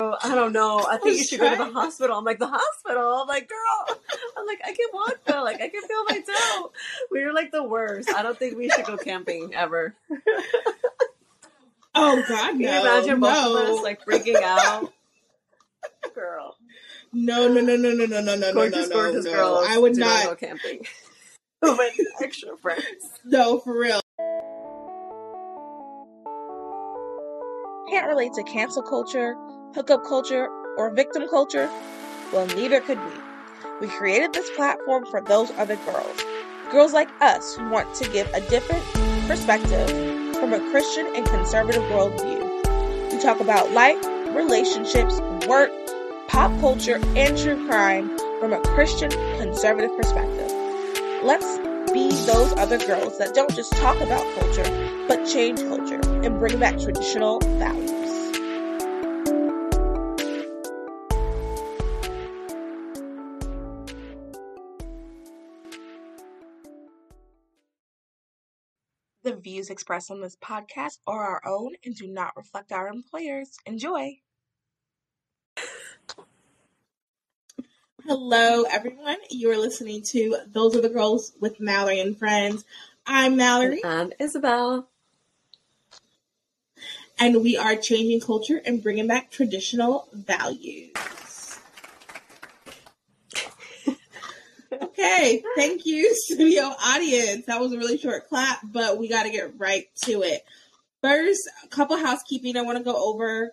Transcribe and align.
I 0.00 0.34
don't 0.34 0.52
know. 0.52 0.84
I 0.88 0.96
think 0.96 1.14
I 1.14 1.18
you 1.18 1.24
should 1.24 1.38
trying. 1.38 1.56
go 1.56 1.66
to 1.66 1.72
the 1.72 1.80
hospital. 1.80 2.18
I'm 2.18 2.24
like, 2.24 2.40
the 2.40 2.48
hospital? 2.48 3.20
I'm 3.22 3.28
like, 3.28 3.48
girl, 3.48 3.98
I'm 4.36 4.44
like, 4.44 4.60
I 4.64 4.72
can 4.72 4.88
walk 4.92 5.20
though. 5.24 5.44
Like, 5.44 5.60
I 5.60 5.68
can 5.68 5.82
feel 5.82 6.04
my 6.08 6.20
toe. 6.20 6.72
We 7.12 7.24
were 7.24 7.32
like 7.32 7.52
the 7.52 7.62
worst. 7.62 8.10
I 8.10 8.22
don't 8.22 8.36
think 8.36 8.58
we 8.58 8.68
should 8.70 8.86
go 8.86 8.96
camping 8.96 9.54
ever. 9.54 9.94
Oh, 11.96 12.20
God, 12.28 12.50
Can 12.50 12.60
you 12.60 12.66
imagine 12.66 13.20
both 13.20 13.30
of 13.30 13.54
us 13.54 13.82
like 13.84 14.04
freaking 14.04 14.42
out? 14.42 14.92
girl. 16.14 16.56
No, 17.12 17.46
no, 17.46 17.60
no, 17.60 17.76
no, 17.76 17.92
no, 17.92 18.06
no, 18.06 18.20
no, 18.20 18.34
no, 18.34 18.52
gorgeous, 18.52 18.88
no, 18.88 18.96
no, 18.96 19.02
gorgeous 19.02 19.24
no. 19.26 19.32
Girls 19.32 19.66
I 19.68 19.78
would 19.78 19.96
not 19.96 20.24
go 20.24 20.34
camping. 20.34 20.84
With 21.62 21.94
extra 22.20 22.56
friends. 22.56 23.20
No, 23.24 23.60
for 23.60 23.78
real. 23.78 24.00
Can't 27.90 28.08
relate 28.08 28.32
to 28.34 28.42
cancel 28.42 28.82
culture 28.82 29.36
hookup 29.74 30.04
culture, 30.04 30.48
or 30.76 30.90
victim 30.90 31.26
culture? 31.28 31.68
Well, 32.32 32.46
neither 32.46 32.80
could 32.80 32.98
we. 32.98 33.12
We 33.80 33.88
created 33.88 34.32
this 34.32 34.48
platform 34.50 35.04
for 35.06 35.20
those 35.20 35.50
other 35.52 35.76
girls. 35.84 36.24
Girls 36.70 36.92
like 36.92 37.08
us 37.20 37.56
who 37.56 37.68
want 37.70 37.92
to 37.96 38.08
give 38.10 38.28
a 38.32 38.40
different 38.48 38.84
perspective 39.26 39.88
from 40.36 40.52
a 40.52 40.60
Christian 40.70 41.06
and 41.16 41.26
conservative 41.26 41.82
worldview. 41.84 43.12
We 43.12 43.18
talk 43.18 43.40
about 43.40 43.72
life, 43.72 43.98
relationships, 44.34 45.20
work, 45.48 45.72
pop 46.28 46.52
culture, 46.60 47.00
and 47.16 47.36
true 47.36 47.66
crime 47.66 48.16
from 48.38 48.52
a 48.52 48.60
Christian 48.60 49.10
conservative 49.38 49.96
perspective. 49.96 50.52
Let's 51.24 51.58
be 51.92 52.10
those 52.26 52.52
other 52.58 52.78
girls 52.78 53.18
that 53.18 53.34
don't 53.34 53.54
just 53.54 53.72
talk 53.72 54.00
about 54.00 54.24
culture, 54.36 55.06
but 55.08 55.26
change 55.26 55.60
culture 55.62 56.00
and 56.22 56.38
bring 56.38 56.60
back 56.60 56.78
traditional 56.78 57.40
values. 57.58 58.03
Views 69.44 69.68
expressed 69.68 70.10
on 70.10 70.22
this 70.22 70.36
podcast 70.36 70.98
are 71.06 71.22
our 71.22 71.42
own 71.46 71.74
and 71.84 71.94
do 71.94 72.06
not 72.08 72.34
reflect 72.34 72.72
our 72.72 72.88
employers. 72.88 73.58
Enjoy! 73.66 74.18
Hello, 78.06 78.64
everyone. 78.70 79.16
You 79.30 79.50
are 79.50 79.58
listening 79.58 80.02
to 80.04 80.38
Those 80.46 80.74
Other 80.76 80.88
Girls 80.88 81.32
with 81.40 81.60
Mallory 81.60 82.00
and 82.00 82.18
Friends. 82.18 82.64
I'm 83.06 83.36
Mallory, 83.36 83.82
And 83.84 84.12
I'm 84.12 84.12
Isabel. 84.18 84.88
and 87.18 87.42
we 87.42 87.56
are 87.58 87.76
changing 87.76 88.20
culture 88.20 88.62
and 88.64 88.82
bringing 88.82 89.06
back 89.06 89.30
traditional 89.30 90.08
values. 90.12 90.90
Okay, 95.04 95.42
thank 95.54 95.84
you, 95.84 96.14
studio 96.14 96.72
audience. 96.82 97.46
That 97.46 97.60
was 97.60 97.72
a 97.72 97.78
really 97.78 97.98
short 97.98 98.28
clap, 98.28 98.60
but 98.64 98.98
we 98.98 99.08
got 99.08 99.24
to 99.24 99.30
get 99.30 99.58
right 99.58 99.86
to 100.04 100.22
it. 100.22 100.42
First, 101.02 101.42
a 101.62 101.68
couple 101.68 101.98
housekeeping 101.98 102.56
I 102.56 102.62
want 102.62 102.78
to 102.78 102.84
go 102.84 102.96
over. 102.96 103.52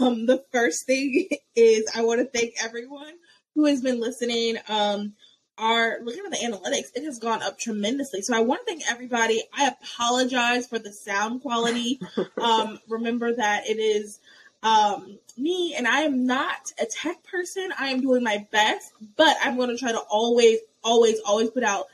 Um, 0.00 0.24
the 0.24 0.42
first 0.52 0.86
thing 0.86 1.28
is 1.56 1.84
I 1.94 2.02
want 2.02 2.20
to 2.20 2.38
thank 2.38 2.54
everyone 2.62 3.12
who 3.54 3.66
has 3.66 3.82
been 3.82 4.00
listening. 4.00 4.56
Um, 4.68 5.12
our 5.58 5.98
looking 6.02 6.24
at 6.24 6.30
the 6.30 6.38
analytics, 6.38 6.88
it 6.94 7.04
has 7.04 7.18
gone 7.18 7.42
up 7.42 7.58
tremendously. 7.58 8.22
So 8.22 8.34
I 8.34 8.40
want 8.40 8.60
to 8.60 8.66
thank 8.66 8.90
everybody. 8.90 9.42
I 9.54 9.68
apologize 9.68 10.66
for 10.66 10.78
the 10.78 10.92
sound 10.92 11.42
quality. 11.42 12.00
um, 12.40 12.78
remember 12.88 13.34
that 13.34 13.66
it 13.66 13.78
is 13.78 14.18
um, 14.66 15.18
me, 15.36 15.74
and 15.76 15.86
I 15.86 16.00
am 16.00 16.26
not 16.26 16.72
a 16.80 16.86
tech 16.86 17.22
person. 17.24 17.72
I 17.78 17.88
am 17.88 18.00
doing 18.00 18.24
my 18.24 18.46
best, 18.50 18.92
but 19.16 19.36
I'm 19.42 19.56
going 19.56 19.68
to 19.68 19.76
try 19.76 19.92
to 19.92 20.00
always, 20.10 20.58
always, 20.82 21.20
always 21.20 21.50
put 21.50 21.62
out 21.62 21.86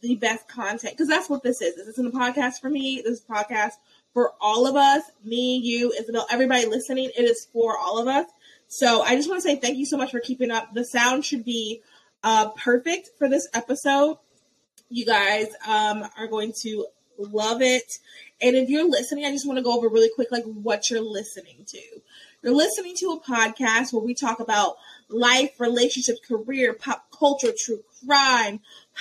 the 0.00 0.14
best 0.14 0.46
content 0.46 0.94
because 0.94 1.08
that's 1.08 1.28
what 1.28 1.42
this 1.42 1.60
is. 1.60 1.74
This 1.74 1.88
isn't 1.88 2.14
a 2.14 2.16
podcast 2.16 2.60
for 2.60 2.70
me. 2.70 3.02
This 3.04 3.18
is 3.18 3.24
a 3.28 3.32
podcast 3.32 3.72
for 4.14 4.32
all 4.40 4.68
of 4.68 4.76
us. 4.76 5.02
Me, 5.24 5.56
you, 5.56 5.92
Isabel, 5.98 6.26
everybody 6.30 6.66
listening. 6.66 7.10
It 7.16 7.22
is 7.22 7.48
for 7.52 7.76
all 7.76 8.00
of 8.00 8.06
us. 8.06 8.26
So 8.68 9.02
I 9.02 9.16
just 9.16 9.28
want 9.28 9.42
to 9.42 9.48
say 9.48 9.56
thank 9.56 9.76
you 9.76 9.86
so 9.86 9.96
much 9.96 10.12
for 10.12 10.20
keeping 10.20 10.50
up. 10.52 10.72
The 10.72 10.84
sound 10.84 11.24
should 11.24 11.44
be 11.44 11.82
uh, 12.22 12.50
perfect 12.50 13.10
for 13.18 13.28
this 13.28 13.48
episode. 13.52 14.18
You 14.88 15.06
guys 15.06 15.48
um, 15.66 16.04
are 16.16 16.28
going 16.28 16.52
to 16.60 16.86
love 17.18 17.62
it. 17.62 17.98
And 18.40 18.56
if 18.56 18.68
you're 18.68 18.88
listening, 18.88 19.24
I 19.24 19.30
just 19.30 19.46
want 19.46 19.58
to 19.58 19.62
go 19.62 19.76
over 19.76 19.88
really 19.88 20.10
quick, 20.14 20.28
like 20.30 20.44
what 20.44 20.90
you're 20.90 21.00
listening 21.00 21.64
to. 21.66 21.80
You're 22.42 22.54
listening 22.54 22.96
to 22.96 23.12
a 23.12 23.20
podcast 23.20 23.92
where 23.92 24.02
we 24.02 24.14
talk 24.14 24.40
about 24.40 24.76
life, 25.08 25.60
relationships, 25.60 26.18
career, 26.26 26.72
pop 26.72 27.06
culture, 27.16 27.52
true 27.56 27.84
crime, 28.04 28.58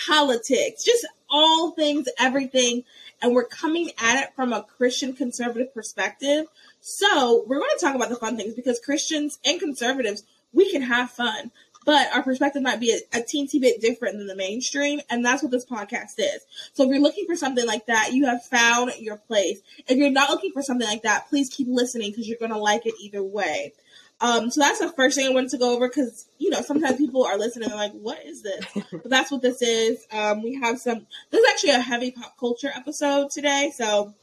politics, 0.07 0.83
just 0.83 1.07
all 1.27 1.71
things, 1.71 2.07
everything. 2.19 2.83
And 3.19 3.33
we're 3.33 3.45
coming 3.45 3.89
at 3.97 4.21
it 4.23 4.35
from 4.35 4.53
a 4.53 4.61
Christian 4.61 5.13
conservative 5.13 5.73
perspective. 5.73 6.45
So 6.81 7.43
we're 7.47 7.57
going 7.57 7.71
to 7.75 7.83
talk 7.83 7.95
about 7.95 8.09
the 8.09 8.15
fun 8.15 8.37
things 8.37 8.53
because 8.53 8.79
Christians 8.79 9.39
and 9.43 9.59
conservatives, 9.59 10.23
we 10.53 10.69
can 10.71 10.83
have 10.83 11.09
fun 11.09 11.49
but 11.85 12.13
our 12.13 12.21
perspective 12.21 12.61
might 12.61 12.79
be 12.79 12.91
a, 12.91 13.17
a 13.17 13.21
teensy 13.21 13.59
bit 13.59 13.81
different 13.81 14.17
than 14.17 14.27
the 14.27 14.35
mainstream, 14.35 15.01
and 15.09 15.25
that's 15.25 15.41
what 15.41 15.51
this 15.51 15.65
podcast 15.65 16.13
is. 16.17 16.45
So 16.73 16.83
if 16.83 16.89
you're 16.89 17.01
looking 17.01 17.25
for 17.25 17.35
something 17.35 17.65
like 17.65 17.87
that, 17.87 18.13
you 18.13 18.25
have 18.25 18.43
found 18.45 18.91
your 18.99 19.17
place. 19.17 19.61
If 19.87 19.97
you're 19.97 20.11
not 20.11 20.29
looking 20.29 20.51
for 20.51 20.61
something 20.61 20.87
like 20.87 21.03
that, 21.03 21.27
please 21.29 21.49
keep 21.49 21.67
listening 21.69 22.11
because 22.11 22.27
you're 22.27 22.37
going 22.37 22.51
to 22.51 22.57
like 22.57 22.85
it 22.85 22.93
either 22.99 23.23
way. 23.23 23.73
Um, 24.21 24.51
so 24.51 24.61
that's 24.61 24.77
the 24.77 24.91
first 24.91 25.17
thing 25.17 25.27
I 25.27 25.33
wanted 25.33 25.49
to 25.49 25.57
go 25.57 25.73
over 25.73 25.87
because 25.87 26.27
you 26.37 26.51
know 26.51 26.61
sometimes 26.61 26.97
people 26.97 27.25
are 27.25 27.39
listening 27.39 27.63
and 27.63 27.71
they're 27.71 27.87
like, 27.87 27.93
"What 27.93 28.23
is 28.23 28.43
this?" 28.43 28.63
but 28.91 29.09
that's 29.09 29.31
what 29.31 29.41
this 29.41 29.63
is. 29.63 30.05
Um, 30.11 30.43
we 30.43 30.59
have 30.61 30.79
some. 30.79 31.07
This 31.31 31.41
is 31.41 31.49
actually 31.51 31.71
a 31.71 31.79
heavy 31.79 32.11
pop 32.11 32.37
culture 32.39 32.71
episode 32.73 33.31
today, 33.31 33.71
so 33.75 34.13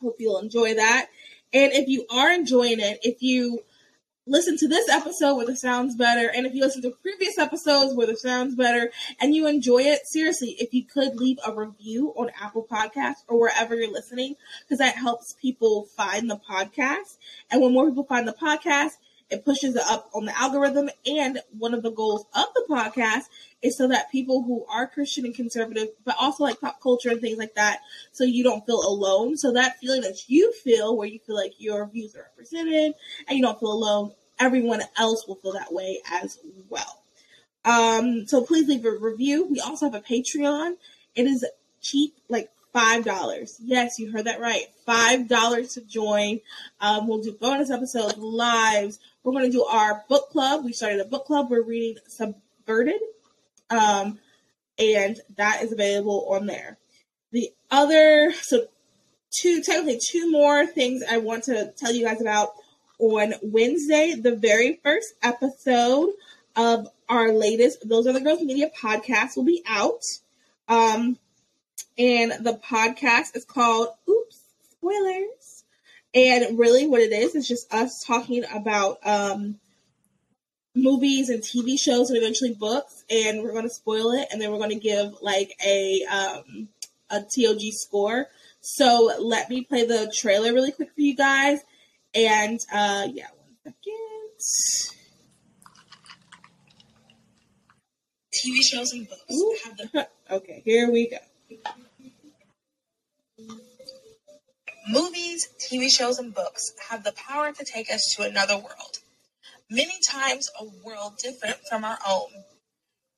hope 0.00 0.16
you'll 0.18 0.38
enjoy 0.38 0.74
that. 0.74 1.08
And 1.52 1.72
if 1.72 1.86
you 1.88 2.06
are 2.10 2.32
enjoying 2.32 2.80
it, 2.80 3.00
if 3.02 3.22
you 3.22 3.62
listen 4.26 4.56
to 4.58 4.68
this 4.68 4.88
episode 4.88 5.36
where 5.36 5.46
the 5.46 5.56
sound's 5.56 5.94
better, 5.94 6.28
and 6.28 6.46
if 6.46 6.54
you 6.54 6.60
listen 6.60 6.82
to 6.82 6.90
previous 6.90 7.38
episodes 7.38 7.94
where 7.94 8.06
the 8.06 8.16
sound's 8.16 8.54
better, 8.54 8.90
and 9.20 9.34
you 9.34 9.46
enjoy 9.46 9.78
it, 9.78 10.06
seriously, 10.06 10.56
if 10.58 10.74
you 10.74 10.84
could 10.84 11.16
leave 11.16 11.38
a 11.46 11.54
review 11.54 12.12
on 12.16 12.30
Apple 12.40 12.66
Podcasts 12.68 13.22
or 13.28 13.38
wherever 13.38 13.74
you're 13.74 13.92
listening, 13.92 14.34
because 14.64 14.78
that 14.78 14.96
helps 14.96 15.34
people 15.40 15.86
find 15.96 16.28
the 16.28 16.40
podcast. 16.48 17.18
And 17.50 17.62
when 17.62 17.72
more 17.72 17.88
people 17.88 18.04
find 18.04 18.26
the 18.26 18.32
podcast, 18.32 18.96
it 19.30 19.44
pushes 19.44 19.74
it 19.76 19.82
up 19.88 20.10
on 20.14 20.24
the 20.24 20.38
algorithm. 20.38 20.88
And 21.06 21.40
one 21.58 21.74
of 21.74 21.82
the 21.82 21.90
goals 21.90 22.24
of 22.34 22.46
the 22.54 22.64
podcast 22.68 23.24
is 23.62 23.76
so 23.76 23.88
that 23.88 24.10
people 24.12 24.42
who 24.42 24.64
are 24.70 24.86
Christian 24.86 25.24
and 25.24 25.34
conservative, 25.34 25.88
but 26.04 26.14
also 26.20 26.44
like 26.44 26.60
pop 26.60 26.80
culture 26.80 27.10
and 27.10 27.20
things 27.20 27.38
like 27.38 27.54
that, 27.54 27.80
so 28.12 28.24
you 28.24 28.44
don't 28.44 28.64
feel 28.66 28.80
alone. 28.86 29.36
So 29.36 29.52
that 29.52 29.78
feeling 29.80 30.02
that 30.02 30.28
you 30.28 30.52
feel, 30.52 30.96
where 30.96 31.08
you 31.08 31.18
feel 31.18 31.36
like 31.36 31.54
your 31.58 31.86
views 31.86 32.14
are 32.14 32.28
represented 32.30 32.94
and 33.26 33.36
you 33.36 33.42
don't 33.42 33.58
feel 33.58 33.72
alone, 33.72 34.12
everyone 34.38 34.82
else 34.96 35.26
will 35.26 35.36
feel 35.36 35.52
that 35.54 35.72
way 35.72 36.00
as 36.12 36.38
well. 36.68 37.02
Um, 37.64 38.26
so 38.26 38.42
please 38.42 38.68
leave 38.68 38.84
a 38.84 38.92
review. 38.92 39.46
We 39.50 39.60
also 39.60 39.86
have 39.86 39.94
a 39.94 40.00
Patreon. 40.00 40.74
It 41.16 41.26
is 41.26 41.44
cheap, 41.80 42.14
like 42.28 42.50
five 42.72 43.04
dollars. 43.04 43.58
Yes, 43.64 43.98
you 43.98 44.12
heard 44.12 44.26
that 44.26 44.38
right. 44.38 44.66
Five 44.84 45.28
dollars 45.28 45.74
to 45.74 45.80
join. 45.80 46.40
Um, 46.80 47.08
we'll 47.08 47.22
do 47.22 47.32
bonus 47.32 47.70
episodes, 47.70 48.18
lives. 48.18 48.98
We're 49.26 49.32
going 49.32 49.50
to 49.50 49.50
do 49.50 49.64
our 49.64 50.04
book 50.08 50.30
club. 50.30 50.64
We 50.64 50.72
started 50.72 51.00
a 51.00 51.04
book 51.04 51.24
club. 51.24 51.50
We're 51.50 51.64
reading 51.64 51.96
Subverted, 52.06 53.00
um, 53.70 54.20
and 54.78 55.20
that 55.36 55.64
is 55.64 55.72
available 55.72 56.28
on 56.30 56.46
there. 56.46 56.78
The 57.32 57.50
other, 57.68 58.32
so 58.40 58.68
two, 59.36 59.62
technically 59.62 59.98
two 60.12 60.30
more 60.30 60.64
things 60.64 61.02
I 61.10 61.16
want 61.16 61.42
to 61.44 61.72
tell 61.76 61.92
you 61.92 62.04
guys 62.04 62.20
about. 62.20 62.50
On 63.00 63.34
Wednesday, 63.42 64.14
the 64.14 64.36
very 64.36 64.78
first 64.84 65.12
episode 65.24 66.10
of 66.54 66.86
our 67.08 67.32
latest 67.32 67.86
Those 67.86 68.06
Other 68.06 68.20
Girls 68.20 68.42
Media 68.42 68.70
podcast 68.80 69.36
will 69.36 69.44
be 69.44 69.64
out. 69.66 70.02
Um, 70.68 71.18
and 71.98 72.32
the 72.44 72.60
podcast 72.64 73.34
is 73.34 73.44
called 73.44 73.88
Oops, 74.08 74.40
Spoilers. 74.70 75.55
And 76.16 76.58
really, 76.58 76.86
what 76.86 77.02
it 77.02 77.12
is 77.12 77.34
is 77.34 77.46
just 77.46 77.72
us 77.74 78.02
talking 78.06 78.42
about 78.50 78.98
um, 79.04 79.60
movies 80.74 81.28
and 81.28 81.42
TV 81.42 81.78
shows 81.78 82.08
and 82.08 82.16
eventually 82.16 82.54
books. 82.54 83.04
And 83.10 83.42
we're 83.42 83.52
going 83.52 83.68
to 83.68 83.70
spoil 83.70 84.12
it, 84.12 84.28
and 84.32 84.40
then 84.40 84.50
we're 84.50 84.56
going 84.56 84.70
to 84.70 84.76
give 84.76 85.12
like 85.20 85.52
a 85.64 86.02
um, 86.04 86.68
a 87.10 87.20
TOG 87.20 87.60
score. 87.72 88.28
So 88.62 89.12
let 89.20 89.50
me 89.50 89.62
play 89.62 89.84
the 89.84 90.10
trailer 90.16 90.54
really 90.54 90.72
quick 90.72 90.88
for 90.94 91.00
you 91.02 91.14
guys. 91.14 91.60
And 92.14 92.58
uh, 92.72 93.08
yeah, 93.12 93.26
one 93.62 93.74
second. 93.74 94.96
TV 98.32 98.62
shows 98.62 98.92
and 98.94 99.06
books 99.06 99.64
have 99.64 99.76
the. 99.76 100.08
okay, 100.30 100.62
here 100.64 100.90
we 100.90 101.10
go. 101.10 101.18
Movies, 104.88 105.48
TV 105.58 105.88
shows, 105.90 106.18
and 106.18 106.34
books 106.34 106.62
have 106.90 107.04
the 107.04 107.12
power 107.12 107.52
to 107.52 107.64
take 107.64 107.90
us 107.92 108.02
to 108.16 108.22
another 108.22 108.56
world. 108.56 108.98
many 109.70 109.94
times 110.08 110.48
a 110.60 110.64
world 110.84 111.18
different 111.18 111.56
from 111.68 111.84
our 111.84 111.98
own. 112.08 112.28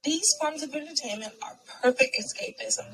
These 0.05 0.27
forms 0.41 0.63
of 0.63 0.75
entertainment 0.75 1.35
are 1.43 1.59
perfect 1.83 2.17
escapism. 2.19 2.87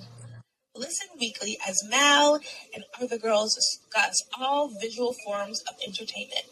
Listen 0.74 1.08
weekly 1.20 1.58
as 1.66 1.76
Mal 1.88 2.40
and 2.74 2.84
other 3.00 3.18
girls 3.18 3.54
discuss 3.54 4.14
all 4.38 4.70
visual 4.80 5.14
forms 5.24 5.62
of 5.68 5.76
entertainment, 5.86 6.46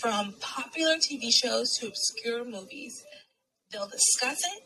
from 0.00 0.34
popular 0.40 0.96
TV 0.96 1.32
shows 1.32 1.72
to 1.80 1.88
obscure 1.88 2.44
movies. 2.44 3.04
They'll 3.72 3.88
discuss 3.88 4.38
it 4.44 4.64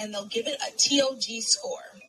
and 0.00 0.14
they'll 0.14 0.26
give 0.26 0.46
it 0.46 0.60
a 0.62 0.72
TOG 0.72 1.42
score. 1.42 2.00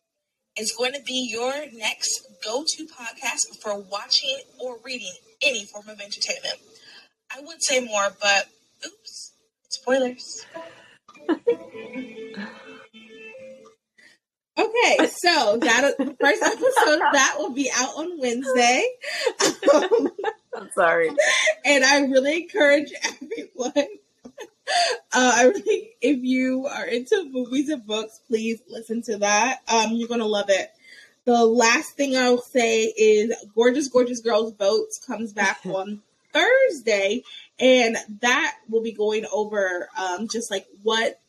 It's 0.56 0.76
going 0.76 0.94
to 0.94 1.02
be 1.02 1.28
your 1.32 1.52
next 1.74 2.28
go 2.44 2.64
to 2.66 2.86
podcast 2.86 3.62
for 3.62 3.80
watching 3.80 4.38
or 4.60 4.78
reading 4.86 5.14
any 5.42 5.66
form 5.66 5.90
of 5.90 6.00
entertainment. 6.00 6.60
I 7.36 7.42
would 7.42 7.64
say 7.64 7.84
more, 7.84 8.10
but 8.22 8.48
oops, 8.86 9.34
spoilers. 9.70 10.46
Okay, 14.56 15.08
so 15.08 15.58
that 15.58 15.96
first 16.22 16.44
episode 16.44 17.00
that 17.12 17.36
will 17.40 17.54
be 17.54 17.72
out 17.76 17.90
on 17.98 18.20
Wednesday. 18.20 18.84
Um, 19.74 20.12
I'm 20.56 20.70
sorry, 20.76 21.10
and 21.66 21.84
I 21.84 22.02
really 22.02 22.44
encourage 22.44 22.94
everyone. 23.04 23.88
Uh, 25.16 25.32
I 25.36 25.44
really, 25.44 25.92
if 26.02 26.24
you 26.24 26.66
are 26.66 26.88
into 26.88 27.30
movies 27.32 27.70
and 27.70 27.86
books, 27.86 28.20
please 28.28 28.60
listen 28.68 29.04
to 29.04 29.20
that. 29.20 29.60
Um, 29.68 29.92
you're 29.92 30.08
gonna 30.08 30.26
love 30.26 30.50
it. 30.50 30.72
The 31.26 31.46
last 31.46 31.96
thing 31.96 32.18
I'll 32.18 32.42
say 32.42 32.86
is 32.86 33.32
Gorgeous 33.54 33.90
Gorgeous 33.90 34.22
Girls 34.22 34.54
Votes 34.54 34.98
comes 35.06 35.32
back 35.32 35.60
on 35.66 36.02
Thursday, 36.34 37.22
and 37.60 37.96
that 38.22 38.56
will 38.68 38.82
be 38.82 38.92
going 38.92 39.28
over 39.32 39.88
um, 39.96 40.28
just 40.28 40.50
like 40.50 40.66
what 40.82 41.20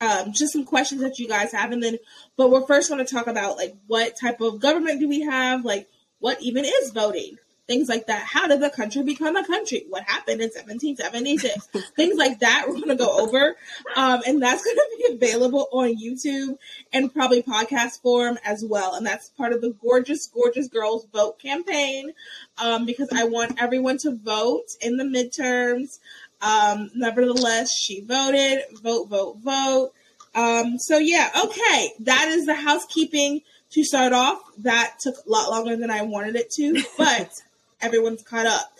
um, 0.00 0.32
just 0.32 0.52
some 0.52 0.64
questions 0.64 1.00
that 1.00 1.18
you 1.18 1.26
guys 1.26 1.52
have, 1.52 1.72
and 1.72 1.82
then, 1.82 1.98
but 2.36 2.50
we're 2.50 2.66
first 2.66 2.90
going 2.90 3.04
to 3.04 3.10
talk 3.10 3.26
about 3.26 3.56
like 3.56 3.74
what 3.86 4.14
type 4.20 4.40
of 4.40 4.60
government 4.60 5.00
do 5.00 5.08
we 5.08 5.22
have, 5.22 5.64
like 5.64 5.88
what 6.18 6.40
even 6.42 6.64
is 6.64 6.90
voting, 6.90 7.38
things 7.66 7.88
like 7.88 8.06
that. 8.06 8.24
How 8.26 8.46
did 8.46 8.60
the 8.60 8.70
country 8.70 9.02
become 9.02 9.36
a 9.36 9.44
country? 9.44 9.84
What 9.88 10.04
happened 10.04 10.40
in 10.40 10.50
1776? 10.50 11.66
things 11.96 12.16
like 12.16 12.40
that. 12.40 12.66
We're 12.66 12.74
going 12.74 12.88
to 12.88 12.96
go 12.96 13.18
over, 13.18 13.56
um, 13.96 14.22
and 14.26 14.42
that's 14.42 14.64
going 14.64 14.76
to 14.76 14.96
be 14.98 15.14
available 15.14 15.68
on 15.72 15.96
YouTube 15.96 16.58
and 16.92 17.12
probably 17.12 17.42
podcast 17.42 18.02
form 18.02 18.38
as 18.44 18.64
well. 18.66 18.94
And 18.94 19.06
that's 19.06 19.30
part 19.30 19.52
of 19.52 19.60
the 19.60 19.74
gorgeous, 19.82 20.26
gorgeous 20.28 20.68
girls 20.68 21.06
vote 21.12 21.38
campaign, 21.38 22.12
um, 22.58 22.86
because 22.86 23.08
I 23.12 23.24
want 23.24 23.60
everyone 23.60 23.98
to 23.98 24.14
vote 24.14 24.66
in 24.80 24.96
the 24.96 25.04
midterms. 25.04 25.98
Um, 26.40 26.90
nevertheless, 26.94 27.70
she 27.76 28.00
voted. 28.00 28.62
Vote, 28.82 29.08
vote, 29.08 29.38
vote. 29.42 29.92
Um, 30.34 30.78
so 30.78 30.98
yeah, 30.98 31.30
okay. 31.44 31.92
That 32.00 32.28
is 32.28 32.46
the 32.46 32.54
housekeeping 32.54 33.40
to 33.70 33.84
start 33.84 34.12
off. 34.12 34.40
That 34.58 34.96
took 35.00 35.16
a 35.16 35.30
lot 35.30 35.50
longer 35.50 35.76
than 35.76 35.90
I 35.90 36.02
wanted 36.02 36.36
it 36.36 36.50
to, 36.52 36.82
but 36.98 37.30
everyone's 37.80 38.22
caught 38.22 38.46
up. 38.46 38.72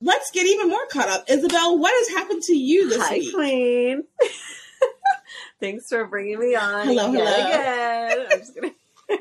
Let's 0.00 0.30
get 0.30 0.46
even 0.46 0.68
more 0.68 0.86
caught 0.86 1.08
up. 1.08 1.24
Isabel, 1.28 1.78
what 1.78 1.92
has 1.94 2.16
happened 2.16 2.42
to 2.44 2.56
you 2.56 2.88
this 2.88 3.06
Hi, 3.06 3.14
week? 3.18 3.34
Queen. 3.34 4.04
Thanks 5.60 5.88
for 5.88 6.06
bringing 6.06 6.38
me 6.38 6.54
on. 6.54 6.86
Hello, 6.86 7.12
hello. 7.12 7.22
Again. 7.22 8.26
I'm 8.30 8.38
just 8.38 8.54
gonna. 8.54 8.72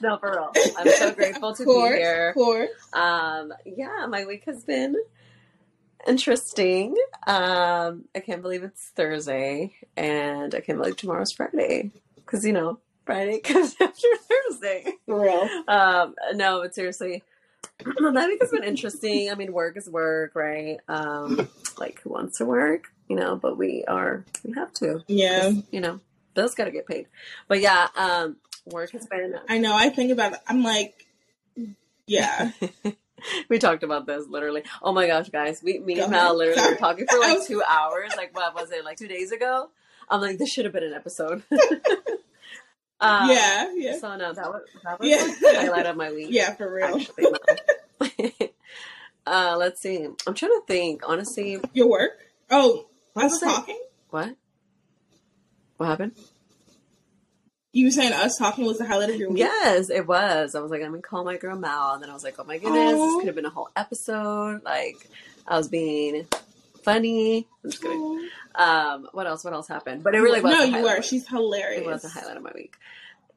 no, 0.00 0.16
for 0.16 0.30
real. 0.30 0.74
I'm 0.78 0.88
so 0.92 1.10
grateful 1.14 1.54
to 1.54 1.64
course, 1.64 1.92
be 1.92 1.98
here. 1.98 2.28
Of 2.30 2.34
course. 2.34 2.70
Um, 2.94 3.52
yeah, 3.66 4.06
my 4.08 4.24
week 4.24 4.44
has 4.46 4.64
been 4.64 4.96
interesting. 6.06 6.96
Um, 7.26 8.04
I 8.14 8.20
can't 8.20 8.40
believe 8.40 8.62
it's 8.62 8.88
Thursday, 8.96 9.74
and 9.96 10.54
I 10.54 10.60
can't 10.60 10.78
believe 10.78 10.96
tomorrow's 10.96 11.32
Friday 11.32 11.90
because 12.16 12.46
you 12.46 12.54
know 12.54 12.78
Friday 13.04 13.40
comes 13.40 13.74
after 13.78 14.08
Thursday. 14.48 14.86
For 15.04 15.20
real. 15.20 15.48
Um, 15.68 16.14
no, 16.32 16.62
but 16.62 16.74
seriously, 16.74 17.22
that 17.78 18.26
week 18.28 18.40
has 18.40 18.50
been 18.50 18.64
interesting. 18.64 19.30
I 19.30 19.34
mean, 19.34 19.52
work 19.52 19.76
is 19.76 19.88
work, 19.88 20.34
right? 20.34 20.78
Um, 20.88 21.48
like 21.78 22.00
who 22.02 22.10
wants 22.10 22.38
to 22.38 22.44
work, 22.44 22.84
you 23.08 23.16
know? 23.16 23.36
But 23.36 23.56
we 23.56 23.84
are, 23.86 24.24
we 24.44 24.52
have 24.54 24.72
to. 24.74 25.02
Yeah. 25.06 25.52
You 25.70 25.80
know, 25.80 26.00
bills 26.34 26.54
got 26.54 26.64
to 26.64 26.70
get 26.70 26.86
paid. 26.86 27.06
But 27.48 27.60
yeah, 27.60 27.88
um, 27.96 28.36
work 28.66 28.90
has 28.92 29.06
been. 29.06 29.34
I 29.48 29.58
know. 29.58 29.74
I 29.74 29.88
think 29.88 30.12
about 30.12 30.32
it. 30.34 30.40
I'm 30.46 30.62
like, 30.62 31.06
yeah. 32.06 32.52
we 33.48 33.58
talked 33.58 33.82
about 33.82 34.06
this 34.06 34.26
literally. 34.28 34.62
Oh 34.82 34.92
my 34.92 35.06
gosh, 35.06 35.28
guys, 35.30 35.62
we 35.62 35.78
me 35.78 35.96
Go 35.96 36.02
and 36.02 36.12
Mal 36.12 36.36
literally 36.36 36.60
Sorry. 36.60 36.74
were 36.74 36.78
talking 36.78 37.06
for 37.10 37.18
like 37.18 37.44
two 37.46 37.62
hours. 37.62 38.12
Like 38.16 38.34
what 38.34 38.54
was 38.54 38.70
it? 38.70 38.84
Like 38.84 38.98
two 38.98 39.08
days 39.08 39.32
ago. 39.32 39.70
I'm 40.08 40.20
like, 40.20 40.38
this 40.38 40.50
should 40.50 40.66
have 40.66 40.74
been 40.74 40.84
an 40.84 40.92
episode. 40.92 41.42
Um, 43.00 43.30
yeah. 43.30 43.70
Yeah. 43.74 43.98
So 43.98 44.16
no, 44.16 44.32
that 44.32 44.48
was 44.48 44.62
that 44.84 44.98
was 45.00 45.08
Yeah. 45.08 45.24
the 45.52 45.60
highlight 45.60 45.86
of 45.86 45.96
my 45.96 46.10
week. 46.14 46.28
Yeah, 46.30 46.54
for 46.54 46.72
real. 46.72 46.96
Actually, 46.96 47.26
uh, 49.26 49.56
let's 49.58 49.80
see. 49.80 50.04
I'm 50.26 50.34
trying 50.34 50.52
to 50.52 50.62
think. 50.66 51.02
Honestly, 51.08 51.58
Your 51.72 51.88
work? 51.90 52.12
Oh, 52.50 52.86
What 53.14 53.26
us 53.26 53.32
was 53.32 53.40
talking? 53.40 53.78
what? 54.10 54.34
What 55.76 55.86
happened? 55.86 56.12
You 57.72 57.86
were 57.86 57.90
saying 57.90 58.12
us 58.12 58.36
talking 58.38 58.64
was 58.64 58.78
the 58.78 58.86
highlight 58.86 59.10
of 59.10 59.16
your 59.16 59.30
week? 59.30 59.38
Yes, 59.40 59.90
it 59.90 60.06
was. 60.06 60.54
I 60.54 60.60
was 60.60 60.70
like, 60.70 60.80
I'm 60.82 60.90
gonna 60.90 61.02
call 61.02 61.24
my 61.24 61.36
girl 61.36 61.58
Mal, 61.58 61.94
and 61.94 62.02
then 62.02 62.08
I 62.10 62.14
was 62.14 62.22
like, 62.22 62.36
oh 62.38 62.44
my 62.44 62.58
goodness, 62.58 62.92
this 62.92 63.14
could 63.16 63.26
have 63.26 63.34
been 63.34 63.46
a 63.46 63.50
whole 63.50 63.68
episode. 63.74 64.62
Like, 64.64 65.08
I 65.48 65.56
was 65.56 65.66
being 65.68 66.26
funny. 66.84 67.48
I'm 67.64 67.70
just 67.70 67.82
kidding. 67.82 68.28
Um, 68.54 69.08
what 69.12 69.26
else? 69.26 69.44
What 69.44 69.52
else 69.52 69.68
happened? 69.68 70.02
But 70.04 70.14
it 70.14 70.20
really 70.20 70.40
was. 70.40 70.52
No, 70.52 70.62
you 70.62 70.82
were. 70.84 71.02
She's 71.02 71.26
hilarious. 71.26 71.80
It 71.80 71.86
was 71.86 72.04
a 72.04 72.08
highlight 72.08 72.36
of 72.36 72.42
my 72.42 72.52
week. 72.54 72.76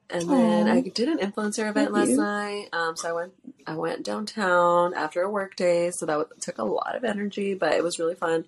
And 0.09 0.29
then 0.29 0.67
Aw. 0.69 0.73
I 0.73 0.81
did 0.81 1.09
an 1.09 1.17
influencer 1.17 1.69
event 1.69 1.91
Thank 1.91 1.91
last 1.91 2.09
you. 2.09 2.17
night. 2.17 2.67
Um, 2.71 2.95
so 2.95 3.09
I 3.09 3.11
went, 3.11 3.33
I 3.65 3.75
went 3.75 4.05
downtown 4.05 4.93
after 4.93 5.21
a 5.21 5.29
work 5.29 5.57
day. 5.57 5.91
So 5.91 6.05
that 6.05 6.13
w- 6.13 6.29
took 6.39 6.59
a 6.59 6.63
lot 6.63 6.95
of 6.95 7.03
energy, 7.03 7.55
but 7.55 7.73
it 7.73 7.83
was 7.83 7.99
really 7.99 8.15
fun. 8.15 8.45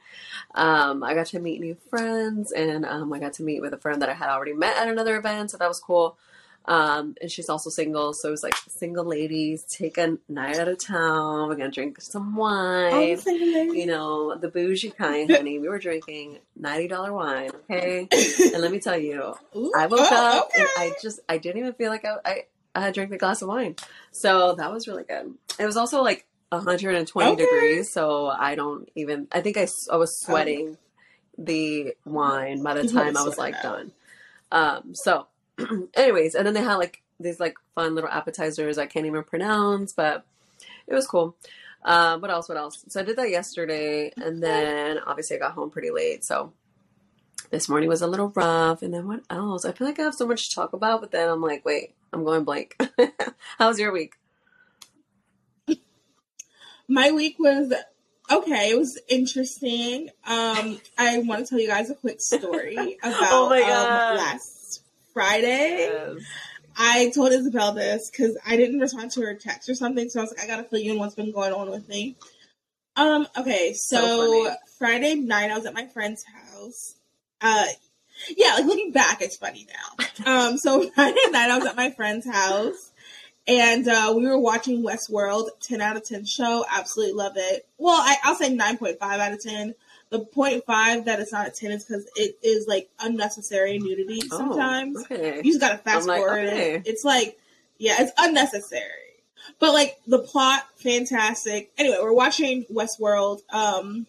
Um, 0.55 1.03
I 1.03 1.13
got 1.15 1.27
to 1.27 1.39
meet 1.39 1.59
new 1.59 1.75
friends, 1.89 2.53
and 2.53 2.85
um, 2.85 3.11
I 3.11 3.19
got 3.19 3.33
to 3.33 3.43
meet 3.43 3.61
with 3.61 3.73
a 3.73 3.77
friend 3.77 4.01
that 4.01 4.09
I 4.09 4.13
had 4.13 4.29
already 4.29 4.53
met 4.53 4.77
at 4.77 4.87
another 4.87 5.17
event. 5.17 5.51
So 5.51 5.57
that 5.57 5.67
was 5.67 5.81
cool. 5.81 6.17
Um, 6.65 7.15
and 7.19 7.31
she's 7.31 7.49
also 7.49 7.69
single, 7.71 8.13
so 8.13 8.27
it 8.27 8.31
was 8.31 8.43
like 8.43 8.53
single 8.69 9.05
ladies 9.05 9.63
take 9.63 9.97
a 9.97 10.17
night 10.27 10.59
out 10.59 10.67
of 10.67 10.77
town. 10.77 11.47
We're 11.47 11.55
gonna 11.55 11.71
drink 11.71 11.99
some 12.01 12.35
wine 12.35 13.19
you 13.25 13.85
know, 13.85 14.35
the 14.35 14.49
bougie 14.49 14.91
kind, 14.91 15.29
honey. 15.31 15.59
We 15.59 15.67
were 15.67 15.79
drinking 15.79 16.39
ninety 16.55 16.87
dollar 16.87 17.13
wine, 17.13 17.51
okay? 17.63 18.07
And 18.53 18.61
let 18.61 18.71
me 18.71 18.79
tell 18.79 18.97
you, 18.97 19.35
Ooh, 19.55 19.71
I 19.75 19.87
woke 19.87 19.99
oh, 20.01 20.37
up 20.37 20.49
okay. 20.49 20.61
and 20.61 20.69
I 20.77 20.93
just 21.01 21.19
I 21.27 21.37
didn't 21.37 21.59
even 21.59 21.73
feel 21.73 21.89
like 21.89 22.05
I, 22.05 22.15
I 22.25 22.43
I 22.75 22.81
had 22.81 22.93
drank 22.93 23.11
a 23.11 23.17
glass 23.17 23.41
of 23.41 23.47
wine, 23.47 23.75
so 24.11 24.55
that 24.55 24.71
was 24.71 24.87
really 24.87 25.03
good. 25.03 25.33
It 25.59 25.65
was 25.65 25.77
also 25.77 26.01
like 26.01 26.25
120 26.49 27.31
Okay. 27.31 27.43
degrees, 27.43 27.91
so 27.91 28.27
I 28.27 28.55
don't 28.55 28.89
even. 28.95 29.27
I 29.31 29.41
think 29.41 29.57
I 29.57 29.67
I 29.91 29.95
was 29.97 30.19
sweating 30.19 30.77
the 31.37 31.93
wine 32.05 32.63
by 32.63 32.73
the 32.73 32.87
time 32.87 33.17
I 33.17 33.23
was 33.23 33.37
like 33.37 33.55
sweated 33.55 33.61
done. 33.61 33.91
Um. 34.51 34.95
So, 34.95 35.27
anyways, 35.93 36.35
and 36.35 36.45
then 36.45 36.53
they 36.53 36.61
had 36.61 36.75
like 36.75 37.01
these 37.19 37.39
like 37.39 37.55
fun 37.75 37.95
little 37.95 38.09
appetizers 38.09 38.77
I 38.77 38.85
can't 38.85 39.05
even 39.05 39.23
pronounce, 39.23 39.93
but 39.93 40.25
it 40.87 40.93
was 40.93 41.07
cool. 41.07 41.35
Um, 41.83 42.21
what 42.21 42.31
else? 42.31 42.49
What 42.49 42.57
else? 42.57 42.83
So 42.89 42.99
I 42.99 43.03
did 43.03 43.17
that 43.17 43.29
yesterday, 43.29 44.11
and 44.17 44.41
then 44.43 44.99
obviously 45.05 45.37
I 45.37 45.39
got 45.39 45.53
home 45.53 45.69
pretty 45.69 45.91
late. 45.91 46.23
So 46.25 46.53
this 47.51 47.69
morning 47.69 47.89
was 47.89 48.01
a 48.01 48.07
little 48.07 48.29
rough. 48.29 48.81
And 48.81 48.93
then 48.93 49.07
what 49.07 49.21
else? 49.29 49.65
I 49.65 49.71
feel 49.71 49.87
like 49.87 49.99
I 49.99 50.03
have 50.03 50.15
so 50.15 50.27
much 50.27 50.49
to 50.49 50.55
talk 50.55 50.73
about, 50.73 51.01
but 51.01 51.11
then 51.11 51.29
I'm 51.29 51.41
like, 51.41 51.65
wait, 51.65 51.93
I'm 52.13 52.23
going 52.23 52.43
blank. 52.43 52.75
How's 53.57 53.79
your 53.79 53.91
week? 53.91 54.13
My 56.87 57.11
week 57.11 57.37
was 57.39 57.71
okay. 58.31 58.71
It 58.71 58.77
was 58.77 58.99
interesting. 59.07 60.09
Um, 60.25 60.79
I 60.97 61.19
want 61.19 61.45
to 61.45 61.49
tell 61.49 61.59
you 61.59 61.67
guys 61.67 61.89
a 61.89 61.95
quick 61.95 62.19
story 62.19 62.97
about 63.03 63.31
Oh 63.31 63.49
my 63.49 63.61
um, 63.61 63.67
God. 63.67 64.17
last 64.17 64.58
Friday. 65.19 66.15
I 66.77 67.11
told 67.13 67.33
Isabel 67.33 67.73
this 67.73 68.09
because 68.09 68.37
I 68.47 68.55
didn't 68.55 68.79
respond 68.79 69.11
to 69.11 69.21
her 69.21 69.33
text 69.33 69.67
or 69.67 69.75
something, 69.75 70.09
so 70.09 70.21
I 70.21 70.23
was 70.23 70.31
like, 70.31 70.45
I 70.45 70.47
gotta 70.47 70.63
fill 70.63 70.79
you 70.79 70.93
in 70.93 70.99
what's 70.99 71.15
been 71.15 71.33
going 71.33 71.51
on 71.51 71.69
with 71.69 71.89
me. 71.89 72.15
Um, 72.95 73.27
okay, 73.37 73.73
so, 73.75 74.45
So. 74.45 74.55
Friday 74.77 75.15
night 75.15 75.51
I 75.51 75.57
was 75.57 75.65
at 75.65 75.73
my 75.73 75.87
friend's 75.87 76.23
house. 76.23 76.95
Uh 77.41 77.65
yeah, 78.37 78.53
like 78.55 78.65
looking 78.65 78.93
back, 78.93 79.21
it's 79.21 79.35
funny 79.35 79.67
now. 79.67 80.05
Um, 80.25 80.57
so 80.57 80.89
Friday 80.95 81.31
night 81.31 81.49
I 81.49 81.57
was 81.57 81.65
at 81.65 81.77
my 81.77 81.91
friend's 81.91 82.29
house 82.29 82.91
and 83.47 83.87
uh, 83.87 84.13
we 84.15 84.27
were 84.27 84.37
watching 84.37 84.83
Westworld, 84.83 85.47
10 85.61 85.81
out 85.81 85.95
of 85.95 86.03
10 86.03 86.25
show. 86.25 86.65
Absolutely 86.69 87.13
love 87.13 87.33
it. 87.35 87.65
Well, 87.77 87.95
I, 87.95 88.17
I'll 88.23 88.35
say 88.35 88.55
9.5 88.55 88.97
out 89.01 89.31
of 89.31 89.41
10. 89.41 89.75
The 90.11 90.61
five 90.65 91.05
that 91.05 91.19
it's 91.19 91.31
not 91.31 91.47
a 91.47 91.51
10 91.51 91.71
is 91.71 91.83
because 91.85 92.09
it 92.15 92.37
is 92.41 92.67
like 92.67 92.89
unnecessary 92.99 93.77
nudity 93.77 94.21
Oh, 94.31 94.37
sometimes. 94.37 95.03
okay. 95.03 95.37
You 95.37 95.51
just 95.51 95.59
gotta 95.59 95.77
fast 95.77 96.07
like, 96.07 96.19
forward 96.19 96.47
okay. 96.47 96.75
it. 96.75 96.87
It's 96.87 97.03
like, 97.03 97.37
yeah, 97.77 97.97
it's 97.99 98.11
unnecessary. 98.17 98.83
But 99.59 99.73
like 99.73 99.99
the 100.07 100.19
plot, 100.19 100.65
fantastic. 100.77 101.71
Anyway, 101.77 101.97
we're 102.01 102.13
watching 102.13 102.65
Westworld. 102.65 103.41
Um, 103.51 104.07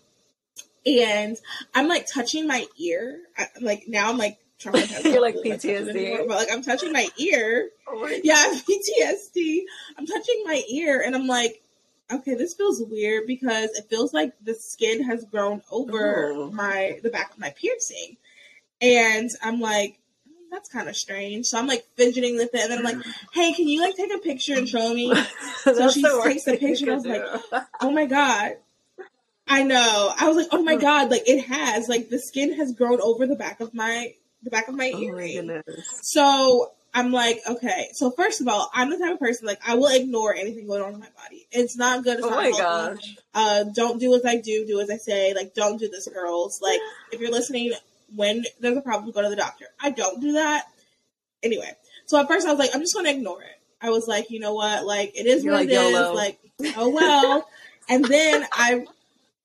and 0.87 1.37
I'm 1.75 1.89
like 1.89 2.07
touching 2.07 2.47
my 2.47 2.67
ear. 2.79 3.21
I, 3.37 3.47
like 3.61 3.85
now 3.87 4.09
I'm 4.09 4.17
like 4.19 4.39
traumatized. 4.59 5.05
You're 5.13 5.21
like 5.21 5.37
PTSD. 5.37 5.89
anymore, 5.89 6.25
but 6.29 6.37
like 6.37 6.53
I'm 6.53 6.63
touching 6.63 6.93
my 6.93 7.09
ear. 7.19 7.71
Oh 7.87 8.01
my 8.01 8.21
Yeah, 8.25 8.43
PTSD. 8.69 9.61
I'm 9.99 10.07
touching 10.07 10.43
my 10.45 10.63
ear 10.71 11.03
and 11.05 11.15
I'm 11.15 11.27
like, 11.27 11.63
okay, 12.13 12.35
this 12.35 12.55
feels 12.55 12.83
weird 12.83 13.27
because 13.27 13.71
it 13.71 13.89
feels 13.89 14.13
like 14.15 14.33
the 14.45 14.55
skin 14.55 15.03
has 15.05 15.25
grown 15.25 15.63
over 15.71 16.33
Oh. 16.33 16.51
my 16.51 16.99
the 17.03 17.11
back 17.11 17.33
of 17.33 17.39
my 17.39 17.51
piercing. 17.51 18.17
And 18.83 19.29
I'm 19.43 19.61
like, 19.61 19.99
"Hmm, 20.27 20.51
that's 20.51 20.69
kind 20.69 20.89
of 20.89 20.97
strange. 20.97 21.47
So 21.47 21.59
I'm 21.59 21.67
like 21.67 21.85
fidgeting 21.97 22.37
with 22.37 22.55
it 22.55 22.63
and 22.63 22.71
then 22.73 22.79
I'm 22.79 22.85
like, 22.85 23.07
hey, 23.33 23.53
can 23.53 23.69
you 23.69 23.81
like 23.81 23.97
take 23.97 24.13
a 24.15 24.19
picture 24.19 24.55
and 24.57 24.69
show 24.69 24.93
me? 24.95 25.13
so 25.65 25.91
she 25.91 26.03
the 26.03 26.21
takes 26.25 26.45
the 26.45 26.57
picture 26.57 26.91
and 26.93 27.07
I 27.07 27.19
was 27.19 27.41
do. 27.53 27.59
oh 27.83 27.91
my 27.91 28.07
god. 28.07 28.53
I 29.47 29.65
know. 29.65 30.13
I 30.17 30.29
was 30.29 30.37
like, 30.37 30.47
oh 30.53 30.63
my 30.63 30.77
god, 30.77 31.11
like 31.11 31.29
it 31.29 31.43
has. 31.47 31.89
Like 31.89 32.09
the 32.09 32.19
skin 32.21 32.55
has 32.55 32.73
grown 32.73 33.01
over 33.01 33.27
the 33.27 33.35
back 33.37 33.61
of 33.61 33.75
my 33.75 34.15
the 34.43 34.51
back 34.51 34.69
of 34.69 34.75
my 34.77 34.93
Oh 34.95 34.99
earring. 35.03 35.47
goodness. 35.49 35.65
So 36.03 36.73
I'm 36.93 37.13
like, 37.13 37.39
okay. 37.49 37.89
So 37.93 38.11
first 38.11 38.41
of 38.41 38.49
all, 38.49 38.69
I'm 38.75 38.91
the 38.91 38.99
type 38.99 39.13
of 39.15 39.21
person 39.21 39.47
like 39.47 39.61
I 39.67 39.75
will 39.77 39.95
ignore 39.95 40.35
anything 40.35 40.67
going 40.67 40.83
on 40.83 40.95
in 40.95 41.01
my 41.01 41.09
body. 41.23 41.47
It's 41.53 41.77
not 41.77 42.03
good. 42.03 42.19
It's 42.19 42.27
Oh 42.27 42.31
not 42.31 42.37
my 42.37 42.45
healthy. 42.49 42.61
gosh. 42.63 43.17
Uh, 43.33 43.65
don't 43.75 44.01
do 44.01 44.15
as 44.15 44.25
I 44.25 44.37
do. 44.37 44.67
Do 44.67 44.81
as 44.81 44.91
I 44.91 44.97
say. 44.97 45.33
Like, 45.35 45.55
don't 45.55 45.79
do 45.79 45.89
this, 45.89 46.09
girls. 46.09 46.61
Like, 46.61 46.81
if 47.13 47.21
you're 47.21 47.31
listening, 47.31 47.73
when 48.17 48.45
there's 48.61 48.77
a 48.77 48.81
problem, 48.81 49.13
go 49.13 49.23
to 49.23 49.29
the 49.29 49.37
doctor. 49.37 49.67
I 49.81 49.91
don't 49.91 50.21
do 50.21 50.33
that. 50.33 50.65
Anyway, 51.43 51.71
so 52.07 52.19
at 52.21 52.27
first 52.29 52.47
I 52.47 52.51
was 52.51 52.59
like, 52.59 52.71
I'm 52.75 52.81
just 52.81 52.95
gonna 52.95 53.11
ignore 53.11 53.41
it. 53.43 53.57
I 53.81 53.91
was 53.91 54.07
like, 54.09 54.31
you 54.31 54.41
know 54.41 54.53
what? 54.55 54.85
Like, 54.85 55.13
it 55.17 55.27
is 55.27 55.45
You're 55.45 55.55
what 55.55 55.61
like, 55.61 55.69
it 55.71 55.73
is. 55.75 55.93
YOLO. 55.93 56.15
Like, 56.15 56.39
oh 56.77 56.89
well. 56.91 57.49
and 57.89 58.05
then 58.05 58.45
I, 58.53 58.85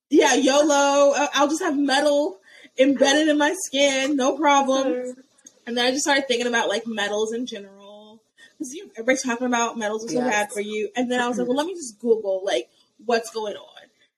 yeah, 0.09 0.33
YOLO. 0.33 1.13
I'll 1.33 1.47
just 1.47 1.61
have 1.61 1.77
metal 1.77 2.37
embedded 2.77 3.27
in 3.29 3.37
my 3.37 3.55
skin, 3.67 4.15
no 4.17 4.35
problem. 4.37 5.15
And 5.67 5.77
then 5.77 5.85
I 5.85 5.91
just 5.91 6.03
started 6.03 6.27
thinking 6.27 6.47
about 6.47 6.69
like 6.69 6.85
metals 6.87 7.33
in 7.33 7.45
general. 7.45 8.21
Because 8.57 8.73
you 8.73 8.89
everybody's 8.95 9.23
talking 9.23 9.47
about 9.47 9.77
metals 9.77 10.05
are 10.05 10.09
so 10.09 10.19
Yes. 10.19 10.29
bad 10.29 10.51
for 10.51 10.61
you. 10.61 10.89
And 10.95 11.11
then 11.11 11.19
I 11.19 11.27
was 11.27 11.37
like, 11.37 11.47
well, 11.47 11.57
let 11.57 11.67
me 11.67 11.73
just 11.73 11.99
Google 11.99 12.41
like 12.45 12.69
what's 13.05 13.29
going 13.31 13.55
on. 13.55 13.67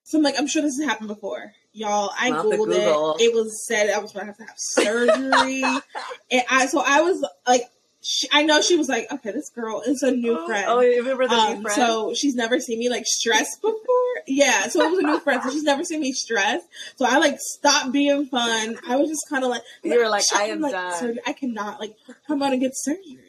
So 0.04 0.18
I'm 0.18 0.24
like, 0.24 0.36
I'm 0.38 0.48
sure 0.48 0.62
this 0.62 0.78
has 0.78 0.88
happened 0.88 1.08
before. 1.10 1.54
Y'all, 1.74 2.12
I 2.18 2.30
Not 2.30 2.46
Googled 2.46 2.58
Google. 2.68 3.16
it. 3.20 3.24
It 3.24 3.34
was 3.34 3.66
said 3.68 3.90
I 3.90 4.00
was 4.00 4.12
gonna 4.12 4.26
have 4.28 4.38
to 4.38 4.44
have 4.44 4.56
surgery. 4.58 5.64
and 6.32 6.44
I 6.50 6.66
so 6.68 6.82
I 6.86 7.02
was 7.02 7.26
like 7.48 7.64
she, 8.10 8.28
I 8.32 8.44
know 8.44 8.62
she 8.62 8.78
was 8.78 8.88
like, 8.88 9.12
okay, 9.12 9.32
this 9.32 9.50
girl 9.50 9.82
is 9.86 10.02
a 10.02 10.12
new 10.12 10.46
friend. 10.46 10.66
Oh, 10.70 10.80
you 10.80 11.00
remember 11.00 11.28
the 11.28 11.36
new 11.36 11.56
Um, 11.58 11.62
friend? 11.64 11.76
so 11.76 12.14
she's 12.14 12.36
never 12.36 12.60
seen 12.60 12.80
me 12.80 12.90
like 12.90 13.04
stressed 13.06 13.62
before. 13.62 13.78
Yeah, 14.26 14.68
so 14.70 14.82
it 14.82 14.90
was 14.92 15.00
a 15.00 15.04
new 15.04 15.20
friend. 15.20 15.42
So 15.44 15.52
she's 15.52 15.64
never 15.64 15.84
seen 15.84 16.00
me 16.02 16.14
stressed. 16.14 16.66
So 16.96 17.06
I 17.06 17.18
like 17.18 17.38
stopped 17.40 17.92
being 17.92 18.26
fun. 18.28 18.78
I 18.88 18.96
was 18.96 19.10
just 19.10 19.28
kind 19.30 19.44
of 19.44 19.50
like, 19.50 19.62
You 19.84 20.00
were 20.02 20.10
like, 20.10 20.24
I 20.34 20.52
I'm 20.52 20.62
like, 20.62 20.72
done. 20.72 20.94
surgery- 21.00 21.22
I 21.28 21.34
cannot 21.34 21.80
like. 21.82 21.96
I'm 22.30 22.40
gonna 22.40 22.58
get 22.58 22.72
surgery. 22.76 23.20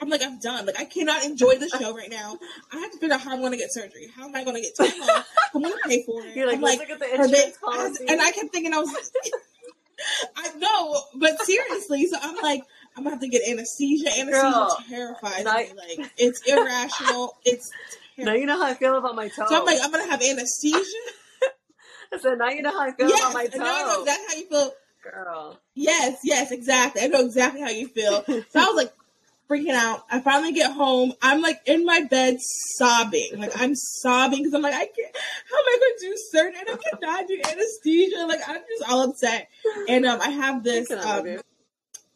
I'm 0.00 0.08
like, 0.08 0.22
I'm 0.22 0.38
done. 0.38 0.64
Like, 0.66 0.78
I 0.80 0.84
cannot 0.84 1.24
enjoy 1.24 1.56
the 1.56 1.68
show 1.68 1.94
right 1.94 2.08
now. 2.10 2.38
I 2.72 2.78
have 2.78 2.92
to 2.92 2.98
figure 2.98 3.14
out 3.14 3.20
how 3.20 3.32
I'm 3.32 3.42
gonna 3.42 3.56
get 3.56 3.72
surgery. 3.72 4.08
How 4.14 4.26
am 4.28 4.34
I 4.36 4.44
gonna 4.44 4.60
get 4.60 4.76
time 4.76 4.86
off? 5.02 5.26
I'm 5.54 5.62
gonna 5.62 5.74
pay 5.84 6.04
for 6.04 6.22
it. 6.24 6.36
You're 6.36 6.46
like, 6.46 6.56
I'm 6.56 6.62
like, 6.62 6.78
look 6.78 6.90
at 6.90 6.98
the 7.00 7.10
insurance 7.12 7.56
policy. 7.58 8.04
and 8.08 8.20
I 8.20 8.30
kept 8.30 8.52
thinking 8.52 8.72
I 8.72 8.78
was. 8.78 9.12
I 10.36 10.52
know, 10.58 11.02
but 11.16 11.40
seriously, 11.42 12.06
so 12.06 12.18
I'm 12.20 12.36
like, 12.42 12.62
I'm 12.96 13.02
gonna 13.04 13.16
have 13.16 13.20
to 13.20 13.28
get 13.28 13.42
anesthesia. 13.48 14.08
Anesthesia 14.08 14.30
Girl, 14.30 14.84
terrifies 14.88 15.44
me. 15.44 15.72
Like, 15.76 16.12
it's 16.16 16.40
irrational. 16.46 17.36
It's 17.44 17.70
now 18.18 18.32
you 18.32 18.46
know 18.46 18.58
how 18.58 18.68
I 18.68 18.74
feel 18.74 18.96
about 18.96 19.14
my 19.14 19.28
toe. 19.28 19.44
so 19.46 19.58
I'm 19.58 19.64
like, 19.66 19.78
I'm 19.82 19.90
gonna 19.90 20.10
have 20.10 20.22
anesthesia. 20.22 20.80
I 22.12 22.18
said, 22.18 22.38
now 22.38 22.48
you 22.48 22.62
know 22.62 22.72
how 22.72 22.80
I 22.80 22.92
feel 22.92 23.08
Yes, 23.08 23.20
about 23.20 23.34
my 23.34 23.48
and 23.52 23.62
now 23.62 23.74
I 23.74 23.82
know 23.82 24.00
exactly 24.00 24.26
how 24.28 24.40
you 24.40 24.48
feel. 24.48 24.72
Girl. 25.02 25.60
Yes, 25.74 26.18
yes, 26.24 26.50
exactly. 26.50 27.02
I 27.02 27.08
know 27.08 27.20
exactly 27.20 27.60
how 27.60 27.68
you 27.68 27.88
feel. 27.88 28.24
So 28.26 28.60
I 28.60 28.64
was 28.64 28.76
like 28.76 28.92
freaking 29.48 29.74
out. 29.74 30.04
I 30.10 30.20
finally 30.20 30.52
get 30.52 30.72
home. 30.72 31.12
I'm 31.20 31.42
like 31.42 31.60
in 31.66 31.84
my 31.84 32.02
bed 32.02 32.38
sobbing. 32.76 33.32
Like 33.36 33.52
I'm 33.60 33.74
sobbing 33.74 34.38
because 34.38 34.54
I'm 34.54 34.62
like, 34.62 34.74
I 34.74 34.86
can't. 34.86 35.16
How 35.50 35.58
am 35.58 35.64
I 35.66 35.78
going 35.80 35.92
to 35.98 36.06
do 36.06 36.14
surgery? 36.30 36.60
And 36.60 36.68
I 36.70 36.76
cannot 36.76 37.28
do 37.28 37.40
anesthesia. 37.44 38.26
Like 38.26 38.40
I'm 38.48 38.62
just 38.68 38.90
all 38.90 39.10
upset. 39.10 39.48
And 39.88 40.06
um, 40.06 40.20
I 40.20 40.30
have 40.30 40.64
this 40.64 40.90
um. 40.90 41.38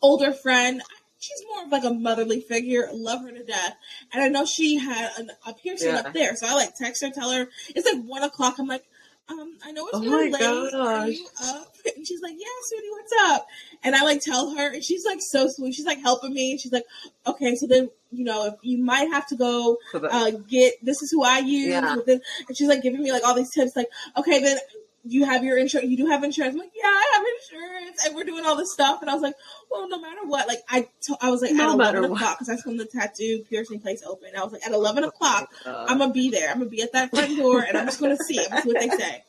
Older 0.02 0.32
friend. 0.32 0.82
She's 1.18 1.42
more 1.52 1.64
of 1.64 1.70
like 1.70 1.84
a 1.84 1.92
motherly 1.92 2.40
figure. 2.40 2.88
Love 2.92 3.22
her 3.22 3.30
to 3.30 3.44
death. 3.44 3.76
And 4.12 4.22
I 4.22 4.28
know 4.28 4.46
she 4.46 4.76
had 4.78 5.10
an, 5.18 5.30
a 5.46 5.52
piercing 5.52 5.88
Yeah. 5.94 6.00
up 6.00 6.12
there. 6.14 6.34
So 6.36 6.46
I 6.46 6.54
like 6.54 6.74
text 6.74 7.02
her, 7.02 7.10
tell 7.10 7.30
her 7.30 7.48
it's 7.68 7.86
like 7.92 8.02
one 8.04 8.22
o'clock. 8.22 8.54
I'm 8.58 8.66
like, 8.66 8.84
um, 9.28 9.58
I 9.64 9.70
know 9.70 9.86
it's 9.86 9.98
Oh 9.98 10.02
really 10.02 10.30
my 10.30 10.38
late. 10.38 10.74
Are 10.74 11.08
you 11.08 11.26
up? 11.44 11.74
And 11.94 12.06
she's 12.06 12.20
like, 12.22 12.32
Yeah, 12.36 12.46
sweetie, 12.64 12.88
what's 12.90 13.12
up? 13.34 13.46
And 13.84 13.94
I 13.94 14.02
like 14.02 14.20
tell 14.22 14.56
her, 14.56 14.72
and 14.72 14.82
she's 14.82 15.04
like 15.04 15.18
so 15.20 15.46
sweet. 15.48 15.74
She's 15.74 15.86
like 15.86 16.00
helping 16.00 16.32
me. 16.34 16.58
She's 16.58 16.72
like, 16.72 16.84
Okay, 17.26 17.54
so 17.54 17.66
then 17.66 17.90
you 18.10 18.24
know 18.24 18.46
if 18.46 18.54
you 18.62 18.82
might 18.82 19.08
have 19.12 19.26
to 19.28 19.36
go 19.36 19.76
uh, 20.10 20.30
get 20.48 20.74
this 20.82 21.00
is 21.02 21.12
who 21.12 21.22
I 21.22 21.38
use. 21.40 21.68
Yeah. 21.68 21.96
And 22.08 22.56
she's 22.56 22.66
like 22.68 22.82
giving 22.82 23.02
me 23.02 23.12
like 23.12 23.24
all 23.24 23.34
these 23.34 23.52
tips. 23.54 23.76
Like, 23.76 23.86
okay, 24.16 24.42
then 24.42 24.58
you 25.04 25.24
have 25.24 25.42
your 25.44 25.56
insurance. 25.58 25.90
You 25.90 25.96
do 25.96 26.06
have 26.06 26.22
insurance. 26.24 26.54
I'm 26.54 26.60
like, 26.60 26.72
yeah, 26.74 26.86
I 26.88 27.10
have 27.14 27.24
insurance, 27.40 28.06
and 28.06 28.14
we're 28.14 28.24
doing 28.24 28.44
all 28.44 28.56
this 28.56 28.72
stuff. 28.72 29.00
And 29.00 29.10
I 29.10 29.14
was 29.14 29.22
like, 29.22 29.34
well, 29.70 29.88
no 29.88 29.98
matter 30.00 30.20
what, 30.26 30.46
like 30.46 30.60
I, 30.68 30.88
t- 31.00 31.14
I 31.20 31.30
was 31.30 31.40
like 31.42 31.52
No 31.52 31.72
at 31.72 31.76
matter 31.78 31.98
eleven 31.98 32.10
what. 32.10 32.20
o'clock 32.20 32.38
because 32.38 32.48
that's 32.48 32.66
when 32.66 32.76
the 32.76 32.84
tattoo 32.84 33.44
piercing 33.48 33.80
place 33.80 34.02
opened. 34.06 34.36
I 34.36 34.44
was 34.44 34.52
like 34.52 34.66
at 34.66 34.72
eleven 34.72 35.04
o'clock. 35.04 35.50
Uh, 35.64 35.86
I'm 35.88 35.98
gonna 35.98 36.12
be 36.12 36.30
there. 36.30 36.50
I'm 36.50 36.58
gonna 36.58 36.70
be 36.70 36.82
at 36.82 36.92
that 36.92 37.10
front 37.10 37.36
door, 37.36 37.60
and 37.60 37.76
I'm 37.78 37.86
just 37.86 38.00
gonna 38.00 38.16
see. 38.18 38.38
I'm 38.40 38.48
gonna 38.50 38.62
see 38.62 38.68
what 38.72 38.80
they 38.80 38.88
say. 38.90 39.24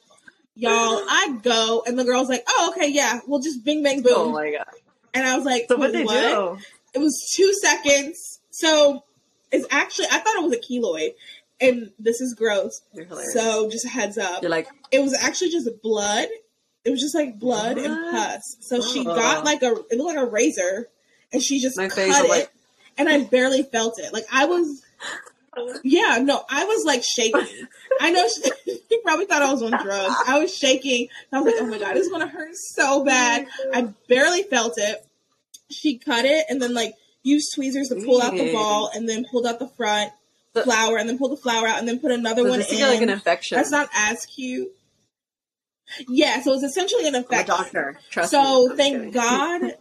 Y'all, 0.56 0.72
I 0.74 1.38
go, 1.42 1.84
and 1.88 1.98
the 1.98 2.04
girl's 2.04 2.28
like, 2.28 2.44
"Oh, 2.48 2.74
okay, 2.76 2.90
yeah, 2.92 3.20
we'll 3.26 3.40
just 3.40 3.64
bing 3.64 3.82
bang 3.84 4.02
boom." 4.02 4.14
oh 4.16 4.32
my 4.32 4.52
god. 4.52 4.66
and 5.14 5.26
I 5.26 5.36
was 5.38 5.46
like, 5.46 5.66
So 5.70 5.78
what 5.78 5.94
"Wait, 5.94 6.06
they 6.06 6.06
do? 6.06 6.58
it 6.94 7.00
was 7.00 7.32
two 7.36 7.54
seconds. 7.62 8.40
So 8.50 9.04
it's 9.52 9.66
actually 9.72 10.08
I 10.12 10.20
thought 10.20 10.36
it 10.36 10.44
was 10.44 10.54
a 10.54 10.58
keloid, 10.60 11.14
and 11.62 11.92
this 12.00 12.20
is 12.22 12.34
gross. 12.34 12.82
So 13.34 13.70
just 13.70 13.86
a 13.86 13.90
heads 13.90 14.18
up, 14.18 14.42
You're 14.42 14.52
like, 14.52 14.68
it 14.92 15.02
was 15.02 15.14
actually 15.14 15.52
just 15.52 15.70
blood. 15.82 16.28
It 16.84 16.90
was 16.90 17.00
just 17.00 17.14
like 17.16 17.38
blood 17.40 17.78
and 17.78 17.96
pus. 18.12 18.58
So 18.60 18.82
she 18.82 19.02
Oh. 19.02 19.16
got 19.16 19.46
like 19.46 19.62
a 19.62 19.72
it 19.92 19.98
looked 19.98 20.16
like 20.16 20.18
a 20.18 20.26
razor, 20.26 20.90
and 21.32 21.42
she 21.42 21.60
just 21.62 21.78
My 21.78 21.88
cut 21.88 21.96
face 21.96 22.18
it, 22.20 22.28
like- 22.30 22.52
and 22.98 23.08
I 23.08 23.20
barely 23.24 23.64
felt 23.64 24.00
it. 24.00 24.12
Like 24.14 24.26
I 24.32 24.46
was. 24.46 24.84
Yeah, 25.84 26.20
no, 26.24 26.44
I 26.50 26.64
was 26.64 26.86
like 26.86 27.04
shaking. 27.04 27.68
I 28.00 28.12
know 28.12 28.26
she, 28.28 28.80
she 28.90 29.02
probably 29.02 29.26
thought 29.26 29.42
I 29.42 29.52
was 29.52 29.62
on 29.62 29.72
drugs. 29.72 30.16
I 30.26 30.40
was 30.40 30.56
shaking. 30.56 31.10
I 31.32 31.42
was 31.42 31.54
like, 31.54 31.62
oh 31.62 31.68
my 31.68 31.78
god, 31.78 31.94
this 31.96 32.06
is 32.06 32.12
gonna 32.12 32.28
hurt 32.28 32.56
so 32.56 33.04
bad. 33.04 33.48
I 33.74 33.90
barely 34.08 34.44
felt 34.44 34.76
it. 34.78 35.06
She 35.70 35.98
cut 35.98 36.24
it 36.26 36.46
and 36.50 36.62
then 36.62 36.74
like 36.74 36.94
used 37.24 37.54
tweezers 37.54 37.90
to 37.90 37.96
pull 37.96 38.22
out 38.22 38.32
the 38.32 38.52
ball 38.54 38.90
and 38.94 39.08
then 39.10 39.26
pulled 39.30 39.46
out 39.46 39.60
the 39.60 39.68
front 39.68 40.12
So- 40.54 40.64
flower 40.64 40.98
and 40.98 41.08
then 41.08 41.18
pull 41.18 41.30
the 41.30 41.38
flower 41.38 41.68
out 41.68 41.80
and 41.80 41.88
then 41.88 42.00
put 42.00 42.12
another 42.12 42.44
so 42.44 42.50
one 42.50 42.62
in. 42.62 42.80
like 42.82 43.02
an 43.02 43.10
infection. 43.10 43.56
That's 43.58 43.72
not 43.72 43.90
as 43.96 44.26
cute. 44.26 44.70
Yeah, 46.08 46.42
so 46.42 46.54
it's 46.54 46.64
essentially 46.64 47.08
an 47.08 47.16
infection. 47.16 47.48
doctor. 47.48 48.00
Trust 48.10 48.32
me. 48.34 48.40
So 48.40 48.72
I'm 48.72 48.78
thank. 48.78 49.14
God. 49.14 49.76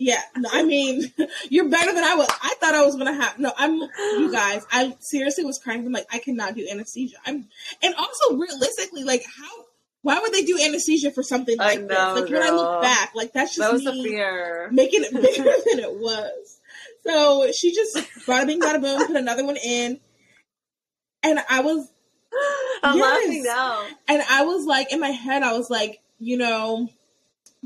Yeah, 0.00 0.20
no, 0.36 0.48
I 0.52 0.62
mean, 0.62 1.12
you're 1.50 1.68
better 1.68 1.92
than 1.92 2.04
I 2.04 2.14
was. 2.14 2.28
I 2.40 2.54
thought 2.60 2.74
I 2.74 2.84
was 2.84 2.94
gonna 2.96 3.14
have. 3.14 3.38
No, 3.38 3.52
I'm. 3.56 3.74
You 3.74 4.30
guys, 4.30 4.64
I 4.70 4.96
seriously 5.00 5.44
was 5.44 5.58
crying. 5.58 5.84
I'm 5.84 5.92
like, 5.92 6.06
I 6.12 6.18
cannot 6.20 6.54
do 6.54 6.66
anesthesia. 6.70 7.16
I'm, 7.26 7.46
and 7.82 7.94
also 7.96 8.36
realistically, 8.36 9.04
like, 9.04 9.24
how? 9.24 9.64
Why 10.02 10.20
would 10.20 10.32
they 10.32 10.42
do 10.44 10.58
anesthesia 10.64 11.10
for 11.10 11.24
something 11.24 11.58
like 11.58 11.80
know, 11.82 12.14
this? 12.14 12.22
Like 12.22 12.32
when 12.32 12.42
I 12.42 12.50
look 12.54 12.82
back, 12.82 13.12
like 13.16 13.32
that's 13.32 13.56
just 13.56 13.58
that 13.58 13.72
was 13.72 13.82
the 13.84 13.92
me 13.92 14.04
fear. 14.04 14.68
making 14.70 15.02
it 15.02 15.12
bigger 15.12 15.42
than 15.42 15.80
it 15.80 15.92
was. 16.00 16.57
So 17.08 17.50
she 17.52 17.74
just 17.74 17.96
bada 18.26 18.46
bing, 18.46 18.60
bada 18.60 18.80
boom, 18.80 19.06
put 19.06 19.16
another 19.16 19.44
one 19.44 19.56
in, 19.56 19.98
and 21.22 21.38
I 21.48 21.60
was 21.62 21.88
I'm 22.82 22.96
Yes. 22.98 23.24
laughing 23.24 23.42
now. 23.44 23.86
and 24.08 24.22
I 24.28 24.44
was 24.44 24.66
like, 24.66 24.92
in 24.92 25.00
my 25.00 25.08
head, 25.10 25.42
I 25.42 25.54
was 25.56 25.70
like, 25.70 26.00
you 26.18 26.36
know, 26.36 26.88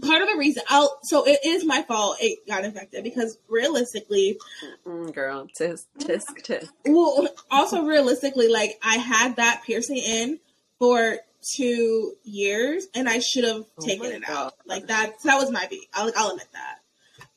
part 0.07 0.23
of 0.23 0.29
the 0.29 0.37
reason 0.39 0.63
I'll, 0.69 0.99
so 1.03 1.27
it 1.27 1.41
is 1.45 1.65
my 1.65 1.83
fault 1.83 2.19
it 2.21 2.47
got 2.47 2.65
infected 2.65 3.03
because 3.03 3.37
realistically, 3.49 4.39
Mm, 4.87 5.13
girl, 5.13 5.49
tisk, 5.49 5.87
tisk, 5.99 6.27
tisk. 6.43 6.69
well, 6.87 7.29
also 7.51 7.83
realistically, 7.83 8.49
like 8.49 8.79
I 8.83 8.97
had 8.99 9.37
that 9.37 9.63
piercing 9.67 9.99
in 9.99 10.39
for 10.79 11.19
two 11.57 12.15
years 12.23 12.87
and 12.95 13.09
I 13.09 13.19
should 13.19 13.45
have 13.45 13.65
Oh 13.79 13.85
taken 13.85 14.07
it 14.13 14.29
out. 14.29 14.55
Like 14.67 14.87
that, 14.87 15.21
that 15.25 15.37
was 15.37 15.51
my 15.51 15.67
beat. 15.69 15.89
I'll, 15.93 16.13
I'll 16.17 16.31
admit 16.31 16.49
that. 16.53 16.79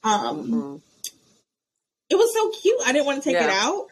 Um, 0.04 0.52
Mhm. 0.52 0.82
It 2.10 2.16
was 2.16 2.34
so 2.34 2.50
cute. 2.62 2.80
I 2.86 2.92
didn't 2.92 3.06
want 3.06 3.24
to 3.24 3.30
take 3.30 3.42
it 3.42 3.50
out. 3.50 3.88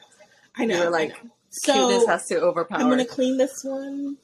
I 0.56 0.66
know. 0.66 0.78
You 0.78 0.84
were 0.86 0.90
like, 0.92 1.24
know. 1.24 1.30
so 1.50 1.74
Cuteness 1.74 2.08
has 2.08 2.28
to 2.28 2.40
overpower. 2.40 2.80
I'm 2.80 2.90
gonna 2.90 3.06
clean 3.06 3.38
this 3.38 3.64
one. 3.64 4.18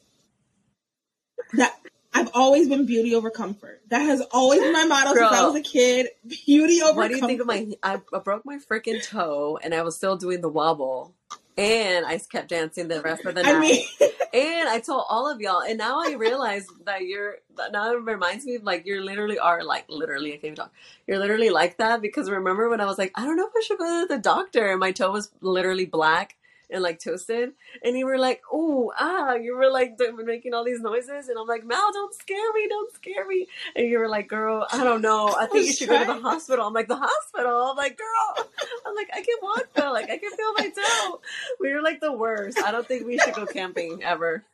That 1.53 1.75
I've 2.13 2.29
always 2.33 2.67
been 2.67 2.85
beauty 2.85 3.15
over 3.15 3.29
comfort. 3.29 3.81
That 3.89 4.01
has 4.01 4.21
always 4.31 4.61
been 4.61 4.73
my 4.73 4.85
motto 4.85 5.13
since 5.13 5.31
I 5.31 5.45
was 5.45 5.55
a 5.55 5.61
kid. 5.61 6.09
Beauty 6.45 6.81
over 6.81 6.95
What 6.95 7.07
do 7.09 7.15
you 7.15 7.21
comfort. 7.21 7.27
think 7.27 7.41
of 7.41 7.47
my? 7.47 7.67
I, 7.83 8.01
I 8.13 8.19
broke 8.19 8.45
my 8.45 8.59
freaking 8.69 9.03
toe, 9.03 9.59
and 9.61 9.73
I 9.73 9.81
was 9.83 9.95
still 9.95 10.17
doing 10.17 10.41
the 10.41 10.49
wobble, 10.49 11.15
and 11.59 12.05
I 12.05 12.17
kept 12.19 12.47
dancing 12.49 12.87
the 12.87 13.01
rest 13.01 13.25
of 13.25 13.35
the 13.35 13.43
night. 13.43 13.53
I 13.55 13.59
mean, 13.59 13.85
and 14.33 14.69
I 14.69 14.79
told 14.79 15.03
all 15.09 15.29
of 15.29 15.41
y'all, 15.41 15.61
and 15.61 15.77
now 15.77 15.99
I 15.99 16.13
realize 16.13 16.65
that 16.85 17.01
you're. 17.01 17.39
that 17.57 17.73
Now 17.73 17.91
it 17.91 18.01
reminds 18.01 18.45
me 18.45 18.55
of 18.55 18.63
like 18.63 18.85
you 18.85 19.01
literally 19.03 19.37
are 19.37 19.63
like 19.63 19.85
literally. 19.89 20.29
I 20.29 20.35
can't 20.35 20.45
even 20.45 20.55
talk. 20.55 20.73
You're 21.05 21.19
literally 21.19 21.49
like 21.49 21.77
that 21.77 22.01
because 22.01 22.29
remember 22.29 22.69
when 22.69 22.79
I 22.79 22.85
was 22.85 22.97
like, 22.97 23.11
I 23.15 23.25
don't 23.25 23.35
know 23.35 23.47
if 23.47 23.53
I 23.57 23.61
should 23.61 23.77
go 23.77 24.01
to 24.01 24.07
the 24.07 24.21
doctor, 24.21 24.71
and 24.71 24.79
my 24.79 24.93
toe 24.93 25.11
was 25.11 25.31
literally 25.41 25.85
black 25.85 26.37
and 26.69 26.81
like 26.83 26.99
toasted. 26.99 27.51
And 27.83 27.97
you 27.97 28.05
were 28.05 28.17
like, 28.17 28.41
oh, 28.51 28.91
ah, 28.99 29.33
you 29.33 29.55
were 29.55 29.69
like 29.69 29.99
making 30.23 30.53
all 30.53 30.63
these 30.63 30.81
noises. 30.81 31.29
And 31.29 31.37
I'm 31.37 31.47
like, 31.47 31.65
Mal, 31.65 31.91
don't 31.91 32.13
scare 32.13 32.53
me, 32.53 32.67
don't 32.67 32.93
scare 32.93 33.27
me. 33.27 33.47
And 33.75 33.87
you 33.87 33.99
were 33.99 34.09
like, 34.09 34.27
girl, 34.27 34.67
I 34.71 34.83
don't 34.83 35.01
know. 35.01 35.35
I 35.37 35.45
think 35.47 35.63
I 35.63 35.67
you 35.67 35.73
should 35.73 35.87
trying. 35.87 36.07
go 36.07 36.15
to 36.15 36.21
the 36.21 36.29
hospital. 36.29 36.67
I'm 36.67 36.73
like, 36.73 36.87
the 36.87 36.97
hospital? 37.01 37.71
I'm 37.71 37.77
like, 37.77 37.97
girl, 37.97 38.47
I'm 38.85 38.95
like, 38.95 39.09
I 39.13 39.21
can 39.21 39.35
walk 39.41 39.67
though. 39.73 39.91
Like, 39.91 40.09
I 40.09 40.17
can 40.17 40.31
feel 40.31 40.53
my 40.57 40.69
toe. 40.69 41.21
We 41.59 41.73
were 41.73 41.81
like 41.81 42.01
the 42.01 42.13
worst. 42.13 42.59
I 42.59 42.71
don't 42.71 42.87
think 42.87 43.05
we 43.05 43.17
should 43.19 43.33
go 43.33 43.45
camping 43.45 44.03
ever. 44.03 44.43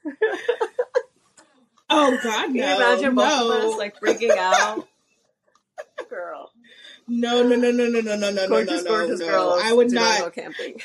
Oh 1.87 2.17
God, 2.23 2.45
Can 2.47 2.55
you 2.55 2.63
imagine 2.63 3.13
both 3.13 3.27
no. 3.27 3.51
of 3.51 3.73
us 3.73 3.77
like 3.77 3.99
freaking 3.99 4.35
out? 4.35 4.87
girl. 6.09 6.51
No, 7.07 7.43
no, 7.43 7.55
no, 7.55 7.71
no, 7.71 7.87
no, 7.87 8.01
no, 8.01 8.15
no, 8.15 8.31
no, 8.31 8.47
gorgeous, 8.47 8.83
no, 8.83 8.89
no, 8.89 8.97
gorgeous 8.97 9.19
no. 9.19 9.27
Girls 9.27 9.61
I 9.63 9.73
would 9.73 9.91
not 9.91 10.19
go 10.19 10.29
camping. 10.31 10.81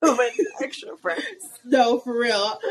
with 0.18 0.34
extra 0.62 0.96
friends. 0.96 1.24
No, 1.64 1.98
for 1.98 2.16
real. 2.18 2.58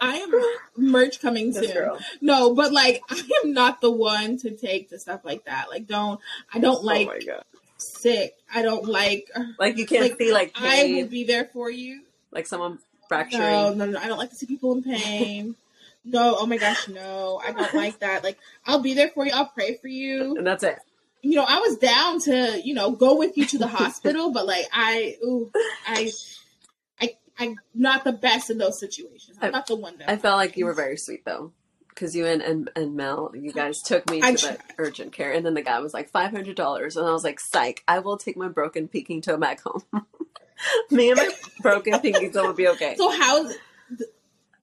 I 0.00 0.16
am 0.16 0.32
merch 0.76 1.20
coming 1.20 1.52
This 1.52 1.66
soon. 1.66 1.74
girl. 1.74 1.98
No, 2.20 2.54
but 2.54 2.72
like 2.72 3.02
I 3.10 3.22
am 3.44 3.52
not 3.52 3.80
the 3.80 3.90
one 3.90 4.36
to 4.38 4.50
take 4.50 4.90
to 4.90 4.98
stuff 4.98 5.24
like 5.24 5.44
that. 5.44 5.66
Like 5.70 5.86
don't 5.86 6.20
I 6.52 6.58
don't 6.58 6.78
oh 6.78 6.86
like 6.86 7.08
oh 7.08 7.12
my 7.12 7.18
god! 7.20 7.44
sick. 7.78 8.34
I 8.52 8.62
don't 8.62 8.86
like 8.86 9.28
Like 9.58 9.78
you 9.78 9.86
can't 9.86 10.02
Like, 10.10 10.18
see 10.18 10.32
like 10.32 10.52
I 10.56 10.84
will 10.96 11.06
be 11.08 11.24
there 11.24 11.44
for 11.52 11.70
you. 11.70 12.02
like 12.32 12.46
someone 12.46 12.78
fracturing. 13.08 13.42
No, 13.42 13.72
no, 13.74 13.86
no. 13.86 13.98
I 14.00 14.08
don't 14.08 14.18
like 14.18 14.30
to 14.30 14.36
see 14.36 14.46
people 14.46 14.72
in 14.72 14.82
pain. 14.82 15.54
no, 16.04 16.36
oh 16.38 16.46
my 16.46 16.56
gosh, 16.58 16.88
no. 16.88 17.40
I 17.44 17.52
don't 17.52 17.74
like 17.74 18.00
that. 18.00 18.24
Like 18.24 18.38
I'll 18.66 18.80
be 18.80 18.94
there 18.94 19.08
for 19.10 19.24
you. 19.24 19.32
I'll 19.32 19.46
pray 19.46 19.76
for 19.76 19.88
you. 19.88 20.36
And 20.36 20.46
that's 20.46 20.64
it. 20.64 20.78
You 21.22 21.36
know, 21.36 21.44
I 21.48 21.58
was 21.60 21.76
down 21.78 22.20
to, 22.22 22.60
you 22.62 22.74
know, 22.74 22.90
go 22.90 23.16
with 23.16 23.36
you 23.38 23.46
to 23.46 23.58
the 23.58 23.68
hospital, 23.68 24.32
but 24.32 24.44
like 24.46 24.66
I 24.72 25.16
ooh, 25.24 25.50
I 25.86 26.10
I 27.00 27.16
I'm 27.38 27.56
not 27.74 28.04
the 28.04 28.12
best 28.12 28.50
in 28.50 28.58
those 28.58 28.78
situations. 28.80 29.38
I'm 29.40 29.48
I- 29.48 29.50
not 29.52 29.66
the 29.68 29.76
one 29.76 29.96
that 29.98 30.10
I 30.10 30.16
felt 30.16 30.36
like 30.36 30.56
you 30.56 30.64
were 30.66 30.74
very 30.74 30.96
sweet 30.96 31.24
though. 31.24 31.52
Because 31.88 32.16
you 32.16 32.24
and, 32.26 32.40
and 32.40 32.70
and 32.74 32.96
Mel, 32.96 33.32
you 33.34 33.52
guys 33.52 33.82
took 33.82 34.08
me 34.10 34.20
to 34.22 34.32
the 34.32 34.58
urgent 34.78 35.12
care, 35.12 35.30
and 35.30 35.44
then 35.44 35.52
the 35.52 35.60
guy 35.62 35.78
was 35.80 35.92
like 35.92 36.08
five 36.08 36.30
hundred 36.30 36.56
dollars, 36.56 36.96
and 36.96 37.06
I 37.06 37.12
was 37.12 37.22
like, 37.22 37.38
"Psych! 37.38 37.84
I 37.86 37.98
will 37.98 38.16
take 38.16 38.34
my 38.36 38.48
broken 38.48 38.88
pinky 38.88 39.20
toe 39.20 39.36
back 39.36 39.60
home. 39.60 39.82
me 40.90 41.10
and 41.10 41.18
my 41.18 41.28
broken 41.60 42.00
pinky 42.00 42.30
toe 42.30 42.46
will 42.46 42.54
be 42.54 42.66
okay." 42.68 42.94
So 42.96 43.10
how 43.10 43.46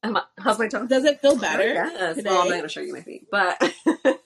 I- 0.04 0.22
How's 0.40 0.58
my 0.58 0.68
toe? 0.68 0.88
does 0.88 1.06
it 1.06 1.22
feel 1.22 1.38
better? 1.38 1.66
Yes. 1.74 2.16
today? 2.16 2.30
Well, 2.32 2.42
I'm 2.42 2.48
not 2.48 2.54
going 2.56 2.64
to 2.64 2.70
show 2.70 2.82
you 2.82 2.94
my 2.94 3.02
feet, 3.02 3.28
but 3.30 3.62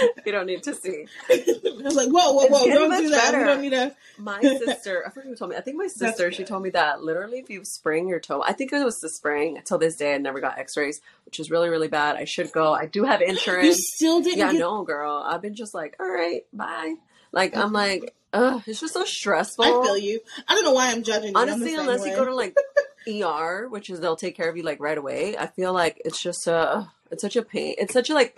you 0.26 0.32
don't 0.32 0.46
need 0.46 0.62
to 0.64 0.74
see. 0.74 1.06
I 1.30 1.44
was 1.82 1.94
like, 1.96 2.08
whoa, 2.08 2.32
whoa, 2.32 2.46
whoa! 2.46 2.66
Don't 2.66 2.98
do 3.00 3.10
that. 3.10 3.32
better. 3.32 3.38
We 3.38 3.44
don't 3.44 3.60
need 3.62 3.70
to. 3.70 3.96
My 4.18 4.40
sister, 4.40 5.04
I 5.06 5.10
forget 5.10 5.28
who 5.28 5.36
told 5.36 5.50
me. 5.50 5.56
I 5.56 5.60
think 5.60 5.76
my 5.76 5.86
sister, 5.86 6.32
she 6.32 6.42
told 6.44 6.62
me 6.64 6.70
that 6.70 7.02
literally 7.02 7.38
if 7.38 7.48
you 7.50 7.64
sprain 7.64 8.08
your 8.08 8.18
toe, 8.18 8.42
I 8.42 8.52
think 8.52 8.72
it 8.72 8.84
was 8.84 8.98
the 8.98 9.08
sprain. 9.08 9.56
Until 9.56 9.78
this 9.78 9.94
day, 9.96 10.14
I 10.14 10.18
never 10.18 10.40
got 10.40 10.58
X-rays, 10.58 11.00
which 11.24 11.38
is 11.38 11.50
really, 11.52 11.68
really 11.68 11.86
bad. 11.86 12.16
I 12.16 12.24
should 12.24 12.50
go. 12.50 12.72
I 12.72 12.86
do 12.86 13.04
have 13.04 13.20
insurance. 13.22 13.66
You 13.66 13.74
still 13.74 14.20
didn't 14.20 14.38
Yeah, 14.38 14.52
get. 14.52 14.58
no, 14.58 14.82
girl. 14.82 15.24
I've 15.24 15.40
been 15.40 15.54
just 15.54 15.72
like, 15.72 15.94
all 16.00 16.08
right, 16.10 16.42
bye. 16.52 16.94
Like 17.30 17.56
I'm 17.56 17.72
like, 17.72 18.14
ugh, 18.32 18.62
it's 18.66 18.80
just 18.80 18.94
so 18.94 19.04
stressful. 19.04 19.64
I 19.64 19.68
feel 19.68 19.96
you. 19.98 20.18
I 20.48 20.54
don't 20.54 20.64
know 20.64 20.72
why 20.72 20.90
I'm 20.90 21.02
judging 21.04 21.30
you. 21.30 21.34
Honestly, 21.36 21.74
unless 21.74 22.00
way. 22.00 22.10
you 22.10 22.16
go 22.16 22.24
to 22.24 22.34
like 22.34 22.56
ER, 23.08 23.68
which 23.68 23.90
is 23.90 24.00
they'll 24.00 24.16
take 24.16 24.36
care 24.36 24.48
of 24.48 24.56
you 24.56 24.62
like 24.62 24.80
right 24.80 24.98
away. 24.98 25.36
I 25.36 25.46
feel 25.46 25.72
like 25.72 26.00
it's 26.04 26.20
just 26.20 26.48
uh 26.48 26.84
it's 27.10 27.22
such 27.22 27.36
a 27.36 27.42
pain. 27.42 27.74
It's 27.78 27.92
such 27.92 28.10
a 28.10 28.14
like 28.14 28.36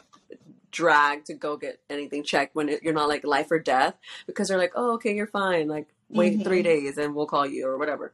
drag 0.70 1.24
to 1.26 1.34
go 1.34 1.56
get 1.56 1.80
anything 1.88 2.22
checked 2.24 2.54
when 2.54 2.68
it, 2.68 2.82
you're 2.82 2.94
not 2.94 3.08
like 3.08 3.24
life 3.24 3.50
or 3.50 3.58
death 3.58 3.94
because 4.26 4.48
they're 4.48 4.58
like, 4.58 4.72
oh, 4.74 4.94
okay, 4.94 5.14
you're 5.14 5.26
fine. 5.26 5.68
Like 5.68 5.88
wait 6.08 6.38
Mhm. 6.38 6.44
three 6.44 6.62
days 6.62 6.98
and 6.98 7.14
we'll 7.14 7.26
call 7.26 7.46
you 7.46 7.66
or 7.66 7.78
whatever. 7.78 8.12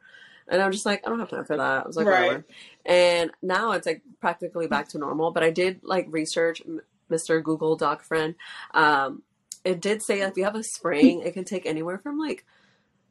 And 0.48 0.62
I'm 0.62 0.70
just 0.70 0.86
like, 0.86 1.02
I 1.06 1.10
don't 1.10 1.18
have 1.18 1.30
time 1.30 1.44
for 1.44 1.56
that. 1.56 1.84
I 1.84 1.86
was 1.86 1.96
like, 1.96 2.06
Right. 2.06 2.20
whatever. 2.20 2.44
And 2.84 3.30
now 3.42 3.72
it's 3.72 3.86
like 3.86 4.02
practically 4.20 4.66
back 4.68 4.88
to 4.90 4.98
normal. 4.98 5.32
But 5.32 5.42
I 5.42 5.50
did 5.50 5.80
like 5.82 6.06
research, 6.10 6.62
Mr. 7.10 7.42
Google 7.42 7.74
Doc 7.76 8.02
friend. 8.02 8.34
Um, 8.72 9.22
it 9.64 9.80
did 9.80 10.02
say 10.02 10.20
if 10.20 10.36
you 10.36 10.44
have 10.44 10.54
a 10.54 10.62
sprain, 10.62 11.22
it 11.22 11.32
can 11.34 11.44
take 11.44 11.66
anywhere 11.66 11.98
from 11.98 12.18
like 12.18 12.44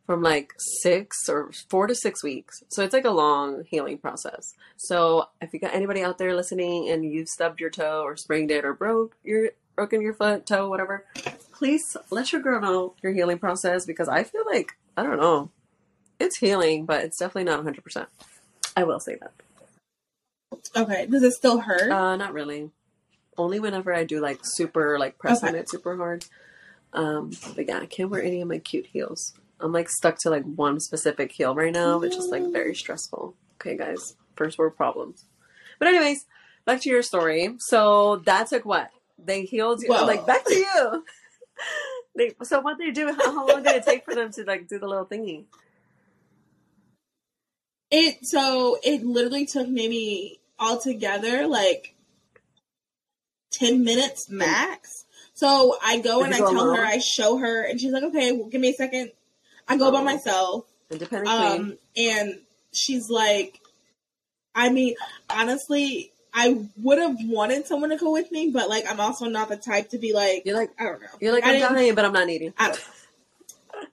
from 0.05 0.21
like 0.21 0.53
six 0.57 1.27
or 1.27 1.51
four 1.69 1.87
to 1.87 1.95
six 1.95 2.23
weeks. 2.23 2.63
So 2.69 2.83
it's 2.83 2.93
like 2.93 3.05
a 3.05 3.11
long 3.11 3.63
healing 3.67 3.97
process. 3.97 4.53
So 4.77 5.29
if 5.41 5.53
you 5.53 5.59
got 5.59 5.73
anybody 5.73 6.03
out 6.03 6.17
there 6.17 6.35
listening 6.35 6.89
and 6.89 7.03
you've 7.03 7.29
stubbed 7.29 7.59
your 7.59 7.69
toe 7.71 8.03
or 8.03 8.15
sprained 8.15 8.51
it 8.51 8.65
or 8.65 8.73
broke 8.73 9.15
your 9.23 9.49
broken 9.75 10.01
your 10.01 10.13
foot, 10.13 10.45
toe, 10.45 10.69
whatever, 10.69 11.05
please 11.51 11.97
let 12.09 12.31
your 12.31 12.41
girl 12.41 12.61
know 12.61 12.93
your 13.01 13.13
healing 13.13 13.39
process 13.39 13.85
because 13.85 14.07
I 14.07 14.23
feel 14.23 14.43
like 14.45 14.77
I 14.95 15.03
don't 15.03 15.19
know. 15.19 15.49
It's 16.19 16.37
healing, 16.37 16.85
but 16.85 17.03
it's 17.03 17.17
definitely 17.17 17.43
not 17.43 17.65
100%. 17.65 18.07
I 18.77 18.83
will 18.83 19.01
say 19.01 19.15
that. 19.15 19.33
Okay. 20.75 21.05
Does 21.07 21.23
it 21.23 21.33
still 21.33 21.59
hurt? 21.59 21.91
Uh, 21.91 22.15
not 22.15 22.31
really. 22.33 22.69
Only 23.37 23.59
whenever 23.59 23.93
I 23.93 24.05
do 24.05 24.21
like 24.21 24.39
super 24.43 24.97
like 24.97 25.17
press 25.17 25.43
on 25.43 25.55
it 25.55 25.69
super 25.69 25.97
hard. 25.97 26.25
Um, 26.93 27.31
but 27.55 27.67
yeah, 27.67 27.79
I 27.79 27.85
can't 27.85 28.09
wear 28.09 28.23
any 28.23 28.39
of 28.39 28.47
my 28.47 28.59
cute 28.59 28.87
heels. 28.87 29.33
I'm 29.59 29.71
like 29.71 29.89
stuck 29.89 30.17
to 30.19 30.29
like 30.29 30.43
one 30.43 30.79
specific 30.79 31.31
heel 31.31 31.55
right 31.55 31.73
now, 31.73 31.97
which 31.97 32.15
is 32.15 32.27
like 32.27 32.51
very 32.51 32.73
mm. 32.73 32.77
stressful. 32.77 33.35
Okay, 33.55 33.77
guys, 33.77 34.15
first 34.35 34.57
world 34.57 34.75
problems. 34.75 35.25
But 35.79 35.87
anyways, 35.87 36.25
back 36.65 36.81
to 36.81 36.89
your 36.89 37.01
story. 37.01 37.55
So 37.59 38.17
that 38.25 38.47
took 38.47 38.65
what? 38.65 38.89
They 39.17 39.43
healed 39.43 39.81
you. 39.81 39.89
Well- 39.89 40.07
like 40.07 40.25
back 40.25 40.45
to 40.45 40.55
you. 40.55 41.05
they 42.15 42.33
so 42.43 42.59
what 42.59 42.77
they 42.77 42.91
do? 42.91 43.07
How, 43.07 43.31
how 43.31 43.47
long 43.47 43.63
did 43.63 43.75
it 43.75 43.85
take 43.85 44.05
for 44.05 44.13
them 44.13 44.31
to 44.33 44.43
like 44.43 44.67
do 44.67 44.79
the 44.79 44.87
little 44.87 45.05
thingy? 45.05 45.45
It 47.91 48.25
so 48.25 48.77
it 48.83 49.03
literally 49.03 49.45
took 49.45 49.69
maybe 49.69 50.41
altogether 50.59 51.47
like 51.47 51.95
ten 53.51 53.83
minutes 53.83 54.29
max. 54.29 55.05
So 55.33 55.77
I 55.83 55.99
go 55.99 56.23
Did 56.23 56.33
and 56.33 56.35
I 56.35 56.37
tell 56.37 56.73
her. 56.73 56.85
I 56.85 56.97
show 56.97 57.37
her, 57.37 57.61
and 57.63 57.79
she's 57.79 57.91
like, 57.91 58.03
"Okay, 58.03 58.31
well, 58.31 58.47
give 58.47 58.61
me 58.61 58.69
a 58.69 58.73
second. 58.73 59.11
I 59.67 59.77
go 59.77 59.91
by 59.91 60.03
myself, 60.03 60.65
Independent 60.91 61.27
queen. 61.27 61.61
um, 61.61 61.77
and 61.97 62.39
she's 62.71 63.09
like, 63.09 63.59
"I 64.53 64.69
mean, 64.69 64.95
honestly, 65.29 66.11
I 66.33 66.67
would 66.77 66.99
have 66.99 67.15
wanted 67.23 67.65
someone 67.65 67.89
to 67.91 67.97
go 67.97 68.11
with 68.11 68.31
me, 68.31 68.51
but 68.51 68.69
like, 68.69 68.85
I'm 68.89 68.99
also 68.99 69.25
not 69.25 69.49
the 69.49 69.55
type 69.57 69.89
to 69.89 69.97
be 69.97 70.13
like, 70.13 70.43
You're 70.45 70.57
like 70.57 70.71
I 70.77 70.83
don't 70.83 71.01
know. 71.01 71.07
you're 71.21 71.33
like 71.33 71.45
I'm 71.45 71.59
dying, 71.59 71.95
but 71.95 72.03
I'm 72.05 72.13
not 72.13 72.27
needing. 72.27 72.53
I 72.57 72.67
don't 72.67 72.83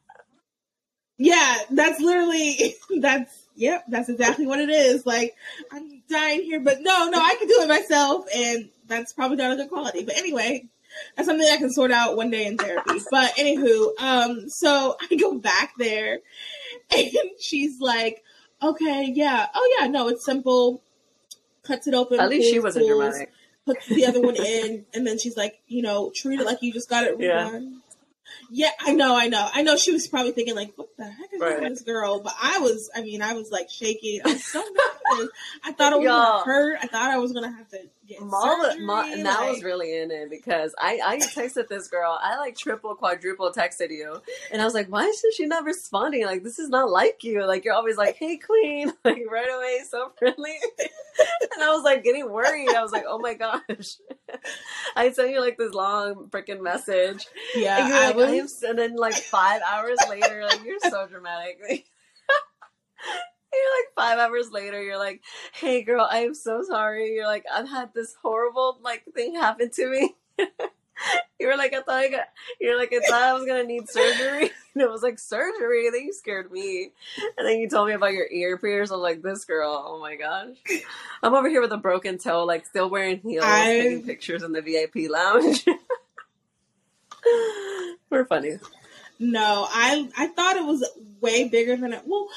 Yeah, 1.19 1.57
that's 1.71 2.01
literally 2.01 2.75
that's 3.01 3.33
yep, 3.55 3.85
that's 3.89 4.09
exactly 4.09 4.47
what 4.47 4.59
it 4.59 4.71
is. 4.71 5.07
Like 5.07 5.37
I'm 5.71 6.03
dying 6.11 6.43
here, 6.43 6.59
but 6.61 6.81
no, 6.81 7.09
no, 7.11 7.19
I 7.19 7.37
can 7.37 7.47
do 7.47 7.61
it 7.61 7.69
myself, 7.69 8.27
and 8.35 8.69
that's 8.89 9.13
probably 9.13 9.37
not 9.37 9.53
a 9.53 9.57
good 9.57 9.69
quality. 9.69 10.05
But 10.05 10.17
anyway, 10.17 10.67
that's 11.17 11.27
something 11.29 11.49
I 11.51 11.57
can 11.57 11.71
sort 11.71 11.91
out 11.91 12.17
one 12.17 12.31
day 12.31 12.47
in 12.47 12.57
therapy. 12.59 13.01
But 13.11 13.33
anywho, 13.37 13.93
um, 13.99 14.49
so 14.49 14.97
I 15.11 15.15
go 15.17 15.39
back 15.39 15.73
there, 15.79 16.21
and 16.95 17.11
she's 17.41 17.81
like, 17.81 18.23
"Okay, 18.63 19.11
yeah, 19.15 19.47
oh 19.55 19.77
yeah, 19.81 19.87
no, 19.89 20.09
it's 20.09 20.25
simple." 20.25 20.83
Cuts 21.63 21.87
it 21.87 21.95
open. 21.95 22.19
At 22.19 22.29
least 22.29 22.51
she 22.51 22.59
wasn't 22.59 22.87
pulls, 22.87 22.99
dramatic. 22.99 23.33
puts 23.65 23.87
the 23.87 24.07
other 24.07 24.21
one 24.21 24.35
in, 24.45 24.85
and 24.95 25.07
then 25.07 25.19
she's 25.19 25.37
like, 25.37 25.61
you 25.69 25.81
know, 25.83 26.11
treat 26.15 26.41
it 26.41 26.45
like 26.47 26.59
you 26.63 26.73
just 26.73 26.89
got 26.89 27.05
it 27.05 27.15
Yeah. 27.21 27.49
redone. 27.49 27.79
Yeah, 28.51 28.71
I 28.81 28.93
know, 28.93 29.17
I 29.17 29.29
know. 29.29 29.49
I 29.55 29.63
know 29.63 29.77
she 29.77 29.93
was 29.93 30.09
probably 30.09 30.33
thinking, 30.33 30.55
like, 30.57 30.73
what 30.77 30.89
the 30.97 31.05
heck 31.05 31.33
is 31.33 31.41
Right. 31.41 31.61
this 31.61 31.83
girl? 31.83 32.21
But 32.21 32.35
I 32.43 32.59
was, 32.59 32.91
I 32.95 33.03
mean, 33.03 33.23
I 33.23 33.35
was 33.35 33.51
like 33.51 33.71
shaking. 33.71 34.21
I 34.25 34.33
was 34.33 34.45
so 34.45 34.59
nervous. 34.61 35.29
I 35.65 35.73
thought 35.73 35.93
it 35.93 35.97
was 36.01 36.05
Y'all. 36.07 36.41
to 36.41 36.45
hurt. 36.45 36.79
I 36.83 36.87
thought 36.87 37.11
I 37.11 37.19
was 37.19 37.33
going 37.33 37.49
to 37.51 37.57
have 37.57 37.69
to 37.71 37.79
get 38.13 38.23
Mal, 38.23 38.63
surgery. 38.63 38.85
Mal, 38.85 39.13
and 39.13 39.29
I 39.29 39.51
was 39.51 39.63
really 39.63 39.97
in 39.97 40.11
it 40.11 40.31
because 40.31 40.75
I, 40.79 41.01
I 41.05 41.19
texted 41.19 41.69
this 41.69 41.89
girl. 41.89 42.19
I 42.21 42.39
like 42.39 42.57
triple, 42.57 42.95
quadruple 42.95 43.53
texted 43.53 43.91
you. 43.91 44.21
And 44.51 44.61
I 44.61 44.65
was 44.65 44.75
like, 44.75 44.89
why 44.89 45.05
is 45.05 45.25
she 45.37 45.47
not 45.47 45.65
responding? 45.65 46.25
Like, 46.25 46.43
this 46.43 46.59
is 46.59 46.69
not 46.69 46.91
like 46.91 47.25
you. 47.25 47.45
Like, 47.45 47.65
you're 47.65 47.75
always 47.75 47.97
like, 47.97 48.17
hey, 48.17 48.39
queen. 48.39 48.93
Like, 49.05 49.23
right 49.31 49.49
away, 49.53 49.81
so 49.89 50.13
friendly. 50.17 50.55
and 51.55 51.63
I 51.63 51.75
was 51.75 51.83
like 51.83 52.05
getting 52.05 52.31
worried. 52.31 52.69
I 52.69 52.83
was 52.83 52.93
like, 52.93 53.05
oh 53.07 53.19
my 53.19 53.35
gosh. 53.35 53.97
I 54.97 55.11
sent 55.11 55.31
you 55.31 55.41
like 55.41 55.59
this 55.59 55.75
long 55.75 56.29
freaking 56.31 56.63
message. 56.63 57.27
yeah, 57.55 57.85
and 57.85 57.93
I 57.93 58.07
like, 58.09 58.17
was. 58.17 58.29
I 58.63 58.67
am, 58.69 58.71
and 58.71 58.79
then 58.79 58.97
like 58.97 59.15
five 59.15 59.61
hours 59.69 59.99
later, 60.09 60.45
like, 60.45 60.65
you're 60.65 60.79
so 60.81 61.07
dramatic. 61.09 61.87
You're 63.55 63.79
like 63.81 63.95
five 63.95 64.19
hours 64.19 64.51
later, 64.51 64.83
you're 64.83 64.99
like, 64.99 65.21
hey 65.53 65.83
girl, 65.83 66.09
I 66.11 66.21
am 66.21 66.35
so 66.35 66.63
sorry. 66.63 67.13
You're 67.13 67.27
like, 67.27 67.45
I've 67.53 67.69
had 67.69 67.93
this 67.95 68.15
horrible 68.23 68.79
like 68.83 69.05
thing 69.15 69.35
happen 69.35 69.71
to 69.71 69.89
me. 69.91 70.15
You 71.41 71.49
were 71.49 71.57
like, 71.57 71.75
I 71.75 71.81
thought 71.81 71.97
I 71.97 72.09
got. 72.09 72.27
You're 72.61 72.79
like, 72.79 72.93
I 72.93 73.01
thought 73.09 73.23
I 73.23 73.33
was 73.33 73.45
gonna 73.45 73.65
need 73.65 73.89
surgery. 73.89 74.53
And 74.75 74.83
it 74.83 74.89
was 74.89 75.03
like 75.03 75.19
surgery. 75.19 75.91
Then 75.91 76.03
you 76.03 76.13
scared 76.13 76.53
me. 76.53 76.93
And 77.37 77.47
then 77.47 77.59
you 77.59 77.69
told 77.69 77.89
me 77.89 77.95
about 77.95 78.13
your 78.13 78.27
ear 78.31 78.57
pierce. 78.57 78.91
I 78.93 78.95
was 78.95 79.03
like, 79.03 79.21
this 79.21 79.45
girl. 79.45 79.85
Oh 79.85 79.99
my 80.01 80.15
gosh. 80.15 80.57
I'm 81.23 81.35
over 81.35 81.49
here 81.49 81.61
with 81.61 81.73
a 81.73 81.77
broken 81.77 82.19
toe, 82.19 82.45
like 82.45 82.65
still 82.67 82.89
wearing 82.89 83.19
heels, 83.19 83.45
I- 83.45 83.65
taking 83.81 84.05
pictures 84.05 84.45
in 84.45 84.53
the 84.53 84.63
VIP 84.63 85.11
lounge. 85.11 85.65
We're 88.11 88.25
funny. 88.27 88.59
No, 89.19 89.67
I 89.71 90.09
I 90.17 90.29
thought 90.29 90.57
it 90.57 90.65
was 90.65 90.89
way 91.21 91.49
bigger 91.49 91.77
than 91.77 91.93
it. 91.93 92.03
Well, 92.07 92.29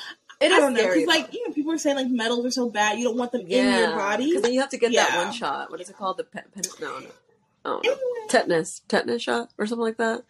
It 0.45 0.51
I 0.51 0.55
is 0.55 0.61
don't 0.61 0.73
know 0.73 0.79
scary. 0.81 1.05
like 1.05 1.33
you 1.33 1.47
know 1.47 1.53
people 1.53 1.71
are 1.73 1.77
saying 1.77 1.95
like 1.97 2.07
metals 2.09 2.45
are 2.45 2.51
so 2.51 2.69
bad 2.69 2.97
you 2.99 3.05
don't 3.05 3.17
want 3.17 3.31
them 3.31 3.41
in 3.41 3.47
your 3.49 3.89
body. 3.95 4.27
Because 4.29 4.41
then 4.43 4.53
you 4.53 4.59
have 4.61 4.69
to 4.69 4.77
get 4.77 4.93
that 4.93 5.17
one 5.25 5.33
shot. 5.33 5.71
What 5.71 5.81
is 5.81 5.89
it 5.89 5.97
called? 5.97 6.17
The 6.17 6.23
pet, 6.23 6.53
pet 6.53 6.67
no, 6.79 6.99
no. 6.99 7.07
Oh, 7.65 7.81
no. 7.83 7.91
Anyway, 7.91 8.27
Tetanus, 8.29 8.81
tetanus 8.87 9.21
shot 9.23 9.49
or 9.57 9.65
something 9.65 9.83
like 9.83 9.97
that. 9.97 10.23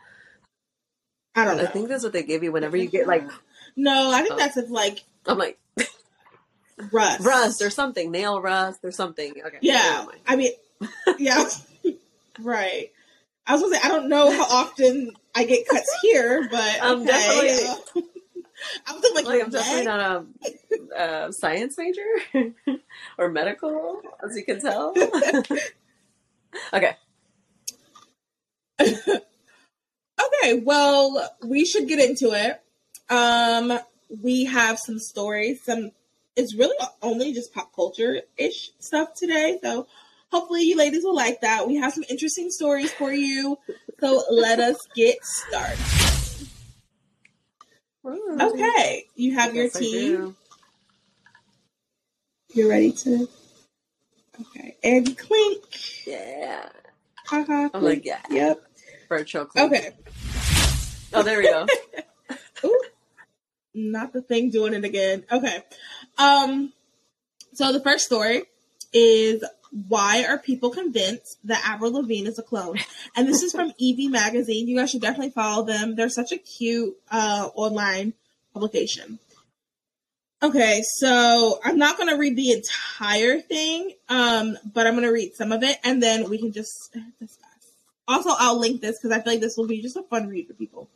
I 1.35 1.43
don't 1.43 1.57
know. 1.57 1.63
I 1.63 1.67
think 1.67 1.89
that's 1.89 2.03
what 2.03 2.13
they 2.13 2.23
give 2.23 2.43
you 2.43 2.51
whenever 2.51 2.77
you 2.77 2.87
get 2.87 3.07
like. 3.07 3.29
no, 3.75 4.11
I 4.11 4.21
think 4.21 4.33
Oh. 4.35 4.37
that's 4.37 4.55
if 4.57 4.69
like 4.69 5.03
I'm 5.25 5.37
like 5.37 5.59
rust. 6.91 7.25
rust 7.25 7.61
or 7.61 7.69
something, 7.69 8.11
nail 8.11 8.41
rust 8.41 8.79
or 8.83 8.91
something. 8.91 9.33
Okay, 9.45 9.57
Yeah. 9.61 10.05
I 10.25 10.35
mean, 10.37 10.51
yeah, 11.17 11.43
right. 12.39 12.91
I 13.47 13.53
was 13.53 13.61
gonna 13.61 13.75
say 13.75 13.81
I 13.83 13.89
don't 13.89 14.09
know 14.09 14.31
how 14.31 14.43
often 14.63 15.11
I 15.35 15.43
get 15.43 15.67
cuts 15.67 15.93
here, 16.01 16.47
but 16.49 16.77
I'm 16.81 17.01
okay. 17.01 17.05
definitely- 17.07 18.03
I 18.87 18.93
was 18.93 19.01
thinking 19.01 19.25
like, 19.25 19.25
Like 19.25 19.43
I'm 19.43 19.49
definitely 19.51 19.85
not 19.85 20.25
a, 20.97 21.27
a 21.27 21.33
science 21.33 21.77
major 21.77 22.79
or 23.17 23.29
medical, 23.29 24.01
as 24.23 24.35
you 24.35 24.43
can 24.43 24.61
tell. 24.61 24.93
okay, 26.73 26.95
Okay, 28.79 30.61
well, 30.63 31.29
we 31.43 31.65
should 31.65 31.87
get 31.87 31.99
into 31.99 32.31
it. 32.31 32.61
Um, 33.09 33.77
we 34.21 34.45
have 34.45 34.79
some 34.79 34.99
stories. 34.99 35.63
Some 35.63 35.91
it's 36.35 36.55
really 36.55 36.75
only 37.01 37.33
just 37.33 37.53
pop 37.53 37.73
culture 37.73 38.21
ish 38.37 38.71
stuff 38.79 39.13
today, 39.15 39.59
so 39.63 39.87
hopefully 40.31 40.63
you 40.63 40.77
ladies 40.77 41.03
will 41.03 41.15
like 41.15 41.41
that. 41.41 41.67
We 41.67 41.75
have 41.75 41.93
some 41.93 42.03
interesting 42.09 42.51
stories 42.51 42.91
for 42.91 43.11
you, 43.11 43.57
so 43.99 44.23
let 44.29 44.59
us 44.59 44.77
get 44.95 45.23
started. 45.23 46.04
Okay, 48.05 49.05
you 49.15 49.33
have 49.35 49.55
your 49.55 49.69
team. 49.69 50.35
You're 52.53 52.69
ready 52.69 52.91
to. 52.91 53.27
Okay, 54.41 54.75
and 54.83 55.17
clink. 55.17 55.63
Yeah, 56.05 56.69
Haha. 57.25 57.69
I'm 57.73 57.81
like 57.83 58.05
yeah, 58.05 58.21
Yep. 58.29 58.61
virtual. 59.09 59.45
Club. 59.45 59.71
Okay. 59.71 59.91
Oh, 61.13 61.23
there 61.23 61.37
we 61.39 61.45
go. 61.45 61.65
Ooh, 62.65 62.81
not 63.73 64.13
the 64.13 64.21
thing 64.21 64.49
doing 64.49 64.73
it 64.73 64.83
again. 64.83 65.23
Okay. 65.31 65.63
Um 66.17 66.73
so 67.53 67.71
the 67.71 67.79
first 67.81 68.05
story 68.05 68.43
is 68.93 69.43
why 69.87 70.23
are 70.23 70.37
people 70.37 70.69
convinced 70.69 71.37
that 71.43 71.61
Avril 71.67 71.91
Lavigne 71.91 72.29
is 72.29 72.39
a 72.39 72.43
clone? 72.43 72.77
And 73.17 73.27
this 73.27 73.43
is 73.43 73.53
from 73.53 73.71
Evie 73.77 74.09
magazine. 74.09 74.67
You 74.67 74.77
guys 74.77 74.91
should 74.91 75.01
definitely 75.01 75.31
follow 75.31 75.65
them. 75.65 75.95
They're 75.95 76.09
such 76.09 76.31
a 76.31 76.37
cute 76.37 76.95
uh 77.11 77.49
online 77.55 78.13
publication. 78.53 79.19
Okay, 80.43 80.81
so 80.97 81.59
I'm 81.63 81.77
not 81.77 81.97
going 81.97 82.09
to 82.09 82.17
read 82.17 82.35
the 82.35 82.51
entire 82.51 83.39
thing, 83.39 83.93
um, 84.09 84.57
but 84.73 84.85
I'm 84.85 84.93
going 84.93 85.05
to 85.05 85.11
read 85.11 85.33
some 85.33 85.51
of 85.51 85.63
it 85.63 85.77
and 85.83 86.03
then 86.03 86.29
we 86.29 86.37
can 86.37 86.51
just 86.51 86.95
discuss. 87.19 87.41
Also, 88.07 88.29
I'll 88.37 88.59
link 88.59 88.81
this 88.81 88.99
because 88.99 89.17
I 89.17 89.21
feel 89.21 89.33
like 89.33 89.41
this 89.41 89.55
will 89.57 89.67
be 89.67 89.81
just 89.81 89.97
a 89.97 90.03
fun 90.03 90.27
read 90.27 90.47
for 90.47 90.53
people. 90.53 90.89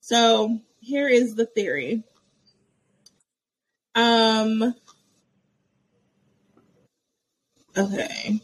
So 0.00 0.60
here 0.80 1.08
is 1.08 1.34
the 1.34 1.46
theory. 1.46 2.04
Um. 3.94 4.74
Okay. 7.76 8.40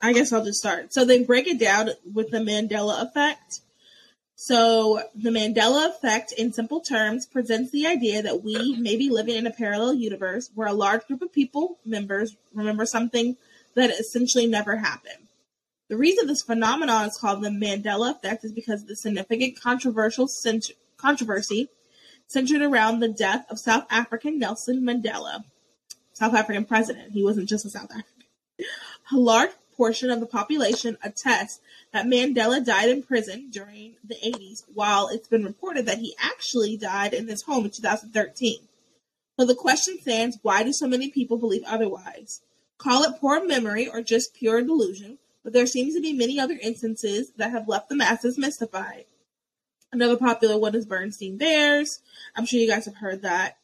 I 0.00 0.12
guess 0.12 0.32
I'll 0.32 0.44
just 0.44 0.58
start. 0.58 0.92
So 0.92 1.04
they 1.04 1.24
break 1.24 1.46
it 1.46 1.58
down 1.58 1.90
with 2.12 2.30
the 2.30 2.38
Mandela 2.38 3.02
effect. 3.02 3.60
So 4.36 5.02
the 5.14 5.30
Mandela 5.30 5.88
effect, 5.88 6.32
in 6.32 6.52
simple 6.52 6.80
terms, 6.80 7.26
presents 7.26 7.70
the 7.70 7.86
idea 7.86 8.22
that 8.22 8.44
we 8.44 8.76
may 8.76 8.96
be 8.96 9.08
living 9.08 9.36
in 9.36 9.46
a 9.46 9.50
parallel 9.50 9.94
universe 9.94 10.50
where 10.54 10.68
a 10.68 10.74
large 10.74 11.06
group 11.06 11.22
of 11.22 11.32
people, 11.32 11.78
members, 11.86 12.36
remember 12.52 12.84
something 12.84 13.36
that 13.74 13.90
essentially 13.90 14.46
never 14.46 14.76
happened. 14.76 15.28
The 15.88 15.96
reason 15.96 16.26
this 16.26 16.42
phenomenon 16.42 17.06
is 17.06 17.16
called 17.16 17.42
the 17.42 17.48
Mandela 17.48 18.10
effect 18.10 18.44
is 18.44 18.52
because 18.52 18.82
of 18.82 18.88
the 18.88 18.96
significant 18.96 19.58
controversial 19.60 20.28
cent- 20.28 20.72
controversy 20.98 21.68
centered 22.26 22.60
around 22.60 23.00
the 23.00 23.08
death 23.08 23.46
of 23.48 23.58
South 23.58 23.86
African 23.88 24.38
Nelson 24.38 24.82
Mandela, 24.82 25.44
South 26.12 26.34
African 26.34 26.64
president. 26.64 27.12
He 27.12 27.22
wasn't 27.22 27.48
just 27.48 27.64
a 27.64 27.70
South 27.70 27.90
African. 27.90 28.15
A 28.58 29.16
large 29.16 29.50
portion 29.76 30.10
of 30.10 30.20
the 30.20 30.26
population 30.26 30.96
attests 31.02 31.60
that 31.92 32.06
Mandela 32.06 32.64
died 32.64 32.88
in 32.88 33.02
prison 33.02 33.50
during 33.50 33.96
the 34.02 34.14
80s, 34.16 34.64
while 34.72 35.08
it's 35.08 35.28
been 35.28 35.44
reported 35.44 35.86
that 35.86 35.98
he 35.98 36.16
actually 36.18 36.76
died 36.76 37.12
in 37.12 37.28
his 37.28 37.42
home 37.42 37.66
in 37.66 37.70
2013. 37.70 38.60
So 39.38 39.44
the 39.44 39.54
question 39.54 39.98
stands 40.00 40.38
why 40.42 40.62
do 40.62 40.72
so 40.72 40.86
many 40.86 41.10
people 41.10 41.36
believe 41.36 41.62
otherwise? 41.66 42.40
Call 42.78 43.04
it 43.04 43.20
poor 43.20 43.44
memory 43.46 43.88
or 43.88 44.02
just 44.02 44.34
pure 44.34 44.62
delusion, 44.62 45.18
but 45.44 45.52
there 45.52 45.66
seems 45.66 45.94
to 45.94 46.00
be 46.00 46.12
many 46.12 46.40
other 46.40 46.58
instances 46.60 47.32
that 47.36 47.50
have 47.50 47.68
left 47.68 47.88
the 47.88 47.96
masses 47.96 48.38
mystified. 48.38 49.04
Another 49.92 50.16
popular 50.16 50.58
one 50.58 50.74
is 50.74 50.84
Bernstein 50.84 51.36
Bears. 51.36 52.00
I'm 52.34 52.46
sure 52.46 52.60
you 52.60 52.68
guys 52.68 52.86
have 52.86 52.96
heard 52.96 53.22
that. 53.22 53.58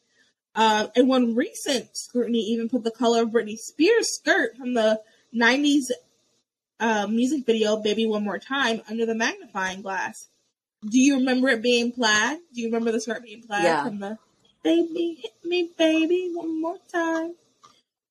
Um, 0.55 0.89
and 0.95 1.07
one 1.07 1.35
recent 1.35 1.95
scrutiny 1.97 2.39
even 2.39 2.69
put 2.69 2.83
the 2.83 2.91
color 2.91 3.23
of 3.23 3.29
Britney 3.29 3.57
Spears' 3.57 4.13
skirt 4.15 4.55
from 4.55 4.73
the 4.75 5.01
90s 5.35 5.85
uh, 6.79 7.07
music 7.07 7.45
video 7.45 7.77
"Baby 7.77 8.05
One 8.05 8.23
More 8.23 8.37
Time" 8.39 8.81
under 8.89 9.05
the 9.05 9.15
magnifying 9.15 9.81
glass. 9.81 10.27
Do 10.87 10.99
you 10.99 11.15
remember 11.15 11.47
it 11.49 11.61
being 11.61 11.91
plaid? 11.91 12.39
Do 12.53 12.61
you 12.61 12.67
remember 12.67 12.91
the 12.91 12.99
skirt 12.99 13.23
being 13.23 13.41
plaid 13.41 13.63
Yeah. 13.63 13.83
from 13.85 13.99
the 13.99 14.17
"Baby 14.63 15.17
Hit 15.21 15.33
Me, 15.43 15.71
Baby 15.77 16.29
One 16.33 16.61
More 16.61 16.77
Time"? 16.91 17.35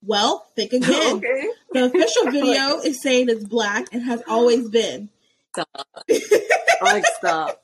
Well, 0.04 0.46
think 0.56 0.72
again. 0.72 0.90
okay. 1.18 1.48
The 1.72 1.84
official 1.84 2.24
video 2.32 2.80
is 2.80 3.00
saying 3.00 3.28
it's 3.28 3.44
black 3.44 3.86
and 3.92 4.02
has 4.02 4.22
always 4.26 4.68
been, 4.68 5.10
Stop. 5.52 5.86
Like 6.82 7.04
stop. 7.18 7.62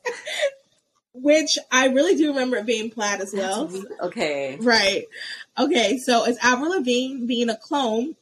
Which 1.22 1.58
I 1.70 1.86
really 1.88 2.14
do 2.14 2.28
remember 2.28 2.56
it 2.56 2.66
being 2.66 2.90
plaid 2.90 3.20
as 3.20 3.32
well. 3.34 3.70
Okay. 4.00 4.56
Right. 4.60 5.04
Okay, 5.58 5.98
so 5.98 6.24
is 6.24 6.38
Avril 6.42 6.70
Lavigne 6.70 7.26
being 7.26 7.48
a 7.50 7.56
clone 7.56 8.16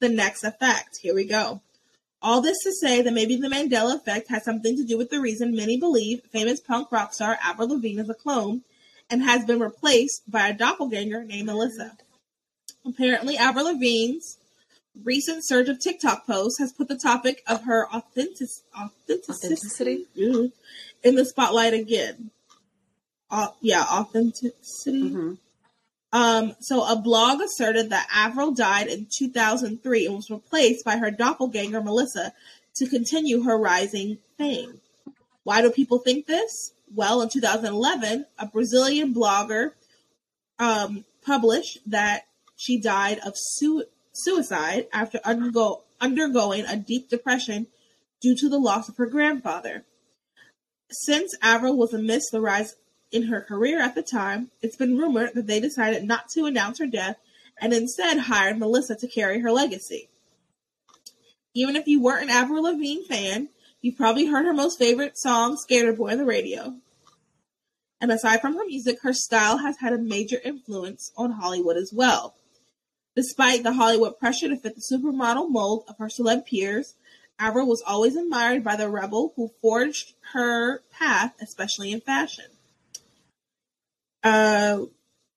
the 0.00 0.08
next 0.08 0.44
effect? 0.44 0.98
Here 1.02 1.14
we 1.14 1.24
go. 1.24 1.60
All 2.22 2.40
this 2.40 2.56
to 2.64 2.72
say 2.72 3.02
that 3.02 3.12
maybe 3.12 3.36
the 3.36 3.48
Mandela 3.48 3.96
effect 3.96 4.28
has 4.30 4.44
something 4.44 4.76
to 4.76 4.84
do 4.84 4.96
with 4.96 5.10
the 5.10 5.20
reason 5.20 5.54
many 5.54 5.76
believe 5.78 6.22
famous 6.32 6.60
punk 6.60 6.90
rock 6.90 7.12
star 7.12 7.38
Avril 7.42 7.68
Lavigne 7.68 8.00
is 8.00 8.08
a 8.08 8.14
clone 8.14 8.62
and 9.10 9.22
has 9.22 9.44
been 9.44 9.60
replaced 9.60 10.22
by 10.30 10.48
a 10.48 10.54
doppelganger 10.54 11.24
named 11.24 11.46
Melissa. 11.46 11.96
Apparently, 12.86 13.36
Avril 13.36 13.66
Lavigne's 13.66 14.38
recent 15.02 15.46
surge 15.46 15.68
of 15.68 15.80
TikTok 15.80 16.26
posts 16.26 16.58
has 16.60 16.72
put 16.72 16.88
the 16.88 16.96
topic 16.96 17.42
of 17.46 17.64
her 17.64 17.86
authentic- 17.92 18.48
authenticity, 18.78 19.32
Authenticity? 19.32 20.06
Mhm. 20.16 20.52
In 21.04 21.14
the 21.14 21.24
spotlight 21.24 21.74
again. 21.74 22.30
Au- 23.30 23.54
yeah, 23.60 23.82
authenticity. 23.82 25.08
hmm 25.10 25.34
Um, 26.12 26.54
so 26.60 26.84
a 26.84 26.96
blog 26.96 27.40
asserted 27.40 27.90
that 27.90 28.08
Avril 28.12 28.52
died 28.52 28.86
in 28.88 29.06
2003 29.16 30.06
and 30.06 30.14
was 30.16 30.30
replaced 30.30 30.84
by 30.84 30.96
her 30.96 31.10
doppelganger 31.10 31.82
Melissa 31.82 32.32
to 32.76 32.86
continue 32.88 33.42
her 33.42 33.56
rising 33.58 34.18
fame. 34.38 34.80
Why 35.44 35.60
do 35.60 35.70
people 35.70 35.98
think 35.98 36.26
this? 36.26 36.72
Well, 36.94 37.20
in 37.22 37.28
2011, 37.28 38.26
a 38.38 38.46
Brazilian 38.46 39.12
blogger 39.12 39.72
um, 40.58 41.04
published 41.26 41.78
that 41.86 42.26
she 42.56 42.78
died 42.78 43.18
of 43.26 43.34
su- 43.36 43.84
suicide 44.12 44.86
after 44.92 45.18
undergo- 45.24 45.82
undergoing 46.00 46.64
a 46.66 46.76
deep 46.76 47.08
depression 47.08 47.66
due 48.20 48.36
to 48.36 48.48
the 48.48 48.58
loss 48.58 48.88
of 48.88 48.96
her 48.96 49.06
grandfather. 49.06 49.84
Since 51.02 51.34
Avril 51.42 51.76
was 51.76 51.92
amidst 51.92 52.30
the 52.30 52.40
rise 52.40 52.76
in 53.10 53.24
her 53.24 53.40
career 53.40 53.80
at 53.80 53.96
the 53.96 54.02
time, 54.02 54.50
it's 54.62 54.76
been 54.76 54.96
rumored 54.96 55.34
that 55.34 55.48
they 55.48 55.58
decided 55.58 56.04
not 56.04 56.28
to 56.30 56.46
announce 56.46 56.78
her 56.78 56.86
death 56.86 57.16
and 57.60 57.72
instead 57.72 58.18
hired 58.18 58.58
Melissa 58.58 58.94
to 58.96 59.08
carry 59.08 59.40
her 59.40 59.50
legacy. 59.50 60.08
Even 61.52 61.74
if 61.74 61.88
you 61.88 62.00
weren't 62.00 62.24
an 62.24 62.30
Avril 62.30 62.62
Lavigne 62.62 63.04
fan, 63.08 63.48
you've 63.80 63.96
probably 63.96 64.26
heard 64.26 64.46
her 64.46 64.52
most 64.52 64.78
favorite 64.78 65.18
song, 65.18 65.56
Skater 65.56 65.92
Boy, 65.92 66.12
on 66.12 66.18
the 66.18 66.24
radio. 66.24 66.74
And 68.00 68.12
aside 68.12 68.40
from 68.40 68.56
her 68.56 68.64
music, 68.64 69.02
her 69.02 69.12
style 69.12 69.58
has 69.58 69.78
had 69.78 69.92
a 69.92 69.98
major 69.98 70.40
influence 70.44 71.10
on 71.16 71.32
Hollywood 71.32 71.76
as 71.76 71.92
well. 71.92 72.34
Despite 73.16 73.62
the 73.62 73.72
Hollywood 73.72 74.18
pressure 74.18 74.48
to 74.48 74.56
fit 74.56 74.74
the 74.76 74.82
supermodel 74.92 75.50
mold 75.50 75.84
of 75.88 75.98
her 75.98 76.08
celeb 76.08 76.46
peers, 76.46 76.94
Avril 77.38 77.66
was 77.66 77.82
always 77.86 78.16
admired 78.16 78.62
by 78.62 78.76
the 78.76 78.88
rebel 78.88 79.32
who 79.36 79.50
forged 79.60 80.14
her 80.32 80.82
path, 80.90 81.34
especially 81.40 81.92
in 81.92 82.00
fashion. 82.00 82.46
Uh, 84.22 84.84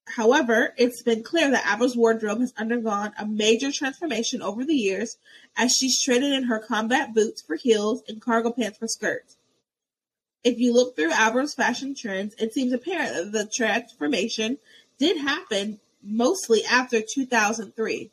however, 0.07 0.73
it's 0.77 1.01
been 1.01 1.23
clear 1.23 1.51
that 1.51 1.65
Avril's 1.65 1.97
wardrobe 1.97 2.39
has 2.39 2.53
undergone 2.57 3.13
a 3.17 3.25
major 3.25 3.71
transformation 3.71 4.41
over 4.41 4.63
the 4.63 4.75
years 4.75 5.17
as 5.57 5.73
she's 5.73 6.01
traded 6.01 6.33
in 6.33 6.43
her 6.43 6.59
combat 6.59 7.13
boots 7.13 7.41
for 7.41 7.55
heels 7.55 8.03
and 8.07 8.21
cargo 8.21 8.51
pants 8.51 8.77
for 8.77 8.87
skirts. 8.87 9.37
If 10.43 10.59
you 10.59 10.73
look 10.73 10.95
through 10.95 11.11
Avril's 11.11 11.55
fashion 11.55 11.95
trends, 11.95 12.35
it 12.37 12.53
seems 12.53 12.71
apparent 12.71 13.15
that 13.15 13.31
the 13.31 13.51
transformation 13.53 14.59
did 14.97 15.17
happen 15.17 15.79
mostly 16.01 16.63
after 16.63 17.01
2003. 17.01 18.11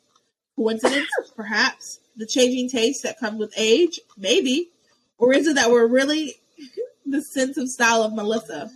Coincidence? 0.55 1.09
Perhaps. 1.35 1.99
The 2.15 2.25
changing 2.25 2.69
taste 2.69 3.03
that 3.03 3.19
comes 3.19 3.39
with 3.39 3.53
age? 3.57 3.99
Maybe. 4.17 4.69
Or 5.17 5.33
is 5.33 5.47
it 5.47 5.55
that 5.55 5.71
we're 5.71 5.87
really 5.87 6.35
the 7.05 7.21
sense 7.21 7.57
of 7.57 7.69
style 7.69 8.03
of 8.03 8.13
Melissa? 8.13 8.71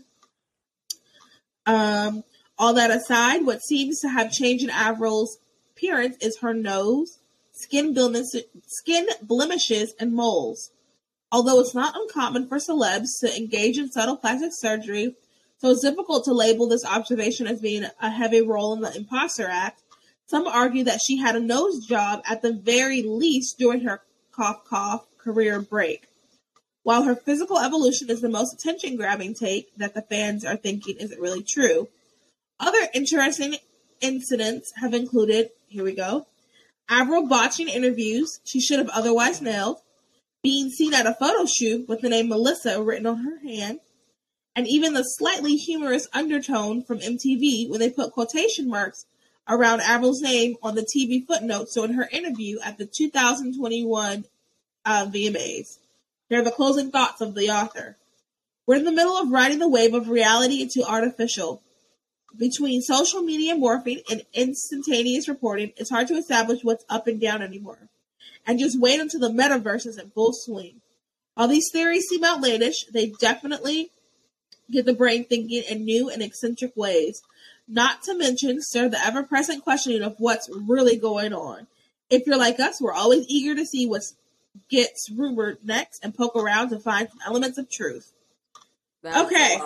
Um, 1.66 2.24
all 2.58 2.74
that 2.74 2.92
aside, 2.92 3.46
what 3.46 3.62
seems 3.62 4.00
to 4.02 4.10
have 4.10 4.32
changed 4.32 4.64
in 4.64 4.70
Avril's 4.70 5.38
appearance 5.72 6.18
is 6.20 6.40
her 6.40 6.54
nose, 6.54 7.20
skin, 7.52 7.94
blemishes, 7.94 8.44
skin 8.68 9.08
blemishes, 9.22 9.94
and 10.00 10.14
moles. 10.14 10.72
Although 11.32 11.60
it's 11.60 11.76
not 11.76 11.96
uncommon 11.96 12.48
for 12.48 12.58
celebs 12.58 13.20
to 13.22 13.38
engage 13.38 13.78
in 13.78 13.92
subtle 13.92 14.18
plastic 14.18 14.52
surgery, 14.54 15.16
so 15.60 15.72
it's 15.72 15.82
difficult 15.82 16.26
to 16.26 16.34
label 16.34 16.68
this 16.68 16.86
observation 16.86 17.46
as 17.46 17.62
being 17.62 17.86
a 18.02 18.10
heavy 18.10 18.42
role 18.42 18.74
in 18.74 18.82
the 18.82 18.96
Imposter 18.96 19.48
Act. 19.48 19.82
Some 20.30 20.46
argue 20.46 20.84
that 20.84 21.02
she 21.02 21.18
had 21.18 21.36
a 21.36 21.40
nose 21.40 21.88
job 21.88 22.22
at 22.24 22.44
the 22.44 22.54
very 22.54 23.02
least 23.02 23.58
during 23.58 23.82
her 23.82 24.04
cough 24.32 24.64
cough 24.64 25.08
career 25.18 25.60
break. 25.60 26.08
While 26.84 27.02
her 27.04 27.16
physical 27.16 27.58
evolution 27.58 28.12
is 28.12 28.22
the 28.22 28.30
most 28.30 28.54
attention 28.54 28.96
grabbing 28.96 29.34
take 29.34 29.76
that 29.78 29.96
the 29.96 30.04
fans 30.04 30.46
are 30.46 30.56
thinking 30.56 30.98
isn't 30.98 31.20
really 31.20 31.42
true, 31.42 31.88
other 32.60 32.88
interesting 32.94 33.56
incidents 34.02 34.72
have 34.76 34.94
included 34.94 35.50
here 35.68 35.84
we 35.84 35.96
go 35.96 36.28
Avril 36.88 37.26
botching 37.26 37.68
interviews 37.68 38.40
she 38.44 38.62
should 38.62 38.80
have 38.80 38.90
otherwise 38.90 39.42
nailed, 39.42 39.82
being 40.44 40.70
seen 40.70 40.94
at 40.94 41.08
a 41.08 41.16
photo 41.16 41.46
shoot 41.46 41.90
with 41.90 42.02
the 42.02 42.10
name 42.10 42.30
Melissa 42.30 42.82
written 42.84 43.08
on 43.08 43.24
her 43.24 43.40
hand, 43.40 43.80
and 44.56 44.68
even 44.68 44.94
the 44.94 45.04
slightly 45.04 45.56
humorous 45.56 46.08
undertone 46.14 46.84
from 46.84 47.00
MTV 47.00 47.68
when 47.68 47.80
they 47.80 47.90
put 47.90 48.12
quotation 48.12 48.70
marks 48.70 49.06
around 49.50 49.82
Avril's 49.82 50.22
name 50.22 50.56
on 50.62 50.76
the 50.76 50.84
TV 50.84 51.26
footnote. 51.26 51.70
So 51.70 51.84
in 51.84 51.94
her 51.94 52.08
interview 52.12 52.60
at 52.64 52.78
the 52.78 52.86
2021 52.86 54.26
uh, 54.86 55.06
VMAs, 55.08 55.78
here 56.30 56.40
are 56.40 56.44
the 56.44 56.52
closing 56.52 56.92
thoughts 56.92 57.22
of 57.22 57.34
the 57.34 57.50
author. 57.50 57.98
We're 58.68 58.76
in 58.76 58.86
the 58.86 58.92
middle 58.92 59.18
of 59.18 59.32
riding 59.32 59.58
the 59.58 59.68
wave 59.68 59.96
of 59.96 60.10
reality 60.10 60.62
into 60.62 60.88
artificial. 60.88 61.64
Between 62.38 62.84
social 62.84 63.24
media 63.24 63.56
morphing 63.56 64.04
and 64.12 64.22
instantaneous 64.34 65.28
reporting, 65.28 65.74
it's 65.76 65.90
hard 65.90 66.08
to 66.10 66.14
establish 66.14 66.64
what's 66.64 66.86
up 66.88 67.08
and 67.08 67.20
down 67.20 67.42
anymore. 67.42 67.90
And 68.46 68.60
just 68.60 68.80
wait 68.80 69.00
until 69.00 69.22
the 69.22 69.30
metaverse 69.30 69.88
is 69.88 69.98
in 69.98 70.12
full 70.12 70.34
swing. 70.34 70.82
While 71.34 71.48
these 71.48 71.70
theories 71.72 72.06
seem 72.08 72.24
outlandish, 72.24 72.86
they 72.94 73.08
definitely 73.20 73.90
get 74.70 74.86
the 74.86 74.94
brain 74.94 75.26
thinking 75.26 75.64
in 75.68 75.86
new 75.86 76.10
and 76.10 76.22
eccentric 76.22 76.76
ways. 76.76 77.24
Not 77.72 78.02
to 78.04 78.18
mention, 78.18 78.58
sir, 78.62 78.90
the 78.90 79.00
ever 79.06 79.22
present 79.22 79.64
questioning 79.64 80.02
of 80.02 80.16
what's 80.18 80.50
really 80.52 80.98
going 80.98 81.34
on. 81.34 81.68
If 82.10 82.26
you're 82.26 82.38
like 82.38 82.60
us, 82.60 82.82
we're 82.82 82.94
always 82.94 83.26
eager 83.30 83.54
to 83.56 83.66
see 83.66 83.86
what 83.86 84.02
gets 84.70 85.10
rumored 85.12 85.60
next 85.64 86.04
and 86.04 86.16
poke 86.16 86.36
around 86.36 86.70
to 86.70 86.80
find 86.80 87.08
some 87.08 87.20
elements 87.26 87.60
of 87.60 87.70
truth. 87.70 88.12
That's 89.04 89.28
Okay. 89.28 89.58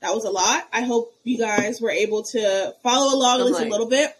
That 0.00 0.14
was 0.14 0.24
a 0.24 0.30
lot. 0.30 0.68
I 0.72 0.82
hope 0.82 1.12
you 1.24 1.36
guys 1.36 1.80
were 1.80 1.90
able 1.90 2.22
to 2.32 2.74
follow 2.84 3.14
along 3.14 3.40
at 3.40 3.46
least 3.46 3.60
a 3.60 3.64
little 3.68 3.88
bit. 3.88 4.16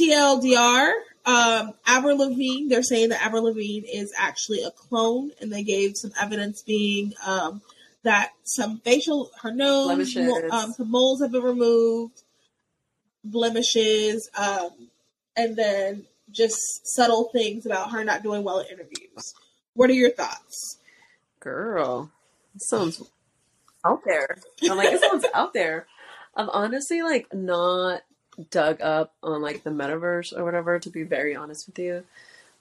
TLDR, 0.00 0.92
um, 1.26 1.74
Avril 1.86 2.18
Lavigne, 2.18 2.68
they're 2.68 2.82
saying 2.82 3.10
that 3.10 3.22
Avril 3.24 3.44
Lavigne 3.44 3.86
is 3.86 4.12
actually 4.16 4.62
a 4.64 4.70
clone, 4.70 5.30
and 5.40 5.52
they 5.52 5.62
gave 5.62 5.96
some 5.96 6.12
evidence 6.20 6.62
being 6.62 7.12
um, 7.24 7.62
that 8.02 8.30
some 8.42 8.78
facial, 8.80 9.30
her 9.42 9.52
nose, 9.52 10.16
um, 10.50 10.72
some 10.72 10.90
moles 10.90 11.22
have 11.22 11.30
been 11.30 11.42
removed, 11.42 12.23
blemishes, 13.24 14.28
um, 14.36 14.70
and 15.36 15.56
then 15.56 16.04
just 16.30 16.58
subtle 16.84 17.30
things 17.32 17.66
about 17.66 17.90
her 17.90 18.04
not 18.04 18.22
doing 18.22 18.44
well 18.44 18.60
at 18.60 18.70
interviews. 18.70 19.34
What 19.74 19.90
are 19.90 19.94
your 19.94 20.10
thoughts? 20.10 20.78
Girl, 21.40 22.10
this 22.54 22.68
sounds 22.68 23.02
out 23.84 24.02
there. 24.04 24.38
I'm 24.62 24.76
like, 24.76 24.92
it 24.92 25.00
sounds 25.10 25.26
out 25.34 25.52
there. 25.52 25.86
I'm 26.36 26.50
honestly 26.50 27.02
like 27.02 27.32
not 27.32 28.02
dug 28.50 28.80
up 28.80 29.14
on 29.22 29.42
like 29.42 29.62
the 29.62 29.70
metaverse 29.70 30.36
or 30.36 30.44
whatever, 30.44 30.78
to 30.78 30.90
be 30.90 31.02
very 31.02 31.36
honest 31.36 31.66
with 31.66 31.78
you. 31.78 32.04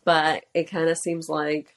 But 0.06 0.46
it 0.54 0.66
kind 0.70 0.90
of 0.90 0.98
seems 0.98 1.30
like, 1.30 1.76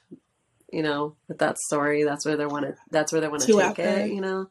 you 0.71 0.83
know, 0.83 1.15
with 1.27 1.39
that 1.39 1.57
story, 1.57 2.03
that's 2.03 2.25
where 2.25 2.35
they 2.35 2.45
want 2.45 2.65
to. 2.65 2.75
That's 2.91 3.11
where 3.11 3.21
they 3.21 3.27
want 3.29 3.43
to 3.43 3.53
take 3.53 3.79
it. 3.79 4.11
You 4.11 4.21
know. 4.21 4.49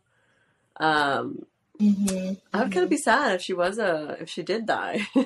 Um, 0.78 1.46
Mm-hmm. 1.80 2.34
I 2.52 2.62
would 2.62 2.72
kind 2.72 2.84
of 2.84 2.90
be 2.90 2.96
sad 2.96 3.36
if 3.36 3.42
she 3.42 3.52
was 3.52 3.78
a 3.78 4.16
if 4.20 4.28
she 4.28 4.42
did 4.42 4.66
die. 4.66 5.06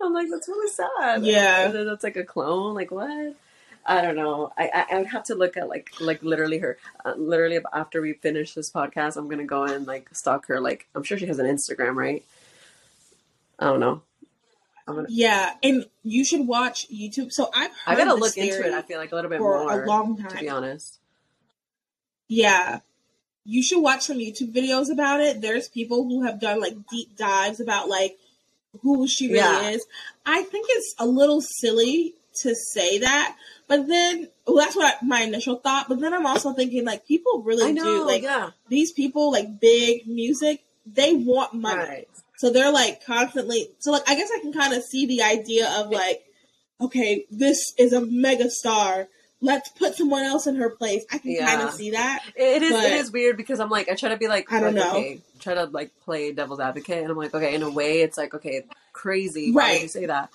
I'm 0.00 0.12
like, 0.12 0.28
that's 0.30 0.48
really 0.48 0.70
sad. 0.70 1.24
Yeah. 1.24 1.68
That's 1.68 2.04
like 2.04 2.16
a 2.16 2.24
clone. 2.24 2.74
Like 2.74 2.90
what? 2.90 3.36
I 3.84 4.00
don't 4.02 4.16
know. 4.16 4.52
I 4.56 4.70
I, 4.72 4.86
I 4.90 4.98
would 4.98 5.08
have 5.08 5.24
to 5.24 5.34
look 5.34 5.56
at 5.56 5.68
like 5.68 5.92
like 6.00 6.22
literally 6.22 6.58
her. 6.58 6.78
Uh, 7.04 7.14
literally 7.16 7.60
after 7.72 8.00
we 8.00 8.12
finish 8.14 8.54
this 8.54 8.70
podcast, 8.70 9.16
I'm 9.16 9.28
gonna 9.28 9.44
go 9.44 9.64
and 9.64 9.86
like 9.86 10.08
stalk 10.14 10.46
her. 10.48 10.60
Like 10.60 10.86
I'm 10.94 11.02
sure 11.02 11.18
she 11.18 11.26
has 11.26 11.38
an 11.38 11.46
Instagram, 11.46 11.94
right? 11.94 12.24
I 13.58 13.66
don't 13.66 13.80
know. 13.80 14.02
I'm 14.86 14.96
gonna. 14.96 15.08
Yeah, 15.10 15.54
and 15.62 15.86
you 16.02 16.24
should 16.24 16.46
watch 16.46 16.88
YouTube. 16.90 17.32
So 17.32 17.50
I've 17.54 17.70
I 17.86 17.96
gotta 17.96 18.14
look 18.14 18.36
into 18.36 18.66
it. 18.66 18.72
I 18.72 18.82
feel 18.82 18.98
like 18.98 19.12
a 19.12 19.14
little 19.14 19.30
bit 19.30 19.38
for 19.38 19.64
more. 19.64 19.82
a 19.82 19.86
long 19.86 20.16
time, 20.16 20.30
to 20.30 20.38
be 20.38 20.48
honest. 20.48 20.98
Yeah, 22.28 22.80
you 23.44 23.62
should 23.62 23.80
watch 23.80 24.02
some 24.02 24.18
YouTube 24.18 24.54
videos 24.54 24.90
about 24.90 25.20
it. 25.20 25.40
There's 25.40 25.68
people 25.68 26.04
who 26.04 26.22
have 26.24 26.40
done 26.40 26.60
like 26.60 26.76
deep 26.90 27.16
dives 27.16 27.60
about 27.60 27.88
like 27.88 28.16
who 28.82 29.06
she 29.08 29.26
really 29.26 29.38
Yeah. 29.38 29.70
is. 29.70 29.84
I 30.24 30.42
think 30.42 30.66
it's 30.70 30.94
a 30.98 31.06
little 31.06 31.40
silly 31.40 32.14
to 32.42 32.54
say 32.54 32.98
that, 32.98 33.36
but 33.68 33.86
then 33.88 34.28
well, 34.46 34.56
that's 34.56 34.76
what 34.76 35.02
my 35.02 35.22
initial 35.22 35.56
thought. 35.56 35.88
But 35.88 36.00
then 36.00 36.14
I'm 36.14 36.26
also 36.26 36.52
thinking 36.52 36.84
like 36.84 37.06
people 37.06 37.42
really 37.42 37.72
know. 37.72 37.84
do 37.84 38.06
like 38.06 38.22
yeah. 38.22 38.50
these 38.68 38.92
people 38.92 39.30
like 39.32 39.60
big 39.60 40.06
music. 40.06 40.62
They 40.86 41.12
want 41.14 41.54
money. 41.54 41.78
Right. 41.82 42.08
So 42.38 42.50
they're 42.50 42.72
like 42.72 43.04
constantly. 43.04 43.68
So 43.78 43.92
like 43.92 44.08
I 44.08 44.14
guess 44.16 44.30
I 44.34 44.40
can 44.40 44.52
kind 44.52 44.72
of 44.72 44.82
see 44.82 45.06
the 45.06 45.22
idea 45.22 45.70
of 45.78 45.90
like, 45.90 46.24
okay, 46.80 47.24
this 47.30 47.74
is 47.78 47.92
a 47.92 48.00
mega 48.00 48.50
star. 48.50 49.08
Let's 49.44 49.68
put 49.70 49.96
someone 49.96 50.22
else 50.22 50.46
in 50.46 50.54
her 50.56 50.70
place. 50.70 51.04
I 51.12 51.18
can 51.18 51.36
kind 51.36 51.62
of 51.62 51.74
see 51.74 51.90
that. 51.90 52.22
It 52.34 52.62
is 52.62 52.72
it 52.72 52.92
is 52.92 53.10
weird 53.10 53.36
because 53.36 53.60
I'm 53.60 53.70
like, 53.70 53.88
I 53.88 53.94
try 53.94 54.10
to 54.10 54.16
be 54.16 54.28
like, 54.28 54.50
I 54.52 54.60
don't 54.60 54.74
like, 54.74 54.84
know. 54.84 54.92
Okay, 54.92 55.20
try 55.40 55.54
to 55.54 55.64
like 55.64 55.90
play 56.04 56.32
devil's 56.32 56.60
advocate, 56.60 57.02
and 57.02 57.10
I'm 57.10 57.16
like, 57.16 57.34
okay, 57.34 57.54
in 57.54 57.62
a 57.62 57.70
way, 57.70 58.00
it's 58.00 58.16
like, 58.16 58.34
okay, 58.34 58.64
crazy. 58.92 59.52
Why 59.52 59.62
Right. 59.62 59.82
you 59.82 59.88
say 59.88 60.06
that? 60.06 60.30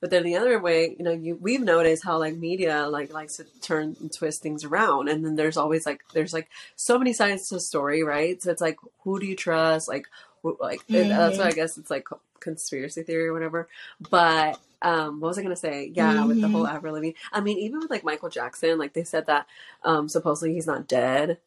But 0.00 0.10
then 0.10 0.24
the 0.24 0.36
other 0.36 0.58
way, 0.58 0.96
you 0.98 1.04
know, 1.04 1.12
you 1.12 1.36
we've 1.40 1.60
noticed 1.60 2.04
how 2.04 2.18
like 2.18 2.36
media 2.36 2.88
like 2.88 3.12
likes 3.12 3.36
to 3.36 3.44
turn 3.60 3.96
and 4.00 4.12
twist 4.12 4.42
things 4.42 4.64
around, 4.64 5.08
and 5.08 5.24
then 5.24 5.36
there's 5.36 5.56
always 5.56 5.86
like 5.86 6.02
there's 6.12 6.32
like 6.32 6.48
so 6.76 6.98
many 6.98 7.12
sides 7.12 7.48
to 7.48 7.56
a 7.56 7.60
story, 7.60 8.02
right? 8.02 8.42
So 8.42 8.50
it's 8.50 8.60
like, 8.60 8.78
who 9.04 9.20
do 9.20 9.26
you 9.26 9.36
trust? 9.36 9.86
Like, 9.88 10.08
who, 10.42 10.56
like 10.60 10.82
and 10.88 11.12
uh, 11.12 11.18
that's 11.18 11.38
why 11.38 11.44
mm-hmm. 11.44 11.52
I 11.52 11.52
guess 11.52 11.78
it's 11.78 11.90
like 11.90 12.06
conspiracy 12.40 13.04
theory 13.04 13.28
or 13.28 13.32
whatever. 13.32 13.68
But 14.10 14.58
um, 14.82 15.20
what 15.20 15.28
was 15.28 15.38
I 15.38 15.42
gonna 15.42 15.56
say? 15.56 15.92
Yeah, 15.94 16.24
with 16.24 16.40
the 16.40 16.48
whole 16.48 16.66
Avril 16.66 16.94
Lavigne. 16.94 17.16
I 17.32 17.40
mean, 17.40 17.58
even 17.58 17.80
with 17.80 17.90
like 17.90 18.04
Michael 18.04 18.28
Jackson, 18.28 18.78
like 18.78 18.92
they 18.92 19.04
said 19.04 19.26
that 19.26 19.46
um, 19.84 20.08
supposedly 20.08 20.54
he's 20.54 20.66
not 20.66 20.88
dead, 20.88 21.38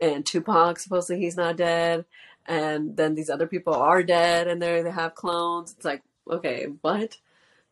and 0.00 0.24
Tupac 0.24 0.78
supposedly 0.78 1.22
he's 1.22 1.36
not 1.36 1.56
dead, 1.56 2.04
and 2.46 2.96
then 2.96 3.14
these 3.14 3.30
other 3.30 3.46
people 3.46 3.74
are 3.74 4.02
dead, 4.02 4.48
and 4.48 4.60
they 4.60 4.82
they 4.82 4.90
have 4.90 5.14
clones. 5.14 5.72
It's 5.76 5.84
like 5.84 6.02
okay, 6.30 6.66
what? 6.82 7.16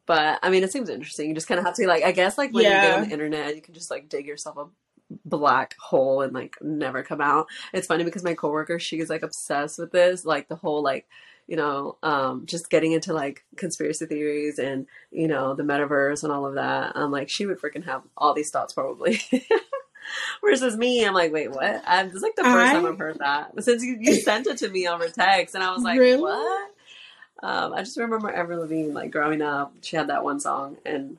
But 0.06 0.40
I 0.42 0.50
mean, 0.50 0.64
it 0.64 0.72
seems 0.72 0.88
interesting. 0.88 1.28
You 1.28 1.34
just 1.34 1.46
kind 1.46 1.58
of 1.58 1.64
have 1.64 1.76
to 1.76 1.86
like, 1.86 2.02
I 2.02 2.12
guess, 2.12 2.36
like 2.36 2.52
when 2.52 2.64
you 2.64 2.70
get 2.70 2.98
on 2.98 3.08
the 3.08 3.12
internet, 3.12 3.54
you 3.54 3.62
can 3.62 3.74
just 3.74 3.90
like 3.90 4.08
dig 4.08 4.26
yourself 4.26 4.56
a 4.56 4.66
black 5.24 5.76
hole 5.78 6.22
and 6.22 6.32
like 6.32 6.56
never 6.60 7.02
come 7.02 7.20
out. 7.20 7.46
It's 7.72 7.86
funny 7.86 8.04
because 8.04 8.24
my 8.24 8.34
coworker, 8.34 8.78
she's 8.78 9.08
like 9.08 9.22
obsessed 9.22 9.78
with 9.78 9.92
this, 9.92 10.24
like 10.24 10.48
the 10.48 10.56
whole 10.56 10.82
like, 10.82 11.06
you 11.48 11.56
know, 11.56 11.96
um, 12.02 12.46
just 12.46 12.70
getting 12.70 12.92
into 12.92 13.12
like 13.12 13.44
conspiracy 13.56 14.06
theories 14.06 14.58
and 14.58 14.86
you 15.10 15.28
know 15.28 15.54
the 15.54 15.62
metaverse 15.62 16.22
and 16.22 16.32
all 16.32 16.46
of 16.46 16.54
that. 16.54 16.92
I'm 16.96 17.10
like, 17.10 17.28
she 17.30 17.46
would 17.46 17.60
freaking 17.60 17.84
have 17.84 18.02
all 18.16 18.32
these 18.34 18.50
thoughts 18.50 18.72
probably. 18.72 19.20
Versus 20.44 20.76
me, 20.76 21.04
I'm 21.06 21.14
like, 21.14 21.32
wait, 21.32 21.50
what? 21.50 21.82
I'm 21.86 22.06
this 22.08 22.16
is 22.16 22.22
like 22.22 22.34
the 22.36 22.42
first 22.42 22.72
time 22.72 22.84
I- 22.84 22.88
I've 22.90 22.98
heard 22.98 23.18
that. 23.20 23.54
But 23.54 23.64
since 23.64 23.82
you, 23.84 23.96
you 24.00 24.14
sent 24.16 24.46
it 24.46 24.58
to 24.58 24.68
me 24.68 24.88
over 24.88 25.08
text, 25.08 25.54
and 25.54 25.62
I 25.62 25.70
was 25.72 25.82
like, 25.82 25.98
Really? 25.98 26.20
what? 26.20 26.70
Um, 27.42 27.72
I 27.72 27.80
just 27.80 27.96
remember 27.98 28.30
Avril 28.32 28.60
Lavigne, 28.60 28.92
like 28.92 29.10
growing 29.10 29.42
up. 29.42 29.72
She 29.82 29.96
had 29.96 30.08
that 30.08 30.24
one 30.24 30.40
song, 30.40 30.76
and 30.84 31.18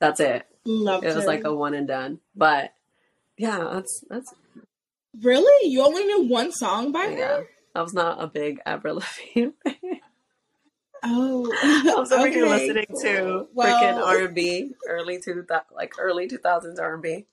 that's 0.00 0.20
it. 0.20 0.46
Loved 0.64 1.04
It 1.04 1.14
was 1.14 1.24
her. 1.24 1.26
like 1.30 1.44
a 1.44 1.54
one 1.54 1.74
and 1.74 1.86
done. 1.88 2.18
But 2.34 2.72
yeah, 3.36 3.68
that's 3.72 4.04
that's 4.10 4.34
really? 5.22 5.70
You 5.70 5.82
only 5.84 6.04
knew 6.04 6.22
one 6.28 6.52
song 6.52 6.92
by 6.92 7.06
her? 7.06 7.46
I 7.76 7.82
was 7.82 7.94
not 7.94 8.22
a 8.22 8.26
big 8.26 8.60
Avril 8.66 8.96
Lavigne 9.34 9.50
fan. 9.64 10.00
Oh, 11.02 11.52
I 11.62 11.94
was 11.98 12.10
over 12.10 12.28
here 12.28 12.46
listening 12.46 12.86
cool. 12.90 13.00
to 13.02 13.48
Well- 13.54 13.82
freaking 13.82 14.02
R 14.04 14.24
and 14.24 14.34
B, 14.34 14.72
early 14.88 15.20
two 15.20 15.46
like 15.74 15.94
early 15.98 16.26
two 16.26 16.38
thousands 16.38 16.78
R 16.80 16.94
and 16.94 17.02
B. 17.02 17.26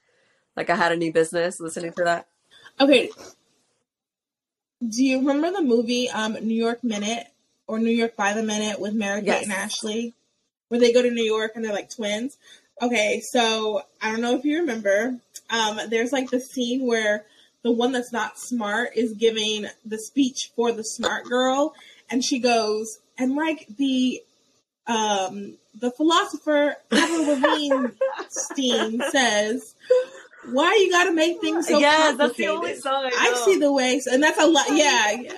Like 0.56 0.69
I 0.69 0.75
had 0.75 0.91
a 0.91 0.95
new 0.97 1.12
business 1.12 1.60
listening 1.60 1.93
to 1.93 2.03
that. 2.03 2.27
Okay. 2.79 3.10
Do 4.88 5.03
you 5.03 5.19
remember 5.19 5.51
the 5.51 5.62
movie 5.63 6.10
um, 6.10 6.34
New 6.34 6.53
York 6.56 6.84
Minute 6.84 7.27
or 7.67 7.79
New 7.79 7.89
York 7.91 8.15
by 8.15 8.34
the 8.34 8.43
Minute 8.43 8.79
with 8.79 8.93
Mary 8.93 9.21
Kate 9.21 9.27
Yes. 9.27 9.43
and 9.45 9.53
Ashley, 9.53 10.13
where 10.67 10.79
they 10.79 10.91
go 10.91 11.01
to 11.01 11.10
New 11.10 11.23
York 11.23 11.53
and 11.56 11.63
they're 11.63 11.73
like 11.73 11.89
twins? 11.89 12.38
Okay, 12.82 13.21
so 13.21 13.82
I 14.01 14.12
don't 14.12 14.21
know 14.21 14.36
if 14.36 14.43
you 14.43 14.60
remember. 14.60 15.17
Um, 15.49 15.79
there's 15.89 16.12
like 16.12 16.29
the 16.29 16.39
scene 16.39 16.86
where 16.86 17.25
the 17.63 17.71
one 17.71 17.91
that's 17.91 18.12
not 18.12 18.38
smart 18.38 18.89
is 18.95 19.13
giving 19.13 19.67
the 19.86 19.97
speech 19.97 20.52
for 20.56 20.71
the 20.71 20.84
smart 20.84 21.26
girl, 21.26 21.73
and 22.10 22.23
she 22.23 22.39
goes 22.39 22.99
and 23.17 23.36
like 23.36 23.67
the 23.78 24.21
um 24.88 25.56
the 25.80 25.91
philosopher 25.91 26.76
Avril 26.91 27.28
Lavigne 27.28 27.88
Steen 28.30 29.02
says, 29.12 29.76
"Why 30.52 30.76
you 30.76 30.91
got 30.91 31.06
to 31.06 31.13
make 31.13 31.39
things 31.41 31.67
so 31.67 31.80
yes, 31.80 32.17
that's 32.17 32.36
the 32.38 32.45
complicated?" 32.45 32.56
only 32.56 32.76
song 32.76 33.06
I 33.06 33.30
know. 33.30 33.41
I 33.41 33.45
see 33.45 33.58
the 33.60 33.71
way, 33.73 34.02
and 34.12 34.21
that's 34.21 34.39
a 34.39 34.45
lot. 34.45 34.65
Yeah, 34.69 35.12
yeah. 35.12 35.32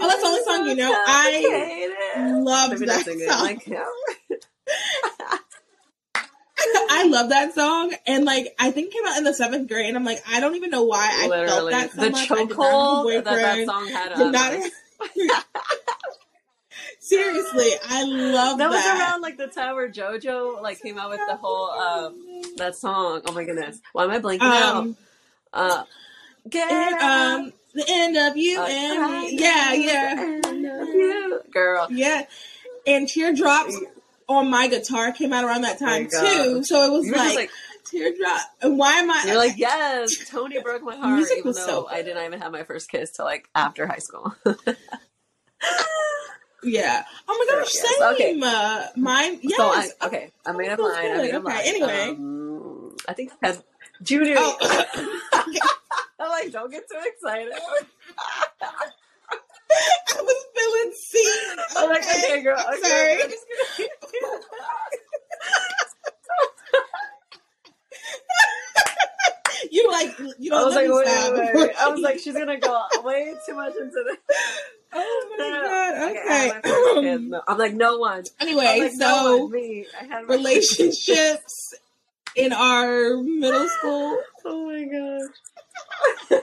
Oh, 0.00 0.08
that's 0.08 0.22
the 0.22 0.26
only 0.26 0.44
song 0.44 0.66
you 0.68 0.74
know. 0.76 0.94
I 1.06 1.94
Love 2.18 2.70
Maybe 2.72 2.86
not 2.86 2.96
that 2.96 3.04
sing 3.04 3.20
it. 3.20 3.30
song. 3.30 3.40
Like, 3.42 3.66
yeah. 3.66 3.84
I 6.90 7.06
love 7.08 7.28
that 7.30 7.54
song, 7.54 7.94
and 8.06 8.24
like 8.24 8.54
I 8.58 8.70
think 8.70 8.88
it 8.88 8.92
came 8.94 9.06
out 9.06 9.18
in 9.18 9.24
the 9.24 9.34
seventh 9.34 9.68
grade. 9.68 9.86
And 9.86 9.96
I'm 9.96 10.04
like, 10.04 10.22
I 10.28 10.40
don't 10.40 10.56
even 10.56 10.70
know 10.70 10.82
why 10.84 11.08
I 11.08 11.28
felt 11.46 11.70
that 11.70 11.92
so 11.92 12.00
the 12.02 12.10
much. 12.10 12.30
I 12.30 12.34
did 12.46 12.48
not 12.48 12.58
chokehold 12.58 13.24
that 13.24 13.24
that 13.24 13.66
song 13.66 13.86
had 13.88 14.08
Did 14.16 14.26
on 14.26 14.32
not 14.32 14.52
have- 14.52 15.44
Seriously, 17.00 17.70
I 17.88 18.04
love 18.04 18.58
That 18.58 18.70
that. 18.70 18.76
was 18.94 19.00
around 19.00 19.22
like 19.22 19.36
the 19.38 19.46
time 19.46 19.74
where 19.76 19.88
JoJo 19.90 20.60
like 20.62 20.80
came 20.82 20.98
out 20.98 21.10
with 21.10 21.20
the 21.26 21.36
whole 21.36 21.70
um 21.70 22.14
that 22.56 22.76
song. 22.76 23.22
Oh 23.26 23.32
my 23.32 23.44
goodness, 23.44 23.80
why 23.92 24.04
am 24.04 24.10
I 24.10 24.18
blanking 24.18 24.42
um, 24.42 24.96
out? 25.54 25.70
Uh, 25.80 25.84
get 26.48 26.70
and, 26.70 27.00
um, 27.00 27.52
the 27.74 27.84
end 27.88 28.16
of 28.16 28.36
you 28.36 28.60
Uh, 28.60 28.66
and 28.68 29.12
me. 29.12 29.36
Yeah, 29.38 29.72
yeah, 29.72 30.40
end 30.44 30.66
of 30.66 30.88
you. 30.88 31.40
girl. 31.52 31.86
yeah. 31.90 32.24
And 32.86 33.08
teardrops 33.08 33.76
on 34.28 34.50
my 34.50 34.68
guitar 34.68 35.12
came 35.12 35.32
out 35.32 35.44
around 35.44 35.62
that 35.62 35.76
Oh 35.80 35.86
time 35.86 36.08
God. 36.08 36.20
too. 36.20 36.62
So 36.64 36.84
it 36.84 36.92
was 36.96 37.06
You 37.06 37.12
like, 37.16 37.34
like 37.36 37.50
teardrop. 37.84 38.40
And 38.62 38.78
why 38.78 38.94
am 38.94 39.10
I? 39.10 39.24
you're 39.26 39.36
like 39.36 39.54
yes, 39.58 40.10
Tony 40.30 40.60
broke 40.60 40.82
my 40.82 40.96
heart, 40.96 41.14
Music 41.16 41.38
even 41.38 41.48
was 41.48 41.56
though 41.56 41.66
so 41.66 41.88
I 41.88 42.02
didn't 42.02 42.24
even 42.24 42.40
have 42.40 42.52
my 42.52 42.62
first 42.64 42.90
kiss 42.90 43.10
till 43.12 43.24
like 43.24 43.48
after 43.54 43.86
high 43.86 43.98
school. 43.98 44.34
yeah. 46.62 47.04
Oh 47.28 47.46
my 47.48 47.58
gosh, 47.58 47.72
Yes, 47.74 47.96
same. 47.98 48.08
okay. 48.14 48.40
Uh, 48.42 48.86
mine. 48.96 49.38
Yes. 49.42 49.56
So 49.56 49.64
I 49.64 49.88
okay, 50.08 50.30
I 50.44 50.52
made 50.52 50.68
up 50.70 50.78
mine. 50.80 51.10
I 51.12 51.16
made 51.18 51.34
up 51.34 51.44
Okay, 51.44 51.54
mine. 51.54 51.62
anyway. 51.64 52.08
um, 52.10 52.96
I 53.08 53.12
think 53.14 53.32
had 53.42 53.62
Junior. 54.02 54.36
Oh. 54.38 54.56
I'm 56.20 56.30
like, 56.30 56.50
don't 56.52 56.70
get 56.70 56.82
too 56.90 56.98
excited. 57.04 57.52
I 60.10 60.20
was 60.22 60.44
feeling 60.56 60.92
seen. 60.94 61.58
I'm 61.76 61.88
like, 61.90 62.02
okay, 62.02 62.42
girl. 62.42 62.58
Okay, 62.58 62.80
Sorry. 62.88 63.22
I'm 63.22 63.30
just 63.30 63.44
gonna- 63.78 64.38
You 69.70 69.90
like 69.90 70.16
you 70.38 70.54
I 70.54 70.58
don't 70.60 70.66
was 70.66 70.74
like, 70.76 70.88
wait, 70.88 71.32
wait, 71.34 71.54
wait. 71.68 71.76
I 71.78 71.88
was 71.88 72.00
like, 72.00 72.18
she's 72.22 72.34
gonna 72.34 72.58
go 72.60 72.80
way 73.02 73.34
too 73.44 73.54
much 73.54 73.72
into 73.76 73.90
this. 74.06 74.16
oh 74.92 75.36
my 75.36 75.50
god. 75.50 76.10
Okay, 76.10 76.22
I 76.28 76.32
had 76.32 76.54
my 76.54 76.60
first 76.70 76.96
Okay. 76.98 77.16
No, 77.18 77.42
I'm 77.48 77.58
like, 77.58 77.74
no 77.74 77.98
one. 77.98 78.24
Anyway, 78.40 78.78
like, 78.80 78.92
so 78.92 78.98
no 78.98 79.36
one. 79.44 79.52
Me. 79.52 79.86
I 80.00 80.04
had 80.04 80.26
my 80.26 80.34
relationships 80.34 81.74
in 82.36 82.52
our 82.52 83.16
middle 83.20 83.68
school. 83.68 84.18
Oh 84.44 84.66
my 84.66 84.84
gosh. 84.84 85.30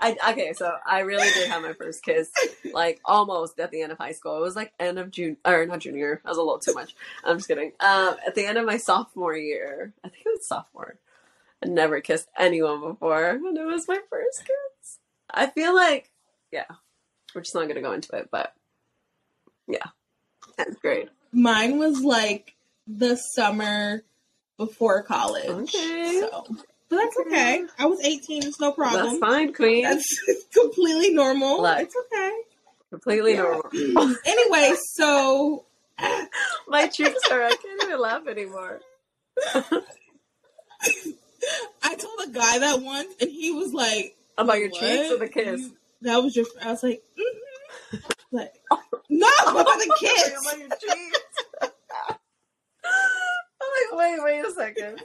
I 0.00 0.16
okay, 0.30 0.52
so 0.52 0.76
I 0.86 1.00
really 1.00 1.28
did 1.30 1.48
have 1.48 1.62
my 1.62 1.72
first 1.72 2.02
kiss, 2.02 2.30
like 2.72 3.00
almost 3.04 3.58
at 3.58 3.70
the 3.70 3.82
end 3.82 3.92
of 3.92 3.98
high 3.98 4.12
school. 4.12 4.36
It 4.36 4.42
was 4.42 4.56
like 4.56 4.72
end 4.78 4.98
of 4.98 5.10
June 5.10 5.36
or 5.44 5.64
not 5.66 5.80
junior. 5.80 6.20
That 6.22 6.30
was 6.30 6.38
a 6.38 6.42
little 6.42 6.58
too 6.58 6.74
much. 6.74 6.94
I'm 7.24 7.38
just 7.38 7.48
kidding. 7.48 7.72
Um, 7.80 8.16
at 8.26 8.34
the 8.34 8.44
end 8.44 8.58
of 8.58 8.66
my 8.66 8.76
sophomore 8.76 9.36
year, 9.36 9.92
I 10.04 10.08
think 10.08 10.22
it 10.26 10.32
was 10.38 10.46
sophomore. 10.46 10.98
I 11.62 11.68
never 11.68 12.00
kissed 12.00 12.28
anyone 12.38 12.80
before, 12.80 13.30
and 13.30 13.56
it 13.56 13.64
was 13.64 13.88
my 13.88 13.98
first 14.10 14.40
kiss. 14.40 14.98
I 15.30 15.46
feel 15.46 15.74
like, 15.74 16.10
yeah, 16.52 16.66
we're 17.34 17.42
just 17.42 17.54
not 17.54 17.68
gonna 17.68 17.82
go 17.82 17.92
into 17.92 18.14
it, 18.16 18.28
but 18.30 18.52
yeah, 19.66 19.88
that's 20.56 20.76
great. 20.76 21.08
Mine 21.32 21.78
was 21.78 22.02
like 22.02 22.54
the 22.86 23.16
summer 23.16 24.04
before 24.56 25.02
college. 25.02 25.74
Okay. 25.74 26.20
So, 26.20 26.46
but 26.94 27.02
that's 27.04 27.16
okay. 27.26 27.64
I 27.78 27.86
was 27.86 28.00
18. 28.04 28.44
It's 28.46 28.60
no 28.60 28.72
problem. 28.72 29.06
That's 29.06 29.18
fine, 29.18 29.52
Queen. 29.52 29.82
That's 29.84 30.06
completely 30.54 31.12
normal. 31.14 31.62
Like- 31.62 31.86
it's 31.86 31.96
okay. 32.12 32.32
Completely 32.90 33.34
Yeah. 33.34 33.42
normal. 33.42 34.14
anyway, 34.24 34.72
so 34.94 35.64
My 36.68 36.86
cheeks 36.88 37.20
are. 37.30 37.42
I 37.44 37.54
can't 37.54 37.82
even 37.84 38.00
laugh 38.00 38.26
anymore. 38.26 38.80
I 41.82 41.94
told 41.96 42.20
a 42.24 42.28
guy 42.30 42.58
that 42.60 42.80
once, 42.82 43.14
and 43.20 43.30
he 43.30 43.52
was 43.52 43.72
like, 43.72 44.14
About 44.38 44.58
your 44.58 44.70
"What? 44.70 44.80
cheeks 44.80 45.10
or 45.12 45.18
the 45.18 45.28
kiss? 45.28 45.60
You- 45.60 45.76
That 46.02 46.22
was 46.22 46.34
your. 46.36 46.46
I 46.62 46.70
was 46.72 46.82
like, 46.82 47.02
mm-hmm. 47.18 47.96
like, 48.32 48.52
no, 49.08 49.28
about 49.44 49.78
the 49.78 49.94
kiss. 50.00 50.32
About 50.40 50.58
your 50.58 50.68
cheeks. 50.70 51.20
I'm 51.60 51.70
like, 53.90 53.92
wait, 53.92 54.18
wait 54.24 54.44
a 54.44 54.50
second. 54.52 55.00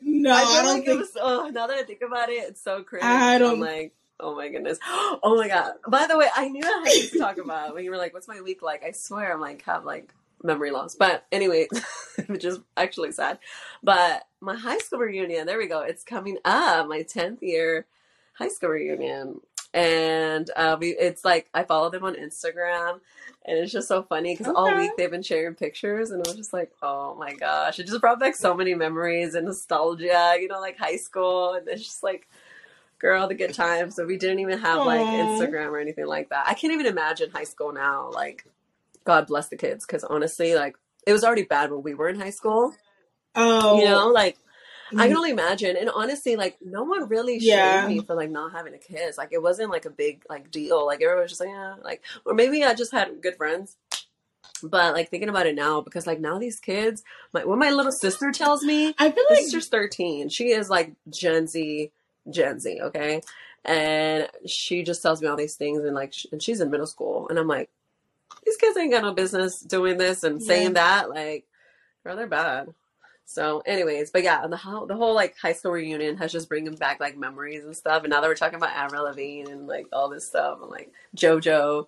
No, 0.00 0.32
I 0.32 0.38
I, 0.40 0.62
don't 0.62 0.66
like 0.74 0.82
it 0.82 0.86
think. 0.86 1.00
was. 1.00 1.16
Oh, 1.20 1.48
now 1.52 1.66
that 1.66 1.76
I 1.76 1.82
think 1.82 2.00
about 2.02 2.28
it, 2.28 2.44
it's 2.48 2.60
so 2.62 2.82
crazy. 2.82 3.04
I 3.06 3.38
don't- 3.38 3.54
I'm 3.54 3.60
like, 3.60 3.94
oh 4.20 4.34
my 4.36 4.48
goodness. 4.48 4.78
Oh 5.22 5.36
my 5.36 5.48
god. 5.48 5.74
By 5.88 6.06
the 6.06 6.16
way, 6.18 6.28
I 6.34 6.48
knew 6.48 6.62
I 6.64 6.88
had 6.88 7.10
to 7.10 7.18
talk 7.18 7.38
about 7.38 7.74
when 7.74 7.84
you 7.84 7.90
were 7.90 7.96
like, 7.96 8.12
"What's 8.14 8.28
my 8.28 8.40
week 8.40 8.62
like?" 8.62 8.84
I 8.84 8.92
swear, 8.92 9.32
I'm 9.32 9.40
like 9.40 9.62
have 9.62 9.84
like 9.84 10.12
memory 10.42 10.70
loss. 10.70 10.94
But 10.94 11.24
anyway, 11.32 11.68
which 12.26 12.44
is 12.44 12.58
actually 12.76 13.12
sad. 13.12 13.38
But 13.82 14.26
my 14.40 14.54
high 14.56 14.78
school 14.78 14.98
reunion. 15.00 15.46
There 15.46 15.58
we 15.58 15.66
go. 15.66 15.80
It's 15.80 16.04
coming 16.04 16.38
up. 16.44 16.88
My 16.88 17.02
tenth 17.02 17.42
year 17.42 17.86
high 18.34 18.48
school 18.48 18.70
reunion. 18.70 19.40
And 19.74 20.48
uh, 20.54 20.76
we, 20.78 20.90
it's 20.90 21.24
like 21.24 21.50
I 21.52 21.64
follow 21.64 21.90
them 21.90 22.04
on 22.04 22.14
Instagram, 22.14 23.00
and 23.44 23.58
it's 23.58 23.72
just 23.72 23.88
so 23.88 24.04
funny 24.04 24.36
because 24.36 24.54
all 24.54 24.72
week 24.76 24.92
they've 24.96 25.10
been 25.10 25.24
sharing 25.24 25.56
pictures, 25.56 26.12
and 26.12 26.20
it 26.20 26.28
was 26.28 26.36
just 26.36 26.52
like, 26.52 26.70
oh 26.80 27.16
my 27.16 27.34
gosh, 27.34 27.80
it 27.80 27.88
just 27.88 28.00
brought 28.00 28.20
back 28.20 28.36
so 28.36 28.54
many 28.54 28.74
memories 28.74 29.34
and 29.34 29.46
nostalgia, 29.46 30.36
you 30.40 30.46
know, 30.46 30.60
like 30.60 30.78
high 30.78 30.94
school, 30.94 31.54
and 31.54 31.66
it's 31.66 31.82
just 31.82 32.04
like, 32.04 32.28
girl, 33.00 33.26
the 33.26 33.34
good 33.34 33.52
times. 33.52 33.96
So 33.96 34.06
we 34.06 34.16
didn't 34.16 34.38
even 34.38 34.60
have 34.60 34.86
like 34.86 35.00
Instagram 35.00 35.70
or 35.70 35.80
anything 35.80 36.06
like 36.06 36.28
that. 36.28 36.46
I 36.46 36.54
can't 36.54 36.72
even 36.72 36.86
imagine 36.86 37.30
high 37.32 37.42
school 37.42 37.72
now. 37.72 38.12
Like, 38.12 38.46
God 39.04 39.26
bless 39.26 39.48
the 39.48 39.56
kids, 39.56 39.84
because 39.84 40.04
honestly, 40.04 40.54
like 40.54 40.76
it 41.04 41.12
was 41.12 41.24
already 41.24 41.42
bad 41.42 41.72
when 41.72 41.82
we 41.82 41.94
were 41.94 42.08
in 42.08 42.20
high 42.20 42.30
school. 42.30 42.72
Oh, 43.34 43.80
You 43.80 43.86
know, 43.86 44.06
like 44.10 44.38
I 44.98 45.06
can 45.06 45.14
mm. 45.14 45.18
only 45.18 45.30
imagine. 45.30 45.76
And 45.76 45.90
honestly, 45.90 46.36
like 46.36 46.56
no 46.64 46.82
one 46.84 47.08
really 47.08 47.38
shamed 47.40 47.48
Yeah. 47.48 47.86
me 47.86 48.00
for 48.00 48.14
like 48.14 48.30
not 48.30 48.52
having 48.52 48.74
a 48.74 48.78
kiss. 48.78 49.18
Like 49.18 49.32
it 49.32 49.42
wasn't 49.42 49.70
like 49.70 49.84
a 49.84 49.90
big 49.90 50.24
like 50.28 50.50
deal. 50.50 50.86
Like 50.86 51.02
everyone 51.02 51.22
was 51.22 51.30
just 51.30 51.40
like, 51.40 51.50
yeah, 51.50 51.74
like 51.82 52.02
or 52.24 52.34
maybe 52.34 52.64
I 52.64 52.74
just 52.74 52.92
had 52.92 53.20
good 53.22 53.36
friends. 53.36 53.76
But 54.62 54.94
like 54.94 55.10
thinking 55.10 55.28
about 55.28 55.46
it 55.46 55.54
now, 55.54 55.80
because 55.80 56.06
like 56.06 56.20
now 56.20 56.38
these 56.38 56.58
kids, 56.58 57.02
my 57.32 57.44
when 57.44 57.58
my 57.58 57.70
little 57.70 57.92
sister 57.92 58.30
tells 58.32 58.62
me, 58.62 58.94
I 58.98 59.10
feel 59.10 59.24
like 59.30 59.40
sister's 59.40 59.68
thirteen. 59.68 60.28
She 60.28 60.50
is 60.50 60.70
like 60.70 60.92
Gen 61.10 61.46
Z, 61.46 61.90
Gen 62.30 62.60
Z, 62.60 62.80
okay, 62.80 63.20
and 63.64 64.28
she 64.46 64.82
just 64.82 65.02
tells 65.02 65.20
me 65.20 65.28
all 65.28 65.36
these 65.36 65.56
things, 65.56 65.84
and 65.84 65.94
like, 65.94 66.14
and 66.32 66.42
she's 66.42 66.60
in 66.60 66.70
middle 66.70 66.86
school, 66.86 67.28
and 67.28 67.38
I'm 67.38 67.48
like, 67.48 67.68
these 68.44 68.56
kids 68.56 68.76
ain't 68.76 68.92
got 68.92 69.02
no 69.02 69.12
business 69.12 69.60
doing 69.60 69.98
this 69.98 70.22
and 70.22 70.40
Yeah. 70.40 70.46
saying 70.46 70.72
that, 70.74 71.10
like, 71.10 71.46
girl, 72.04 72.16
they're 72.16 72.26
bad. 72.26 72.68
So, 73.26 73.62
anyways, 73.66 74.10
but 74.10 74.22
yeah, 74.22 74.46
the 74.46 74.56
whole 74.56 74.86
the 74.86 74.96
whole 74.96 75.14
like 75.14 75.36
high 75.38 75.54
school 75.54 75.72
reunion 75.72 76.16
has 76.18 76.30
just 76.30 76.48
bringing 76.48 76.74
back 76.76 77.00
like 77.00 77.16
memories 77.16 77.64
and 77.64 77.74
stuff. 77.76 78.04
And 78.04 78.10
now 78.10 78.20
that 78.20 78.28
we're 78.28 78.34
talking 78.34 78.56
about 78.56 78.74
Avril 78.76 79.04
Lavigne 79.04 79.50
and 79.50 79.66
like 79.66 79.86
all 79.92 80.08
this 80.08 80.26
stuff, 80.28 80.58
and 80.60 80.70
like 80.70 80.92
JoJo, 81.16 81.86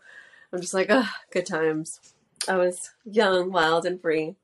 I'm 0.53 0.61
just 0.61 0.75
like, 0.75 0.89
ah, 0.91 1.15
good 1.31 1.47
times. 1.47 2.01
I 2.49 2.57
was 2.57 2.91
young, 3.05 3.53
wild, 3.53 3.85
and 3.87 4.01
free, 4.01 4.37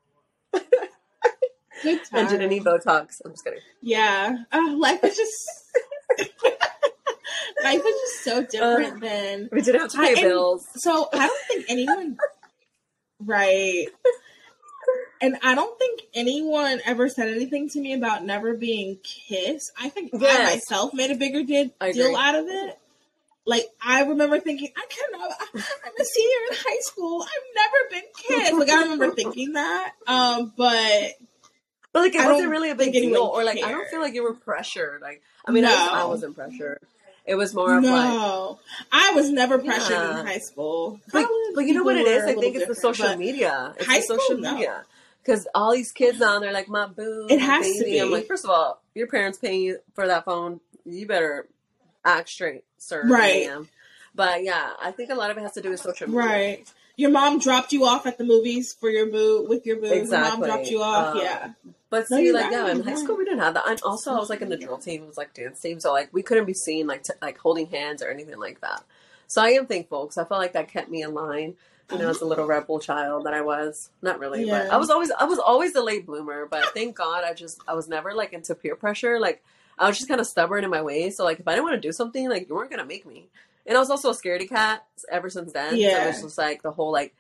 good 0.52 2.00
and 2.12 2.48
need 2.50 2.64
times. 2.64 2.84
Botox. 2.84 3.22
I'm 3.24 3.32
just 3.32 3.44
kidding. 3.44 3.60
Yeah, 3.80 4.36
uh, 4.52 4.76
life 4.76 5.02
is 5.04 5.16
just 5.16 5.48
life 7.64 7.82
is 7.86 8.00
just 8.00 8.24
so 8.24 8.44
different 8.44 9.00
than 9.00 9.48
We 9.50 9.62
didn't 9.62 9.80
have 9.80 9.90
to 9.92 9.98
pay 9.98 10.12
and- 10.12 10.20
bills. 10.20 10.66
So 10.76 11.08
I 11.12 11.26
don't 11.26 11.46
think 11.48 11.66
anyone, 11.68 12.16
right? 13.20 13.86
And 15.22 15.38
I 15.42 15.54
don't 15.54 15.78
think 15.78 16.02
anyone 16.14 16.80
ever 16.84 17.08
said 17.08 17.28
anything 17.28 17.68
to 17.70 17.80
me 17.80 17.94
about 17.94 18.24
never 18.24 18.54
being 18.54 18.98
kissed. 19.04 19.70
I 19.80 19.88
think 19.88 20.10
I 20.12 20.18
myself 20.18 20.92
made 20.92 21.12
a 21.12 21.14
bigger 21.14 21.44
did, 21.44 21.70
deal 21.92 22.16
out 22.16 22.34
of 22.34 22.46
it. 22.48 22.78
Like 23.46 23.66
I 23.80 24.02
remember 24.02 24.40
thinking, 24.40 24.72
I 24.76 24.84
cannot. 24.88 25.30
I'm 25.54 25.92
a 26.00 26.04
senior 26.04 26.36
in 26.50 26.56
high 26.56 26.80
school. 26.80 27.22
I've 27.22 27.54
never 27.54 27.90
been 27.90 28.10
kissed. 28.16 28.58
Like 28.58 28.68
I 28.68 28.82
remember 28.82 29.14
thinking 29.14 29.52
that. 29.52 29.92
Um, 30.08 30.52
but 30.56 31.12
But 31.92 32.00
like 32.00 32.14
it 32.14 32.20
I 32.20 32.32
wasn't 32.32 32.50
really 32.50 32.70
a 32.70 32.74
big 32.74 32.92
deal, 32.92 33.16
or 33.22 33.44
like 33.44 33.62
I 33.62 33.70
don't 33.70 33.88
feel 33.88 34.00
like 34.00 34.14
you 34.14 34.24
were 34.24 34.34
pressured. 34.34 35.02
Like 35.02 35.22
I 35.46 35.52
mean, 35.52 35.64
I, 35.64 35.70
was, 35.70 35.88
I 35.92 36.04
wasn't 36.04 36.34
pressured. 36.34 36.80
It 37.24 37.36
was 37.36 37.54
more 37.54 37.78
of 37.78 37.84
like, 37.84 37.92
no, 37.92 38.58
I 38.90 39.12
was 39.12 39.30
never 39.30 39.58
pressured 39.58 39.90
Yeah. 39.90 40.20
in 40.20 40.26
high 40.26 40.38
school. 40.38 41.00
but, 41.12 41.28
but 41.54 41.64
you 41.66 41.74
know 41.74 41.84
what 41.84 41.96
it 41.96 42.06
is? 42.06 42.24
people 42.24 42.30
is? 42.30 42.36
were 42.36 42.38
I 42.38 42.40
think 42.40 42.56
it's 42.56 42.66
the 42.66 42.74
social 42.74 43.06
but 43.06 43.18
media. 43.18 43.74
It's 43.76 43.86
high 43.86 44.00
the 44.00 44.06
social 44.06 44.24
school, 44.24 44.38
no. 44.38 44.80
Because 45.24 45.46
all 45.54 45.72
these 45.72 45.92
kids 45.92 46.20
on 46.20 46.40
there 46.40 46.52
like 46.52 46.68
my 46.68 46.86
boo, 46.86 47.26
It 47.30 47.40
has 47.40 47.66
to 47.66 47.84
baby. 47.84 48.00
I'm 48.00 48.10
like, 48.10 48.26
first 48.26 48.44
of 48.44 48.50
all, 48.50 48.80
your 48.94 49.06
parents 49.06 49.38
paying 49.38 49.62
you 49.62 49.78
for 49.94 50.06
that 50.06 50.24
phone. 50.24 50.60
You 50.84 51.06
better 51.06 51.48
act 52.04 52.28
straight, 52.28 52.64
sir. 52.78 53.06
Right. 53.06 53.46
ma'am. 53.46 53.68
But 54.14 54.42
yeah, 54.42 54.70
I 54.82 54.90
think 54.90 55.10
a 55.10 55.14
lot 55.14 55.30
of 55.30 55.38
it 55.38 55.42
has 55.42 55.52
to 55.52 55.62
do 55.62 55.70
with 55.70 55.80
social 55.80 56.08
media. 56.08 56.20
Right. 56.22 56.72
Your 56.96 57.10
mom 57.10 57.38
dropped 57.38 57.72
you 57.72 57.86
off 57.86 58.04
at 58.04 58.18
the 58.18 58.24
movies 58.24 58.74
for 58.78 58.90
your 58.90 59.06
boo 59.06 59.46
with 59.48 59.64
your 59.64 59.76
boo. 59.76 59.86
Your 59.86 59.96
Exactly. 59.96 60.40
mom 60.40 60.48
dropped 60.48 60.68
you 60.68 60.82
off. 60.82 61.14
Um, 61.16 61.22
yeah. 61.22 61.52
But 61.88 62.08
see, 62.08 62.24
you're 62.24 62.34
like, 62.34 62.44
right, 62.44 62.52
yeah, 62.52 62.70
in 62.70 62.82
high 62.82 62.92
right. 62.92 62.98
school 62.98 63.16
we 63.16 63.24
didn't 63.24 63.40
have 63.40 63.54
that. 63.54 63.64
And 63.68 63.80
also, 63.82 64.12
I 64.12 64.18
was 64.18 64.30
like 64.30 64.40
in 64.40 64.48
the 64.48 64.56
drill 64.56 64.78
team, 64.78 65.02
it 65.02 65.06
was 65.06 65.16
like 65.18 65.34
dance 65.34 65.60
team, 65.60 65.78
so 65.78 65.92
like 65.92 66.08
we 66.12 66.22
couldn't 66.22 66.46
be 66.46 66.54
seen 66.54 66.86
like 66.86 67.02
t- 67.04 67.12
like 67.20 67.38
holding 67.38 67.66
hands 67.66 68.02
or 68.02 68.08
anything 68.10 68.38
like 68.38 68.60
that. 68.62 68.82
So 69.26 69.42
I 69.42 69.50
am 69.50 69.66
thankful 69.66 70.04
because 70.04 70.18
I 70.18 70.24
felt 70.24 70.40
like 70.40 70.54
that 70.54 70.68
kept 70.68 70.90
me 70.90 71.02
in 71.02 71.12
line. 71.14 71.54
You 71.90 71.98
know, 71.98 72.08
as 72.08 72.20
a 72.20 72.24
little 72.24 72.46
rebel 72.46 72.78
child 72.80 73.26
that 73.26 73.34
I 73.34 73.40
was, 73.42 73.90
not 74.00 74.18
really, 74.18 74.44
but 74.48 74.62
Uh-huh. 74.66 74.74
I 74.74 74.78
was 74.78 74.88
always 74.90 75.10
I 75.10 75.24
was 75.24 75.38
always 75.38 75.72
the 75.74 75.82
late 75.82 76.06
bloomer. 76.06 76.46
But 76.46 76.72
thank 76.74 76.96
God, 76.96 77.22
I 77.24 77.34
just 77.34 77.60
I 77.68 77.74
was 77.74 77.88
never 77.88 78.14
like 78.14 78.32
into 78.32 78.54
peer 78.54 78.76
pressure. 78.76 79.20
Like 79.20 79.42
I 79.78 79.88
was 79.88 79.96
just 79.98 80.08
kind 80.08 80.20
of 80.20 80.26
stubborn 80.26 80.64
in 80.64 80.70
my 80.70 80.80
ways. 80.82 81.16
So 81.16 81.24
like 81.24 81.40
if 81.40 81.46
I 81.48 81.52
didn't 81.52 81.64
want 81.64 81.74
to 81.82 81.86
do 81.88 81.92
something, 81.92 82.28
like 82.30 82.48
you 82.48 82.54
weren't 82.54 82.70
gonna 82.70 82.86
make 82.86 83.04
me. 83.06 83.28
And 83.66 83.76
I 83.76 83.80
was 83.80 83.90
also 83.90 84.10
a 84.10 84.14
scaredy 84.14 84.48
cat 84.48 84.84
ever 85.10 85.28
since 85.30 85.52
then. 85.52 85.70
So 85.70 85.76
Yeah. 85.76 86.04
it 86.04 86.06
was 86.08 86.22
just 86.22 86.38
like 86.38 86.62
the 86.62 86.70
whole 86.72 86.92
like 86.92 87.14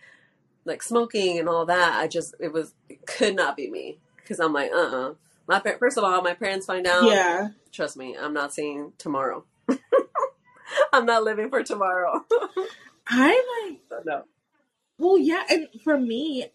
like 0.64 0.82
smoking 0.82 1.38
and 1.38 1.48
all 1.48 1.66
that. 1.66 1.94
I 2.00 2.06
just 2.08 2.34
it 2.40 2.52
was 2.52 2.72
it 2.88 3.04
could 3.06 3.34
not 3.36 3.56
be 3.56 3.68
me 3.70 3.98
because 4.16 4.40
I'm 4.40 4.52
like 4.54 4.70
uh 4.72 4.76
uh 4.76 5.14
My 5.46 5.58
par- 5.60 5.76
first 5.78 5.98
of 5.98 6.04
all, 6.04 6.22
my 6.22 6.34
parents 6.34 6.64
find 6.66 6.86
out. 6.86 7.04
Yeah. 7.10 7.48
Trust 7.72 7.96
me, 7.96 8.16
I'm 8.16 8.32
not 8.32 8.54
seeing 8.54 8.92
tomorrow. 8.96 9.44
I'm 10.92 11.04
not 11.06 11.24
living 11.24 11.50
for 11.50 11.62
tomorrow. 11.62 12.24
I 13.08 13.66
like 13.68 13.80
So, 13.88 14.02
no. 14.04 14.24
Well 14.98 15.18
yeah, 15.18 15.42
and 15.50 15.68
for 15.84 15.98
me, 15.98 16.46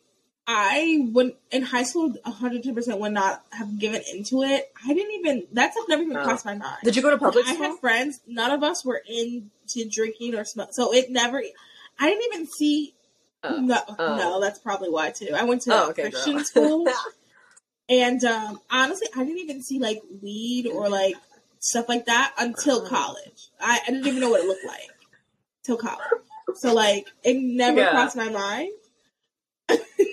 I 0.45 1.05
would 1.11 1.35
in 1.51 1.63
high 1.63 1.83
school 1.83 2.13
110% 2.25 2.99
would 2.99 3.11
not 3.11 3.43
have 3.51 3.77
given 3.79 4.01
into 4.13 4.43
it. 4.43 4.71
I 4.87 4.93
didn't 4.93 5.11
even 5.13 5.47
that 5.53 5.73
stuff 5.73 5.85
never 5.89 6.03
even 6.03 6.17
Oh. 6.17 6.23
crossed 6.23 6.45
my 6.45 6.55
mind. 6.55 6.77
Did 6.83 6.95
you 6.95 7.01
go 7.01 7.09
to 7.09 7.17
public 7.17 7.45
I 7.47 7.53
had 7.53 7.79
friends, 7.79 8.21
none 8.27 8.51
of 8.51 8.63
us 8.63 8.85
were 8.85 9.01
into 9.07 9.89
drinking 9.89 10.35
or 10.35 10.45
smoke. 10.45 10.69
So 10.71 10.93
it 10.93 11.09
never 11.09 11.41
I 11.99 12.09
didn't 12.09 12.23
even 12.33 12.47
see 12.47 12.93
Oh. 13.43 13.57
no 13.57 13.77
Oh. 13.99 14.15
no, 14.15 14.41
that's 14.41 14.59
probably 14.59 14.89
why 14.89 15.11
too. 15.11 15.29
I 15.35 15.43
went 15.43 15.61
to 15.63 15.87
okay, 15.89 16.09
Christian 16.09 16.35
girl. 16.37 16.43
school. 16.45 16.87
And 17.89 18.21
um, 18.25 18.59
honestly, 18.69 19.07
I 19.15 19.23
didn't 19.23 19.39
even 19.39 19.63
see 19.63 19.79
like 19.79 20.01
weed 20.21 20.67
or 20.67 20.89
like 20.89 21.15
stuff 21.59 21.87
like 21.87 22.07
that 22.07 22.33
until 22.37 22.79
Uh-huh. 22.81 22.89
college. 22.89 23.47
I, 23.61 23.79
I 23.81 23.91
didn't 23.91 24.05
even 24.07 24.19
know 24.19 24.29
what 24.29 24.41
it 24.41 24.45
looked 24.47 24.65
like 24.65 24.89
till 25.63 25.77
college. 25.77 26.01
So 26.55 26.73
like, 26.73 27.07
it 27.23 27.35
never 27.37 27.79
Yeah. 27.81 27.89
crossed 27.91 28.15
my 28.17 28.29
mind. 28.29 28.71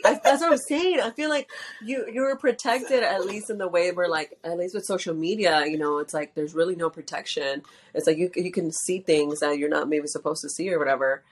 I, 0.04 0.20
that's 0.22 0.42
what 0.42 0.52
I'm 0.52 0.58
saying. 0.58 1.00
I 1.00 1.10
feel 1.10 1.30
like 1.30 1.48
you 1.82 2.06
you 2.12 2.22
were 2.22 2.36
protected 2.36 3.02
at 3.02 3.24
least 3.24 3.50
in 3.50 3.58
the 3.58 3.68
way 3.68 3.90
where 3.92 4.08
like 4.08 4.36
at 4.44 4.58
least 4.58 4.74
with 4.74 4.84
social 4.84 5.14
media, 5.14 5.64
you 5.66 5.78
know, 5.78 5.98
it's 5.98 6.12
like 6.14 6.34
there's 6.34 6.54
really 6.54 6.76
no 6.76 6.90
protection. 6.90 7.62
It's 7.94 8.06
like 8.06 8.18
you 8.18 8.30
you 8.34 8.52
can 8.52 8.70
see 8.72 9.00
things 9.00 9.40
that 9.40 9.58
you're 9.58 9.68
not 9.70 9.88
maybe 9.88 10.06
supposed 10.06 10.42
to 10.42 10.48
see 10.50 10.70
or 10.72 10.78
whatever. 10.78 11.22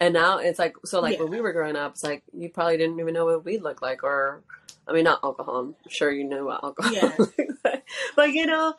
And 0.00 0.14
now 0.14 0.38
it's 0.38 0.58
like 0.58 0.74
so 0.84 1.00
like 1.00 1.18
when 1.18 1.30
we 1.30 1.40
were 1.40 1.52
growing 1.52 1.76
up, 1.76 1.92
it's 1.92 2.04
like 2.04 2.22
you 2.32 2.48
probably 2.50 2.76
didn't 2.78 3.00
even 3.00 3.14
know 3.14 3.26
what 3.26 3.44
weed 3.44 3.62
looked 3.62 3.82
like 3.82 4.02
or 4.02 4.42
I 4.88 4.92
mean 4.92 5.04
not 5.04 5.20
alcohol. 5.22 5.56
I'm 5.58 5.74
sure 5.88 6.10
you 6.10 6.24
knew 6.24 6.46
what 6.46 6.64
alcohol. 6.64 6.92
Yeah. 6.94 7.76
but 8.16 8.32
you 8.32 8.46
know, 8.46 8.74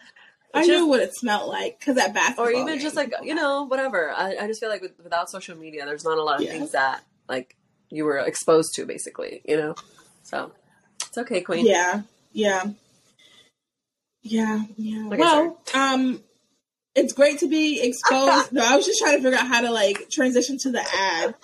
I 0.53 0.59
just- 0.61 0.69
knew 0.69 0.87
what 0.87 0.99
it 1.01 1.15
smelled 1.15 1.49
like 1.49 1.79
because 1.79 1.97
at 1.97 2.13
basketball, 2.13 2.45
or 2.47 2.51
even 2.51 2.79
just 2.79 2.95
like 2.95 3.13
you 3.23 3.35
know 3.35 3.63
whatever 3.63 4.09
i, 4.11 4.35
I 4.35 4.47
just 4.47 4.59
feel 4.59 4.69
like 4.69 4.81
with, 4.81 4.93
without 5.03 5.29
social 5.29 5.55
media 5.57 5.85
there's 5.85 6.03
not 6.03 6.17
a 6.17 6.23
lot 6.23 6.39
of 6.39 6.45
Yeah. 6.45 6.51
things 6.53 6.71
that 6.71 7.03
like 7.27 7.55
you 7.89 8.05
were 8.05 8.17
exposed 8.17 8.73
to 8.75 8.85
basically 8.85 9.41
you 9.45 9.57
know 9.57 9.75
so 10.23 10.51
it's 11.05 11.17
okay 11.17 11.41
queen 11.41 11.65
Yeah, 11.65 12.01
yeah, 12.33 12.63
yeah, 14.21 14.63
yeah. 14.77 15.07
Okay, 15.07 15.17
well, 15.17 15.61
um, 15.73 16.21
it's 16.95 17.13
great 17.13 17.39
to 17.39 17.47
be 17.47 17.81
exposed. 17.81 18.51
no, 18.51 18.61
I 18.63 18.75
was 18.75 18.85
just 18.85 18.99
trying 18.99 19.17
to 19.17 19.23
figure 19.23 19.37
out 19.39 19.47
how 19.47 19.61
to 19.61 19.71
like 19.71 20.09
transition 20.11 20.57
to 20.59 20.71
the 20.71 20.81
ad. 20.81 21.35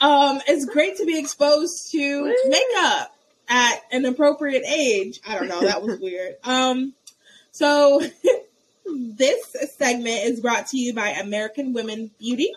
Um, 0.00 0.40
it's 0.48 0.64
great 0.64 0.96
to 0.96 1.04
be 1.06 1.18
exposed 1.18 1.90
to 1.92 2.34
makeup 2.48 3.14
at 3.48 3.80
an 3.92 4.04
appropriate 4.04 4.64
age. 4.66 5.20
I 5.26 5.38
don't 5.38 5.48
know. 5.48 5.60
That 5.60 5.82
was 5.82 6.00
weird. 6.00 6.34
Um, 6.42 6.94
so 7.52 8.02
this 8.86 9.56
segment 9.76 10.24
is 10.24 10.40
brought 10.40 10.68
to 10.68 10.78
you 10.78 10.94
by 10.94 11.08
American 11.10 11.72
Women 11.72 12.10
Beauty. 12.18 12.52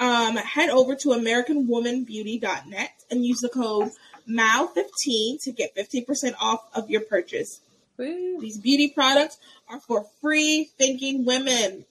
Um, 0.00 0.36
head 0.36 0.70
over 0.70 0.96
to 0.96 1.08
AmericanWomanBeauty.net 1.10 2.90
and 3.10 3.24
use 3.24 3.38
the 3.40 3.48
code 3.48 3.90
MAU15 4.28 5.42
to 5.44 5.52
get 5.52 5.76
15% 5.76 6.34
off 6.40 6.60
of 6.74 6.90
your 6.90 7.02
purchase. 7.02 7.60
Woo. 7.98 8.40
These 8.40 8.58
beauty 8.58 8.88
products 8.88 9.38
are 9.68 9.80
for 9.80 10.06
free 10.20 10.70
thinking 10.78 11.24
women. 11.24 11.84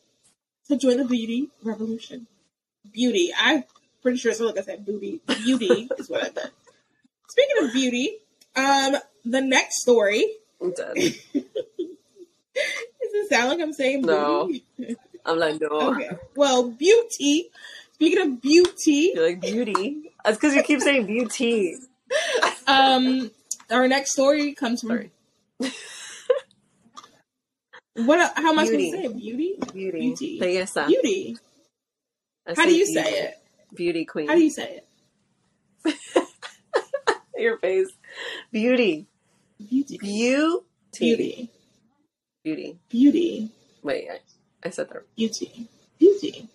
to 0.67 0.77
join 0.77 0.97
the 0.97 1.05
beauty 1.05 1.49
revolution. 1.63 2.27
Beauty. 2.91 3.31
I'm 3.39 3.63
pretty 4.01 4.17
sure 4.17 4.31
it's 4.31 4.39
like 4.39 4.57
I 4.57 4.61
said 4.61 4.85
booty. 4.85 5.21
Beauty 5.43 5.89
is 5.97 6.09
what 6.09 6.23
I 6.23 6.31
meant. 6.33 6.51
Speaking 7.29 7.65
of 7.65 7.73
beauty, 7.73 8.17
um, 8.55 8.95
the 9.23 9.41
next 9.41 9.81
story. 9.81 10.25
Does 13.11 13.25
it 13.25 13.29
sound 13.29 13.49
like 13.49 13.59
I'm 13.59 13.73
saying 13.73 14.01
No. 14.03 14.47
beauty? 14.47 14.65
i'm 15.25 15.37
like 15.37 15.61
no 15.61 15.67
Okay. 15.93 16.09
Well, 16.35 16.69
beauty. 16.69 17.49
Speaking 17.93 18.21
of 18.21 18.41
beauty, 18.41 19.11
you're 19.13 19.27
like 19.27 19.41
beauty 19.41 20.11
that's 20.25 20.37
because 20.37 20.55
you 20.55 20.63
keep 20.63 20.81
saying 20.81 21.05
beauty 21.05 21.75
um, 22.67 23.29
our 23.69 23.87
next 23.87 24.11
story 24.13 24.53
comes 24.53 24.81
from 24.81 25.09
what? 27.95 28.33
How 28.35 28.49
am 28.51 28.59
I 28.59 28.65
supposed 28.65 28.91
to 28.91 28.97
say? 28.97 29.07
Beauty? 29.07 29.55
beauty 29.73 29.99
Beauty. 29.99 30.39
belleza 30.39 30.87
Beauty. 30.87 31.37
I 32.47 32.55
How 32.55 32.65
do 32.65 32.73
you 32.75 32.85
beauty. 32.85 32.93
say 32.93 33.13
it? 33.19 33.37
beauty 33.75 34.05
queen 34.05 34.27
How 34.27 34.35
do 34.35 34.41
you 34.43 34.49
say 34.49 34.81
it? 35.85 36.25
your 37.37 37.57
face 37.59 37.89
beauty 38.51 39.05
Beauty. 39.59 39.97
beauty 39.99 40.67
Beauty. 40.99 41.49
Beauty 42.43 42.77
Beauty. 42.89 43.51
wait 43.83 44.07
I, 44.11 44.19
I 44.67 44.69
said 44.69 44.89
that 44.89 45.03
Beauty. 45.15 45.67
Beauty. 45.99 46.47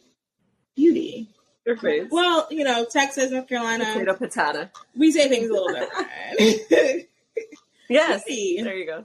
Beauty. 0.75 1.29
your 1.65 1.77
face 1.77 2.09
Well, 2.11 2.47
you 2.51 2.65
know, 2.65 2.85
Texas, 2.85 3.31
North 3.31 3.49
Carolina, 3.49 3.85
potato 3.85 4.15
patata 4.15 4.71
we 4.97 5.11
say 5.13 5.29
things 5.29 5.49
a 5.49 5.53
little 5.53 5.69
different. 5.69 6.09
yes 7.89 8.25
Beauty. 8.27 8.63
there 8.63 8.77
you 8.77 8.87
go 8.87 9.05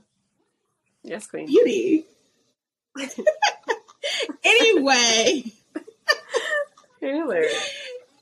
yes 1.04 1.28
queen 1.28 1.48
Beauty. 1.48 2.06
anyway, 4.44 5.44
hilarious. 7.00 7.74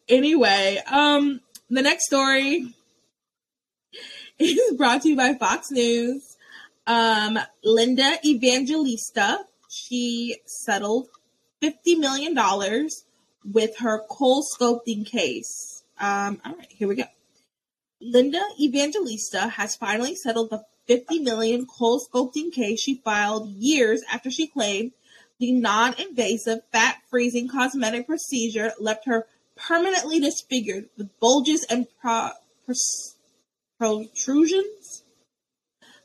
anyway, 0.07 0.80
um, 0.91 1.41
the 1.72 1.82
next 1.82 2.05
story 2.05 2.74
is 4.38 4.76
brought 4.78 5.01
to 5.03 5.10
you 5.10 5.16
by 5.16 5.34
Fox 5.34 5.72
News. 5.72 6.29
Um, 6.90 7.38
Linda 7.64 8.18
Evangelista, 8.26 9.46
she 9.70 10.38
settled 10.46 11.08
fifty 11.62 11.94
million 11.94 12.34
dollars 12.34 13.06
with 13.46 13.78
her 13.78 14.02
CoolSculpting 14.10 15.06
case. 15.06 15.84
Um, 16.00 16.42
all 16.44 16.56
right, 16.56 16.72
here 16.72 16.88
we 16.88 16.96
go. 16.96 17.04
Linda 18.02 18.42
Evangelista 18.60 19.50
has 19.50 19.76
finally 19.76 20.16
settled 20.16 20.50
the 20.50 20.64
50 20.88 21.20
million 21.20 21.68
CoolSculpting 21.68 22.52
case 22.52 22.82
she 22.82 22.96
filed 22.96 23.50
years 23.50 24.02
after 24.12 24.32
she 24.32 24.48
claimed 24.48 24.92
the 25.40 25.52
non-invasive 25.52 26.60
fat 26.72 26.98
freezing 27.12 27.48
cosmetic 27.48 28.08
procedure 28.08 28.72
left 28.80 29.06
her 29.06 29.28
permanently 29.56 30.20
disfigured 30.20 30.90
with 30.98 31.08
bulges 31.20 31.66
and 31.70 31.86
pro- 32.02 32.32
protrusions. 33.78 35.04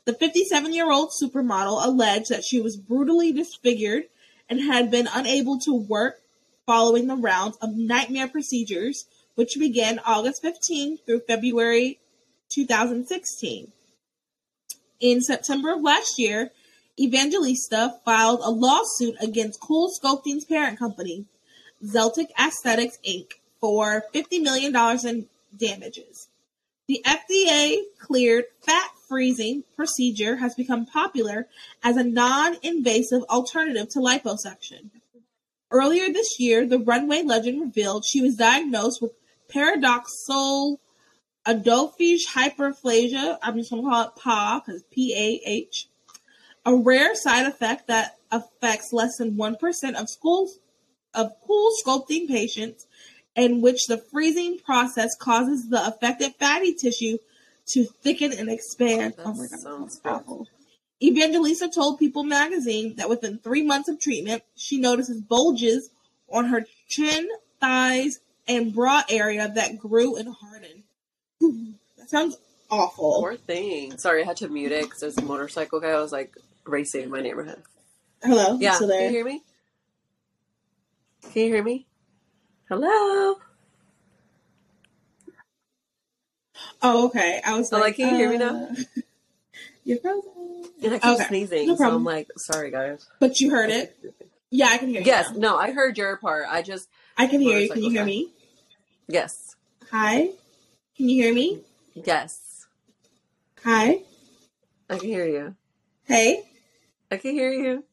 The 0.05 0.13
57 0.13 0.71
year 0.71 0.91
old 0.91 1.09
supermodel 1.19 1.83
alleged 1.83 2.29
that 2.29 2.43
she 2.43 2.61
was 2.61 2.77
brutally 2.77 3.31
disfigured 3.31 4.03
and 4.47 4.61
had 4.61 4.91
been 4.91 5.09
unable 5.11 5.57
to 5.61 5.73
work 5.73 6.21
following 6.67 7.07
the 7.07 7.15
rounds 7.15 7.57
of 7.57 7.75
nightmare 7.75 8.27
procedures, 8.27 9.05
which 9.33 9.57
began 9.57 9.99
August 10.05 10.43
15 10.43 10.99
through 11.05 11.21
February 11.21 11.99
2016. 12.49 13.71
In 14.99 15.21
September 15.21 15.73
of 15.73 15.81
last 15.81 16.19
year, 16.19 16.51
Evangelista 16.99 17.99
filed 18.05 18.41
a 18.43 18.51
lawsuit 18.51 19.15
against 19.19 19.59
CoolSculpting's 19.59 20.45
parent 20.45 20.77
company, 20.77 21.25
Zeltiq 21.83 22.27
Aesthetics 22.39 22.99
Inc., 23.07 23.31
for 23.59 24.03
$50 24.13 24.41
million 24.41 24.75
in 25.07 25.27
damages. 25.57 26.29
The 26.87 27.01
FDA 27.05 27.81
cleared 27.99 28.45
fat 28.61 28.91
freezing 29.07 29.63
procedure 29.75 30.37
has 30.37 30.53
become 30.55 30.85
popular 30.85 31.47
as 31.83 31.97
a 31.97 32.03
non 32.03 32.57
invasive 32.61 33.23
alternative 33.23 33.89
to 33.89 33.99
liposuction. 33.99 34.91
Earlier 35.71 36.11
this 36.13 36.39
year, 36.39 36.65
the 36.65 36.79
runway 36.79 37.23
legend 37.23 37.61
revealed 37.61 38.05
she 38.05 38.21
was 38.21 38.35
diagnosed 38.35 39.01
with 39.01 39.11
paradoxal 39.51 40.77
adophageal 41.47 42.27
hyperplasia. 42.33 43.37
I'm 43.41 43.57
just 43.57 43.71
going 43.71 43.83
to 43.83 43.89
call 43.89 44.03
it 44.03 44.15
PA 44.15 44.61
because 44.65 44.83
P 44.91 45.13
A 45.15 45.49
H. 45.49 45.87
A 46.65 46.75
rare 46.75 47.15
side 47.15 47.45
effect 47.45 47.87
that 47.87 48.17
affects 48.31 48.91
less 48.91 49.17
than 49.17 49.37
1% 49.37 49.93
of 49.95 50.09
schools 50.09 50.59
of 51.13 51.31
cool 51.45 51.71
sculpting 51.83 52.27
patients 52.27 52.87
in 53.35 53.61
which 53.61 53.87
the 53.87 53.97
freezing 53.97 54.59
process 54.59 55.15
causes 55.15 55.69
the 55.69 55.85
affected 55.85 56.33
fatty 56.35 56.73
tissue 56.73 57.17
to 57.67 57.85
thicken 57.85 58.31
and 58.31 58.49
expand. 58.49 59.15
That 59.17 59.25
oh 59.25 59.33
my 59.33 59.47
god, 59.47 59.59
sounds 59.59 60.01
awful. 60.05 60.47
Evangelista 61.03 61.67
told 61.67 61.99
People 61.99 62.23
magazine 62.23 62.95
that 62.95 63.09
within 63.09 63.37
three 63.39 63.63
months 63.63 63.89
of 63.89 63.99
treatment, 63.99 64.43
she 64.55 64.79
notices 64.79 65.21
bulges 65.21 65.89
on 66.29 66.45
her 66.45 66.65
chin, 66.87 67.27
thighs, 67.59 68.19
and 68.47 68.73
bra 68.73 69.01
area 69.09 69.51
that 69.55 69.77
grew 69.77 70.15
and 70.15 70.33
hardened. 70.33 70.83
that 71.97 72.09
sounds 72.09 72.37
awful. 72.69 73.17
Poor 73.19 73.35
thing. 73.35 73.97
Sorry, 73.97 74.23
I 74.23 74.25
had 74.25 74.37
to 74.37 74.47
mute 74.47 74.71
it 74.71 74.83
because 74.83 75.01
there's 75.01 75.17
a 75.17 75.21
motorcycle 75.21 75.79
guy. 75.79 75.89
I 75.89 76.01
was 76.01 76.11
like 76.11 76.35
racing 76.65 77.03
in 77.03 77.09
my 77.09 77.21
neighborhood. 77.21 77.61
Hello, 78.23 78.57
Yeah, 78.59 78.77
can 78.77 78.89
you 78.89 79.09
hear 79.09 79.25
me? 79.25 79.41
Can 81.33 81.43
you 81.43 81.53
hear 81.53 81.63
me? 81.63 81.85
Hello. 82.69 83.35
Oh, 86.81 87.07
okay. 87.07 87.41
I 87.45 87.57
was 87.57 87.69
So, 87.69 87.77
like, 87.77 87.95
can 87.95 88.09
you 88.09 88.15
hear 88.15 88.29
me 88.29 88.37
now? 88.37 88.67
uh, 88.71 88.75
You're 89.83 89.99
frozen. 89.99 90.31
And 90.83 90.93
I 90.93 90.99
keep 90.99 91.15
Okay, 91.15 91.27
sneezing, 91.27 91.67
no 91.67 91.75
so 91.75 91.83
I'm 91.85 92.03
like, 92.03 92.27
sorry 92.37 92.71
guys. 92.71 93.07
But 93.19 93.39
you 93.39 93.51
heard 93.51 93.69
it. 93.69 93.95
Yeah, 94.51 94.67
I 94.67 94.77
can 94.77 94.89
hear 94.89 95.01
you. 95.01 95.05
Yes, 95.05 95.31
now. 95.31 95.37
no, 95.37 95.57
I 95.57 95.71
heard 95.71 95.97
your 95.97 96.17
part. 96.17 96.45
I 96.49 96.61
just 96.61 96.89
I 97.17 97.27
can 97.27 97.41
hear 97.41 97.59
you. 97.59 97.69
Can 97.69 97.83
you 97.83 97.91
hear 97.91 98.05
me? 98.05 98.31
yes, 99.07 99.55
Hi. 99.91 100.29
Can 100.97 101.09
you 101.09 101.23
hear 101.23 101.33
me? 101.33 101.61
yes, 101.93 102.65
Hi. 103.63 103.99
I 104.89 104.97
can 104.97 105.07
hear 105.09 105.27
you. 105.27 105.55
Hey. 106.05 106.43
I 107.11 107.17
can 107.17 107.31
hear 107.31 107.51
you. 107.51 107.83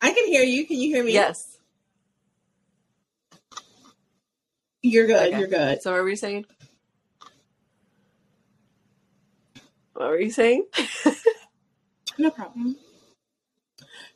I 0.00 0.12
can 0.12 0.26
hear 0.26 0.42
you. 0.42 0.66
Can 0.66 0.78
you 0.78 0.94
hear 0.94 1.04
me? 1.04 1.12
Yes. 1.12 1.57
You're 4.82 5.06
good. 5.06 5.28
Okay. 5.28 5.38
You're 5.38 5.48
good. 5.48 5.82
So, 5.82 5.92
what 5.92 6.02
were 6.02 6.08
you 6.08 6.16
saying? 6.16 6.46
What 9.94 10.08
were 10.10 10.20
you 10.20 10.30
saying? 10.30 10.66
No 12.20 12.30
problem. 12.32 12.74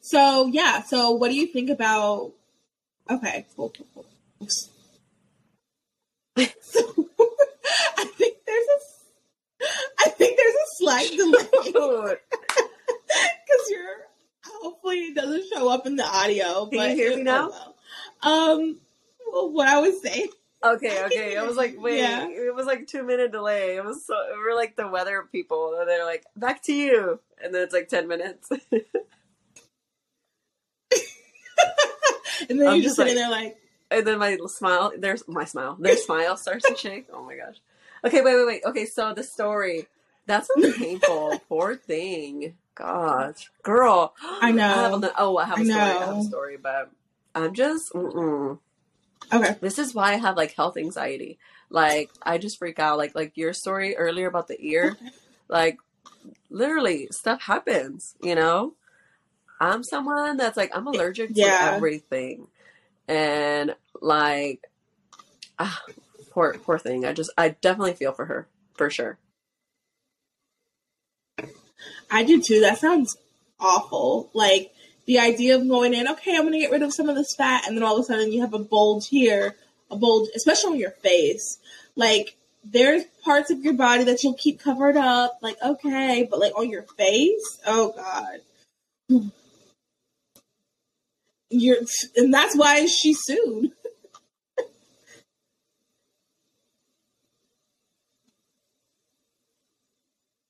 So 0.00 0.48
yeah. 0.48 0.82
So 0.82 1.12
what 1.12 1.28
do 1.28 1.36
you 1.36 1.46
think 1.46 1.70
about? 1.70 2.32
Okay. 3.08 3.46
Cool. 3.54 3.72
cool, 3.76 3.86
cool. 3.94 4.06
So, 6.62 6.80
I 7.96 8.04
think 8.16 8.38
there's 8.44 8.66
a. 8.66 9.66
I 10.00 10.08
think 10.08 10.36
there's 10.36 10.54
a 10.54 10.66
slight 10.78 11.10
delay 11.10 11.48
because 11.52 12.18
you're. 13.70 14.08
Hopefully, 14.60 14.96
it 14.96 15.14
doesn't 15.14 15.44
show 15.54 15.68
up 15.68 15.86
in 15.86 15.94
the 15.94 16.04
audio. 16.04 16.66
Can 16.66 16.72
you 16.72 16.78
but 16.78 16.90
hear 16.96 17.10
me 17.14 17.20
it- 17.20 17.24
now? 17.24 17.50
oh 17.52 17.74
well. 18.24 18.52
Um. 18.60 18.80
Well, 19.32 19.52
what 19.52 19.68
I 19.68 19.78
was 19.78 20.02
saying. 20.02 20.26
Okay, 20.64 21.04
okay. 21.06 21.36
I 21.36 21.42
was 21.42 21.56
like, 21.56 21.74
wait, 21.78 21.98
Yeah. 21.98 22.28
it 22.28 22.54
was 22.54 22.66
like 22.66 22.86
two 22.86 23.02
minute 23.02 23.32
delay. 23.32 23.76
It 23.76 23.84
was 23.84 24.04
so 24.06 24.14
we 24.36 24.42
were 24.42 24.54
like 24.54 24.76
the 24.76 24.86
weather 24.88 25.26
people, 25.32 25.76
and 25.80 25.88
they're 25.88 26.04
like, 26.04 26.24
back 26.36 26.62
to 26.64 26.72
you, 26.72 27.18
and 27.42 27.54
then 27.54 27.62
it's 27.62 27.74
like 27.74 27.88
ten 27.88 28.06
minutes. 28.08 28.48
And 32.48 32.60
then 32.60 32.66
I'm 32.68 32.74
you're 32.76 32.84
just 32.84 32.96
sitting 32.96 33.14
like- 33.14 33.22
there 33.22 33.30
like, 33.30 33.56
and 33.90 34.06
then 34.06 34.18
my 34.18 34.36
smile, 34.46 34.92
there's 34.98 35.26
my 35.28 35.44
smile, 35.44 35.76
their 35.78 35.96
smile 35.96 36.36
starts 36.36 36.68
to 36.68 36.76
shake. 36.76 37.06
Oh 37.12 37.22
my 37.24 37.36
gosh. 37.36 37.56
Okay, 38.04 38.20
wait, 38.20 38.34
wait, 38.34 38.46
wait. 38.46 38.62
Okay, 38.64 38.86
so 38.86 39.14
the 39.14 39.22
story. 39.22 39.86
That's 40.26 40.48
painful. 40.78 41.40
Poor 41.48 41.76
thing. 41.76 42.54
Gosh, 42.74 43.50
girl. 43.62 44.14
I 44.22 44.50
know. 44.50 44.64
I 44.64 44.82
have 44.90 45.02
a, 45.04 45.12
oh, 45.18 45.36
I 45.36 45.44
have 45.44 45.58
a 45.58 45.60
I 45.60 45.64
story. 45.64 45.80
I 45.80 46.04
have 46.06 46.16
a 46.16 46.22
story, 46.22 46.56
but 46.56 46.90
I'm 47.34 47.54
just. 47.54 47.92
Mm-mm. 47.92 48.58
Okay. 49.32 49.56
This 49.60 49.78
is 49.78 49.94
why 49.94 50.12
I 50.12 50.16
have 50.16 50.36
like 50.36 50.54
health 50.54 50.76
anxiety. 50.76 51.38
Like 51.70 52.10
I 52.22 52.38
just 52.38 52.58
freak 52.58 52.78
out. 52.78 52.98
Like 52.98 53.14
like 53.14 53.36
your 53.36 53.52
story 53.52 53.96
earlier 53.96 54.26
about 54.28 54.48
the 54.48 54.60
ear. 54.60 54.96
Like 55.48 55.78
literally, 56.50 57.08
stuff 57.10 57.42
happens. 57.42 58.14
You 58.22 58.34
know. 58.34 58.74
I'm 59.60 59.84
someone 59.84 60.36
that's 60.38 60.56
like 60.56 60.76
I'm 60.76 60.88
allergic 60.88 61.34
to 61.34 61.40
Yeah. 61.40 61.74
everything, 61.76 62.48
and 63.06 63.76
like, 64.00 64.64
ah, 65.56 65.80
poor 66.32 66.54
poor 66.54 66.80
thing. 66.80 67.04
I 67.04 67.12
just 67.12 67.30
I 67.38 67.50
definitely 67.50 67.94
feel 67.94 68.10
for 68.12 68.24
her 68.24 68.48
for 68.74 68.90
sure. 68.90 69.18
I 72.10 72.24
do 72.24 72.42
too. 72.42 72.60
That 72.60 72.78
sounds 72.78 73.16
awful. 73.60 74.30
Like 74.34 74.72
the 75.06 75.18
idea 75.18 75.56
of 75.56 75.68
going 75.68 75.94
in, 75.94 76.08
okay, 76.08 76.36
I'm 76.36 76.44
gonna 76.44 76.58
get 76.58 76.70
rid 76.70 76.82
of 76.82 76.92
some 76.94 77.08
of 77.08 77.16
this 77.16 77.34
fat, 77.36 77.66
and 77.66 77.76
then 77.76 77.82
all 77.84 77.96
of 77.96 78.02
a 78.02 78.04
sudden 78.04 78.32
you 78.32 78.40
have 78.42 78.54
a 78.54 78.58
bulge 78.58 79.08
here, 79.08 79.56
a 79.90 79.96
bulge, 79.96 80.28
especially 80.34 80.72
on 80.72 80.78
your 80.78 80.92
face. 80.92 81.58
Like 81.96 82.36
there's 82.64 83.04
parts 83.24 83.50
of 83.50 83.64
your 83.64 83.74
body 83.74 84.04
that 84.04 84.22
you'll 84.22 84.34
keep 84.34 84.60
covered 84.60 84.96
up, 84.96 85.38
like 85.42 85.56
okay, 85.62 86.26
but 86.30 86.38
like 86.38 86.56
on 86.56 86.70
your 86.70 86.84
face, 86.96 87.58
oh 87.66 87.92
god. 87.96 88.40
You're, 91.50 91.78
and 92.16 92.32
that's 92.32 92.56
why 92.56 92.86
she 92.86 93.14
sued. 93.14 93.72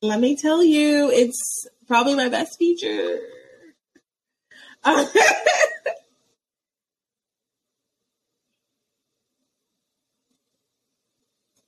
Let 0.03 0.21
me 0.21 0.37
tell 0.37 0.63
you, 0.63 1.11
it's 1.11 1.67
probably 1.89 2.15
my 2.15 2.29
best 2.29 2.57
feature. 2.59 3.19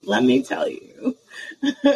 Let 0.04 0.24
me 0.24 0.42
tell 0.42 0.68
you. 0.68 1.16
I 1.62 1.88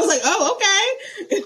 was 0.00 0.08
like, 0.08 0.20
oh, 0.24 0.56
okay. 0.56 1.42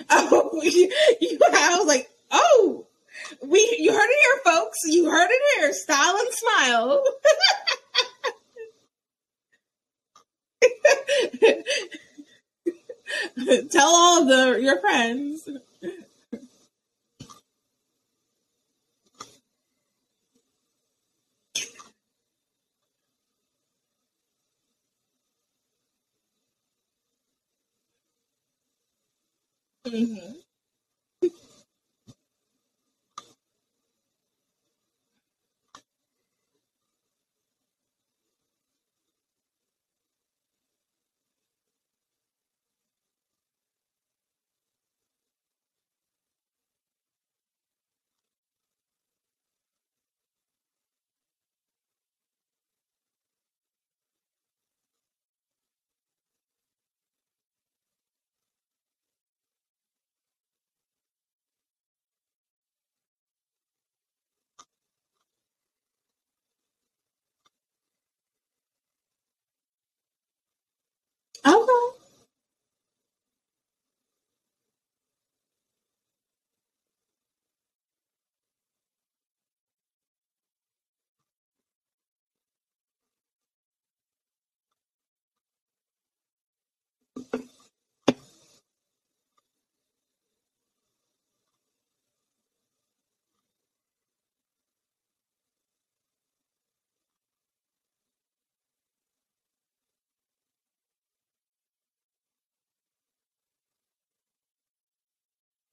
oh, 0.10 0.60
you, 0.62 0.90
I 1.52 1.76
was 1.78 1.86
like, 1.86 2.08
oh, 2.30 2.86
we, 3.46 3.76
you 3.78 3.92
heard 3.92 4.08
it 4.10 4.18
here, 4.22 4.40
folks. 4.54 4.78
You 4.84 5.10
heard 5.10 5.28
it 5.30 5.42
here. 5.56 5.72
Style 5.72 6.16
and 6.18 6.28
smile. 6.32 7.04
Tell 13.70 13.88
all 13.88 14.22
of 14.22 14.28
the 14.92 15.29
Okay. 71.46 71.99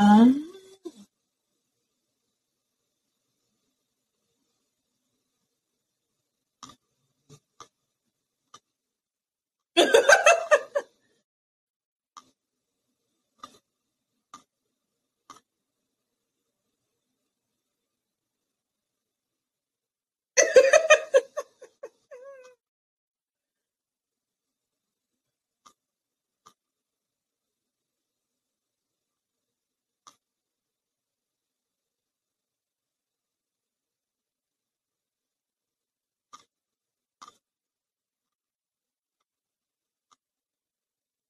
Um, 0.00 0.49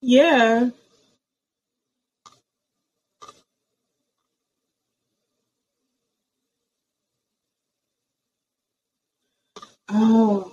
yeah. 0.02 0.70
Oh, 9.90 10.52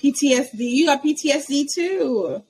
PTSD. 0.00 0.58
You 0.58 0.86
got 0.86 1.04
PTSD 1.04 1.66
too. 1.74 2.42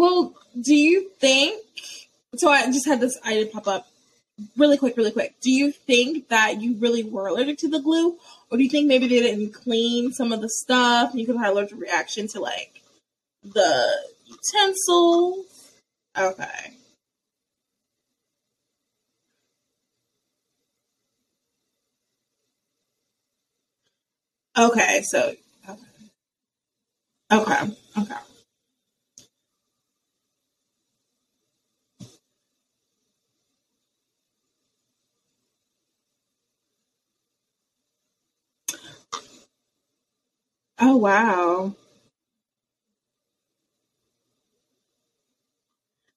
Well, 0.00 0.34
do 0.58 0.74
you 0.74 1.10
think? 1.20 1.62
So 2.36 2.50
I 2.50 2.64
just 2.72 2.86
had 2.86 3.00
this 3.00 3.18
idea 3.22 3.44
pop 3.52 3.68
up 3.68 3.86
really 4.56 4.78
quick, 4.78 4.96
really 4.96 5.10
quick. 5.10 5.34
Do 5.42 5.50
you 5.50 5.72
think 5.72 6.28
that 6.28 6.62
you 6.62 6.74
really 6.76 7.02
were 7.02 7.26
allergic 7.26 7.58
to 7.58 7.68
the 7.68 7.80
glue, 7.82 8.16
or 8.50 8.56
do 8.56 8.64
you 8.64 8.70
think 8.70 8.88
maybe 8.88 9.06
they 9.08 9.20
didn't 9.20 9.52
clean 9.52 10.12
some 10.14 10.32
of 10.32 10.40
the 10.40 10.48
stuff 10.48 11.10
and 11.10 11.20
you 11.20 11.26
could 11.26 11.36
have 11.36 11.44
had 11.44 11.52
allergic 11.52 11.78
reaction 11.78 12.28
to 12.28 12.40
like 12.40 12.80
the 13.44 13.92
utensils? 14.24 15.44
Okay. 16.16 16.72
Okay. 24.56 25.02
So. 25.02 25.34
Okay. 25.68 25.82
Okay. 27.30 27.76
Okay. 27.98 28.29
Oh 40.80 40.96
wow. 40.96 41.74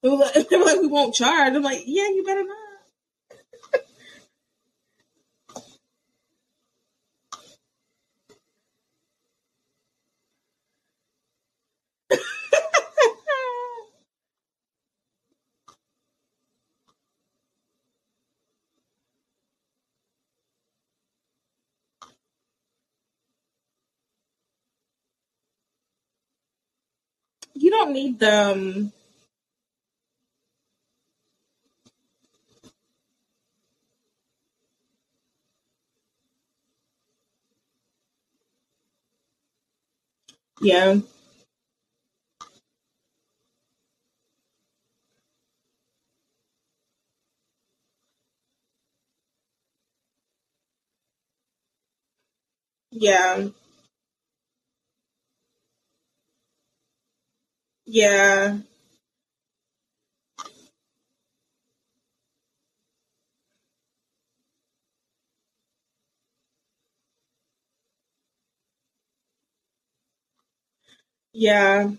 They 0.04 0.10
were 0.10 0.18
like, 0.18 0.36
like, 0.52 0.82
we 0.82 0.88
won't 0.88 1.16
charge. 1.16 1.54
I'm 1.56 1.64
like, 1.64 1.84
yeah, 1.86 2.08
you 2.10 2.24
better 2.26 2.44
not. 2.44 2.58
You 27.56 27.72
don't 27.86 27.94
need 27.94 28.20
them. 28.20 28.94
Yeah. 40.62 40.98
Yeah. 52.92 53.50
Yeah. 57.88 58.60
Yeah. 71.34 71.92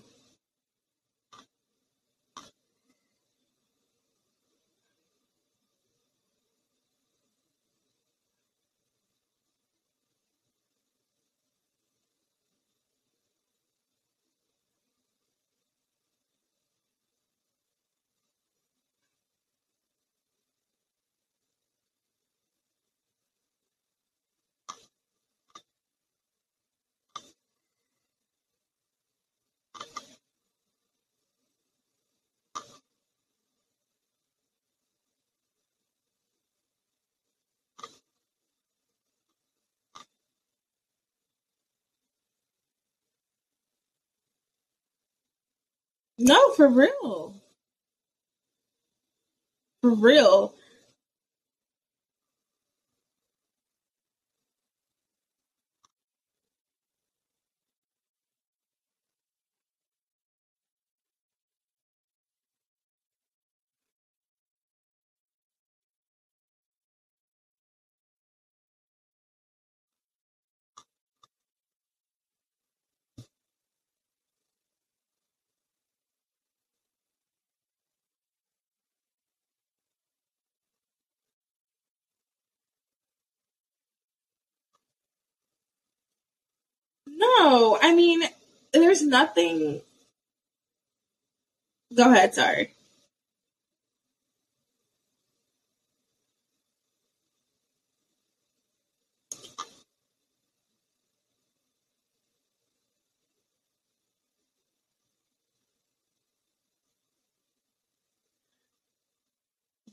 No, 46.18 46.52
for 46.54 46.68
real. 46.68 47.34
For 49.82 49.94
real. 49.94 50.54
I 87.80 87.94
mean, 87.94 88.22
there's 88.72 89.02
nothing. 89.02 89.80
Go 91.94 92.10
ahead, 92.10 92.34
sorry. 92.34 92.74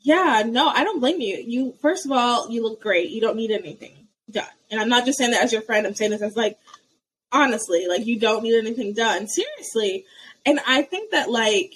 Yeah, 0.01 0.43
no, 0.47 0.67
I 0.67 0.83
don't 0.83 0.99
blame 0.99 1.21
you. 1.21 1.37
You 1.37 1.73
first 1.81 2.05
of 2.05 2.11
all, 2.11 2.49
you 2.49 2.63
look 2.63 2.81
great. 2.81 3.11
You 3.11 3.21
don't 3.21 3.35
need 3.37 3.51
anything 3.51 4.07
done. 4.29 4.45
And 4.71 4.79
I'm 4.79 4.89
not 4.89 5.05
just 5.05 5.17
saying 5.19 5.31
that 5.31 5.43
as 5.43 5.53
your 5.53 5.61
friend. 5.61 5.85
I'm 5.85 5.93
saying 5.95 6.11
this 6.11 6.21
as 6.21 6.35
like 6.35 6.57
honestly, 7.31 7.87
like 7.87 8.05
you 8.05 8.19
don't 8.19 8.43
need 8.43 8.57
anything 8.57 8.93
done. 8.93 9.27
Seriously. 9.27 10.05
And 10.45 10.59
I 10.67 10.81
think 10.81 11.11
that 11.11 11.29
like 11.29 11.73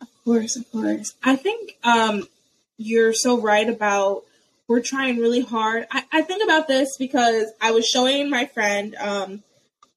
of 0.00 0.08
course, 0.24 0.56
of 0.56 0.70
course. 0.72 1.14
I 1.22 1.36
think 1.36 1.76
um 1.82 2.28
you're 2.76 3.12
so 3.12 3.40
right 3.40 3.68
about 3.68 4.24
we're 4.66 4.80
trying 4.80 5.18
really 5.18 5.42
hard. 5.42 5.86
I, 5.90 6.04
I 6.10 6.22
think 6.22 6.42
about 6.42 6.66
this 6.66 6.96
because 6.96 7.52
I 7.60 7.72
was 7.72 7.86
showing 7.86 8.30
my 8.30 8.46
friend 8.46 8.94
um 8.96 9.42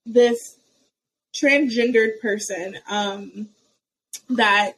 this 0.05 0.57
transgendered 1.35 2.19
person 2.21 2.77
um 2.89 3.49
that 4.29 4.73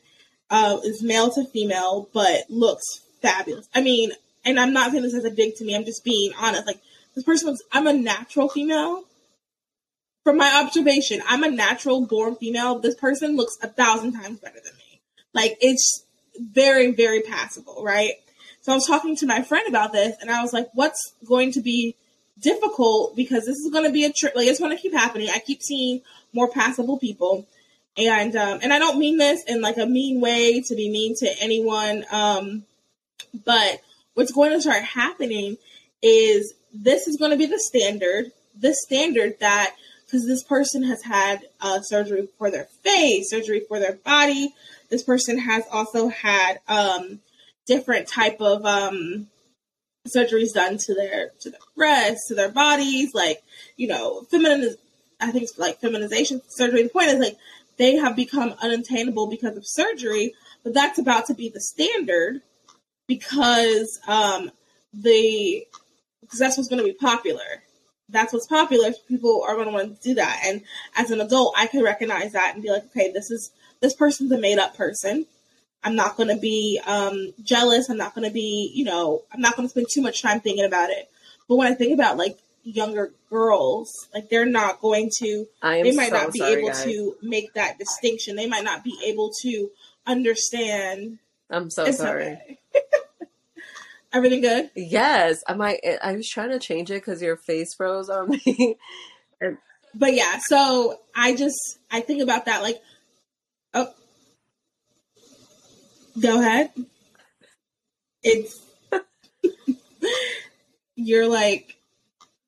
uh, 0.50 0.80
is 0.84 1.02
male 1.02 1.32
to 1.32 1.46
female, 1.46 2.10
but 2.14 2.50
looks 2.50 3.02
fabulous. 3.22 3.68
I 3.74 3.82
mean, 3.82 4.12
and 4.46 4.60
I'm 4.60 4.74
not 4.74 4.92
saying 4.92 5.04
this 5.04 5.14
as 5.14 5.26
a 5.26 5.30
dig 5.30 5.56
to 5.58 5.66
me. 5.66 5.76
I'm 5.76 5.86
just 5.86 6.04
being 6.04 6.32
honest. 6.40 6.66
Like 6.66 6.82
this 7.16 7.24
person 7.24 7.50
looks. 7.50 7.62
I'm 7.72 7.88
a 7.88 7.94
natural 7.94 8.50
female. 8.50 9.04
From 10.30 10.38
my 10.38 10.62
observation, 10.64 11.24
I'm 11.28 11.42
a 11.42 11.50
natural 11.50 12.06
born 12.06 12.36
female. 12.36 12.78
This 12.78 12.94
person 12.94 13.36
looks 13.36 13.58
a 13.64 13.68
thousand 13.68 14.14
times 14.14 14.38
better 14.38 14.60
than 14.64 14.74
me. 14.78 15.02
Like 15.34 15.58
it's 15.60 16.06
very, 16.40 16.92
very 16.92 17.22
passable, 17.22 17.84
right? 17.84 18.12
So 18.62 18.72
I 18.72 18.76
was 18.76 18.86
talking 18.86 19.16
to 19.16 19.26
my 19.26 19.42
friend 19.42 19.68
about 19.68 19.92
this, 19.92 20.16
and 20.22 20.30
I 20.30 20.44
was 20.44 20.54
like, 20.54 20.70
"What's 20.76 21.16
going 21.28 21.54
to 21.54 21.62
be 21.62 21.96
difficult? 22.40 23.16
Because 23.16 23.48
this 23.48 23.58
is 23.58 23.72
going 23.72 23.86
to 23.86 23.92
be 23.92 24.06
a 24.06 24.14
trip. 24.14 24.36
Like 24.36 24.46
it's 24.46 24.60
going 24.60 24.70
to 24.70 24.80
keep 24.80 24.94
happening. 24.94 25.30
I 25.34 25.40
keep 25.40 25.64
seeing 25.64 26.02
more 26.32 26.48
passable 26.48 27.00
people." 27.00 27.48
and 27.98 28.36
um, 28.36 28.60
and 28.62 28.72
I 28.72 28.78
don't 28.78 29.00
mean 29.00 29.18
this 29.18 29.44
in 29.48 29.62
like 29.62 29.78
a 29.78 29.88
mean 29.88 30.22
way 30.22 30.62
to 30.62 30.76
be 30.76 30.92
mean 30.92 31.16
to 31.22 31.36
anyone, 31.42 32.06
um, 32.12 32.66
but 33.46 33.82
what's 34.14 34.32
going 34.32 34.52
to 34.52 34.62
start 34.62 34.84
happening 34.84 35.58
is 36.04 36.54
this 36.72 37.08
is 37.08 37.18
going 37.18 37.32
to 37.32 37.38
be 37.38 37.48
the 37.48 37.58
standard, 37.58 38.32
the 38.56 38.76
standard 38.76 39.40
that 39.40 39.74
because 40.10 40.26
this 40.26 40.44
person 40.44 40.84
has 40.84 41.04
had 41.04 41.42
uh, 41.62 41.82
surgery 41.82 42.28
for 42.38 42.50
their 42.50 42.66
face, 42.84 43.30
surgery 43.30 43.62
for 43.68 43.80
their 43.80 43.94
body. 43.94 44.54
This 44.90 45.04
person 45.04 45.38
has 45.38 45.64
also 45.72 46.08
had 46.08 46.60
um, 46.68 47.20
different 47.68 48.08
type 48.08 48.42
of 48.42 48.66
um, 48.66 49.28
surgeries 50.08 50.54
done 50.54 50.78
to 50.78 50.96
their 50.96 51.30
to 51.42 51.52
their 51.52 51.60
breasts, 51.76 52.28
to 52.30 52.36
their 52.36 52.50
bodies, 52.50 53.14
like 53.14 53.44
you 53.78 53.88
know, 53.88 54.22
feminine. 54.32 54.76
I 55.22 55.32
think 55.32 55.44
it's 55.44 55.60
like 55.60 55.80
feminization 55.80 56.42
surgery. 56.48 56.84
The 56.84 56.90
point 56.90 57.10
is 57.10 57.20
like 57.20 57.38
they 57.78 57.98
have 57.98 58.16
become 58.16 58.56
unattainable 58.62 59.28
because 59.28 59.58
of 59.58 59.64
surgery, 59.68 60.34
but 60.64 60.74
that's 60.74 60.98
about 60.98 61.28
to 61.28 61.36
be 61.36 61.50
the 61.50 61.62
standard 61.62 62.42
because 63.08 64.00
um, 64.08 64.50
the 64.94 65.66
because 66.22 66.40
that's 66.40 66.58
what's 66.58 66.70
going 66.70 66.82
to 66.82 66.88
be 66.88 66.94
popular. 66.94 67.64
That's 68.12 68.34
what's 68.34 68.48
popular. 68.48 68.92
People 69.08 69.44
are 69.48 69.56
going 69.56 69.68
to 69.68 69.74
want 69.74 70.02
to 70.02 70.10
do 70.10 70.16
that, 70.16 70.42
and 70.46 70.62
as 70.96 71.12
an 71.12 71.22
adult, 71.22 71.54
I 71.58 71.68
can 71.68 71.84
recognize 71.84 72.34
that 72.34 72.54
and 72.54 72.64
be 72.64 72.72
like, 72.72 72.86
okay, 72.86 73.12
this 73.12 73.32
is 73.32 73.52
this 73.82 73.94
person's 73.94 74.32
a 74.32 74.38
made 74.38 74.60
up 74.60 74.76
person. 74.76 75.26
I'm 75.84 75.96
not 75.96 76.18
going 76.18 76.30
to 76.30 76.38
be 76.38 76.82
um, 76.86 77.34
jealous. 77.42 77.90
I'm 77.90 77.98
not 77.98 78.14
going 78.14 78.28
to 78.28 78.34
be, 78.34 78.70
you 78.76 78.84
know, 78.84 79.24
I'm 79.34 79.40
not 79.40 79.56
going 79.56 79.66
to 79.66 79.72
spend 79.72 79.88
too 79.94 80.02
much 80.02 80.22
time 80.22 80.42
thinking 80.42 80.66
about 80.66 80.90
it. 80.90 81.10
But 81.48 81.56
when 81.56 81.72
I 81.72 81.76
think 81.76 81.94
about 81.94 82.18
like 82.18 82.38
younger 82.64 83.12
girls. 83.30 84.08
Like 84.14 84.30
they're 84.30 84.46
not 84.46 84.82
going 84.82 85.10
to 85.20 85.48
they 85.62 85.92
might 85.92 86.10
so 86.10 86.16
not 86.16 86.34
be 86.34 86.40
sorry, 86.40 86.54
able 86.54 86.70
guys. 86.70 86.84
to 86.84 87.16
make 87.22 87.54
that 87.54 87.78
distinction. 87.78 88.36
They 88.36 88.48
might 88.48 88.64
not 88.64 88.84
be 88.84 88.98
able 89.06 89.32
to 89.42 89.70
understand. 90.06 91.20
I'm 91.50 91.70
so 91.70 91.86
it's 91.86 91.98
sorry. 91.98 92.28
Okay. 92.28 92.59
Everything 94.12 94.42
good? 94.42 94.72
Yes. 94.76 95.38
I 95.48 95.54
might 95.54 95.80
I 96.02 96.14
was 96.14 96.28
trying 96.28 96.50
to 96.50 96.60
change 96.60 96.90
it 96.90 96.96
because 96.96 97.22
your 97.22 97.38
face 97.38 97.74
froze 97.76 98.10
on 98.10 98.30
me. 98.30 98.78
and, 99.42 99.58
but 99.94 100.14
yeah, 100.14 100.40
so 100.44 101.00
I 101.16 101.36
just 101.36 101.58
I 101.92 102.02
think 102.02 102.22
about 102.22 102.46
that 102.46 102.64
like 102.64 102.82
oh 103.74 103.94
go 106.20 106.40
ahead. 106.40 106.72
It's 108.24 108.60
you're 110.96 111.28
like 111.28 111.78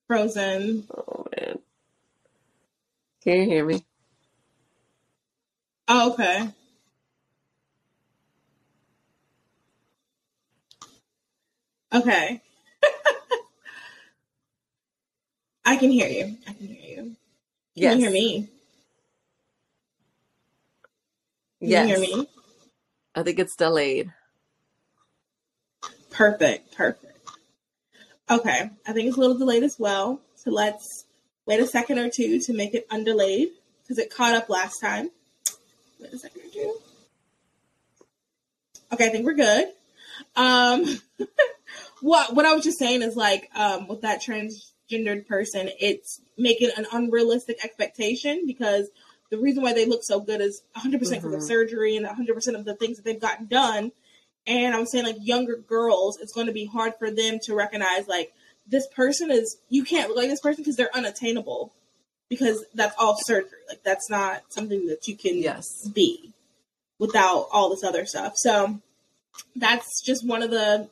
Frozen. 0.07 0.87
Oh 0.95 1.27
man. 1.37 1.59
Can 3.23 3.33
you 3.37 3.45
hear 3.45 3.65
me? 3.65 3.85
Oh, 5.87 6.13
okay. 6.13 6.49
Okay. 11.93 12.41
I 15.65 15.77
can 15.77 15.91
hear 15.91 16.07
you. 16.07 16.37
I 16.47 16.53
can 16.53 16.67
hear 16.67 16.89
you. 16.89 16.95
Can 16.95 17.17
yes. 17.75 17.95
you 17.95 18.01
hear 18.01 18.11
me? 18.11 18.49
Can 21.59 21.69
yes. 21.69 21.87
you 21.87 21.95
hear 21.95 21.99
me? 21.99 22.27
I 23.13 23.23
think 23.23 23.39
it's 23.39 23.55
delayed. 23.55 24.11
Perfect. 26.09 26.75
Perfect. 26.75 27.05
Okay, 28.29 28.69
I 28.87 28.93
think 28.93 29.09
it's 29.09 29.17
a 29.17 29.19
little 29.19 29.37
delayed 29.37 29.63
as 29.63 29.77
well. 29.77 30.21
So 30.35 30.51
let's 30.51 31.05
wait 31.45 31.59
a 31.59 31.67
second 31.67 31.99
or 31.99 32.09
two 32.09 32.39
to 32.39 32.53
make 32.53 32.73
it 32.73 32.89
undelayed 32.89 33.49
because 33.83 33.97
it 33.97 34.09
caught 34.09 34.33
up 34.33 34.49
last 34.49 34.79
time. 34.79 35.09
Wait 35.99 36.13
a 36.13 36.17
second 36.17 36.41
or 36.41 36.53
two. 36.53 36.75
Okay, 38.93 39.07
I 39.07 39.09
think 39.09 39.25
we're 39.25 39.33
good. 39.33 39.67
Um, 40.37 40.85
what 42.01 42.35
what 42.35 42.45
I 42.45 42.53
was 42.53 42.63
just 42.63 42.79
saying 42.79 43.01
is 43.01 43.15
like 43.15 43.49
um, 43.55 43.87
with 43.87 44.01
that 44.01 44.21
transgendered 44.21 45.27
person, 45.27 45.69
it's 45.79 46.21
making 46.37 46.71
an 46.77 46.85
unrealistic 46.91 47.63
expectation 47.63 48.43
because 48.45 48.89
the 49.29 49.37
reason 49.37 49.63
why 49.63 49.73
they 49.73 49.85
look 49.85 50.01
so 50.03 50.19
good 50.19 50.41
is 50.41 50.61
100% 50.75 50.91
mm-hmm. 50.91 51.09
the 51.09 51.37
mm-hmm. 51.37 51.39
surgery 51.39 51.95
and 51.95 52.05
100% 52.05 52.55
of 52.55 52.65
the 52.65 52.75
things 52.75 52.97
that 52.97 53.05
they've 53.05 53.21
gotten 53.21 53.45
done 53.45 53.91
and 54.47 54.75
I'm 54.75 54.85
saying 54.85 55.05
like 55.05 55.17
younger 55.19 55.55
girls, 55.55 56.17
it's 56.19 56.33
going 56.33 56.47
to 56.47 56.53
be 56.53 56.65
hard 56.65 56.93
for 56.97 57.11
them 57.11 57.39
to 57.43 57.55
recognize 57.55 58.07
like 58.07 58.33
this 58.67 58.87
person 58.95 59.31
is 59.31 59.57
you 59.69 59.83
can't 59.83 60.09
look 60.09 60.17
like 60.17 60.29
this 60.29 60.41
person 60.41 60.63
because 60.63 60.75
they're 60.75 60.95
unattainable 60.95 61.73
because 62.29 62.63
that's 62.73 62.95
all 62.97 63.17
surgery. 63.17 63.59
Like 63.69 63.83
that's 63.83 64.09
not 64.09 64.41
something 64.49 64.87
that 64.87 65.07
you 65.07 65.15
can 65.15 65.37
yes. 65.37 65.87
be 65.89 66.33
without 66.97 67.47
all 67.51 67.69
this 67.69 67.83
other 67.83 68.05
stuff. 68.05 68.33
So 68.35 68.79
that's 69.55 70.03
just 70.03 70.25
one 70.25 70.41
of 70.41 70.49
the 70.49 70.89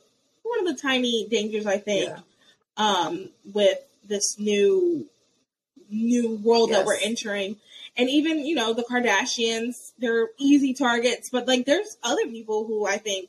one 0.50 0.66
of 0.66 0.76
the 0.76 0.80
tiny 0.80 1.26
dangers 1.28 1.66
I 1.66 1.78
think 1.78 2.10
yeah. 2.10 2.20
um, 2.76 3.30
with 3.52 3.78
this 4.06 4.38
new 4.38 5.06
new 5.90 6.36
world 6.36 6.70
yes. 6.70 6.78
that 6.78 6.86
we're 6.86 6.98
entering. 7.02 7.56
And 7.96 8.08
even, 8.08 8.46
you 8.46 8.54
know, 8.54 8.72
the 8.72 8.84
Kardashians, 8.84 9.92
they're 9.98 10.28
easy 10.38 10.72
targets, 10.72 11.28
but 11.30 11.48
like 11.48 11.66
there's 11.66 11.96
other 12.02 12.24
people 12.26 12.64
who 12.64 12.86
I 12.86 12.96
think 12.96 13.28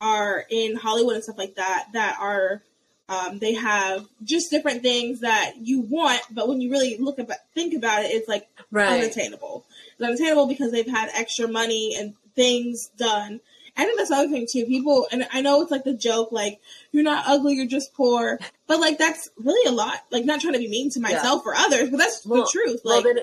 are 0.00 0.44
in 0.50 0.76
Hollywood 0.76 1.14
and 1.14 1.24
stuff 1.24 1.38
like 1.38 1.54
that 1.54 1.88
that 1.92 2.16
are 2.20 2.62
um, 3.08 3.38
they 3.40 3.54
have 3.54 4.06
just 4.22 4.50
different 4.50 4.82
things 4.82 5.20
that 5.20 5.54
you 5.60 5.80
want, 5.80 6.22
but 6.30 6.48
when 6.48 6.60
you 6.60 6.70
really 6.70 6.96
look 6.98 7.18
about 7.18 7.38
think 7.54 7.74
about 7.74 8.04
it, 8.04 8.12
it's 8.12 8.28
like 8.28 8.48
right. 8.70 9.02
unattainable. 9.02 9.64
It's 9.98 10.08
unattainable 10.08 10.46
because 10.46 10.70
they've 10.70 10.86
had 10.86 11.10
extra 11.14 11.48
money 11.48 11.96
and 11.98 12.14
things 12.36 12.88
done. 12.96 13.40
I 13.80 13.84
think 13.84 13.98
that's 13.98 14.10
the 14.10 14.16
other 14.16 14.28
thing 14.28 14.46
too. 14.50 14.66
People, 14.66 15.06
and 15.10 15.26
I 15.32 15.40
know 15.40 15.62
it's 15.62 15.70
like 15.70 15.84
the 15.84 15.94
joke, 15.94 16.32
like 16.32 16.60
you're 16.92 17.02
not 17.02 17.24
ugly, 17.26 17.54
you're 17.54 17.66
just 17.66 17.94
poor, 17.94 18.38
but 18.66 18.80
like 18.80 18.98
that's 18.98 19.30
really 19.38 19.68
a 19.68 19.72
lot. 19.72 19.98
Like 20.10 20.24
not 20.24 20.40
trying 20.40 20.52
to 20.52 20.58
be 20.58 20.68
mean 20.68 20.90
to 20.90 21.00
myself 21.00 21.42
yeah. 21.44 21.52
or 21.52 21.54
others, 21.54 21.90
but 21.90 21.96
that's 21.96 22.26
well, 22.26 22.42
the 22.42 22.48
truth. 22.52 22.80
Like 22.84 23.04
well, 23.04 23.14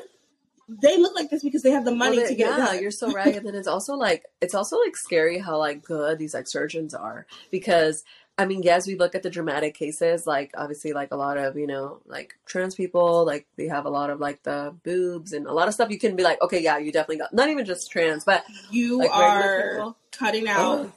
they 0.68 0.98
look 0.98 1.16
like 1.16 1.30
this 1.30 1.44
because 1.44 1.62
they 1.62 1.72
have 1.72 1.86
the 1.86 1.96
money 1.96 2.18
well, 2.18 2.28
to 2.28 2.36
get 2.36 2.58
yeah, 2.58 2.74
you're 2.74 2.92
so 2.92 3.12
right. 3.12 3.36
and 3.36 3.46
then 3.46 3.56
it's 3.56 3.68
also 3.68 3.96
like 3.96 4.26
it's 4.42 4.56
also 4.56 4.78
like 4.80 4.98
scary 4.98 5.38
how 5.38 5.58
like 5.58 5.84
good 5.84 6.18
these 6.18 6.34
like 6.34 6.48
surgeons 6.48 6.94
are 6.94 7.26
because 7.52 8.04
I 8.40 8.46
mean, 8.46 8.62
yes, 8.62 8.86
we 8.86 8.96
look 8.96 9.16
at 9.16 9.24
the 9.24 9.32
dramatic 9.32 9.74
cases, 9.74 10.28
like 10.28 10.52
obviously, 10.56 10.94
like 10.94 11.12
a 11.12 11.16
lot 11.16 11.38
of 11.38 11.58
you 11.58 11.66
know, 11.66 12.02
like 12.06 12.36
trans 12.46 12.76
people, 12.76 13.26
like 13.26 13.48
they 13.56 13.68
have 13.68 13.86
a 13.86 13.90
lot 13.90 14.12
of 14.12 14.20
like 14.20 14.44
the 14.44 14.76
boobs 14.84 15.34
and 15.34 15.48
a 15.48 15.54
lot 15.54 15.68
of 15.68 15.74
stuff. 15.74 15.90
You 15.90 15.98
can 15.98 16.16
be 16.16 16.24
like, 16.24 16.40
okay, 16.42 16.62
yeah, 16.62 16.78
you 16.78 16.92
definitely 16.92 17.18
got 17.18 17.34
not 17.34 17.50
even 17.50 17.66
just 17.66 17.90
trans, 17.90 18.24
but 18.24 18.46
you 18.70 19.00
like, 19.00 19.10
are 19.12 19.96
cutting 20.12 20.48
oh. 20.48 20.52
out. 20.52 20.94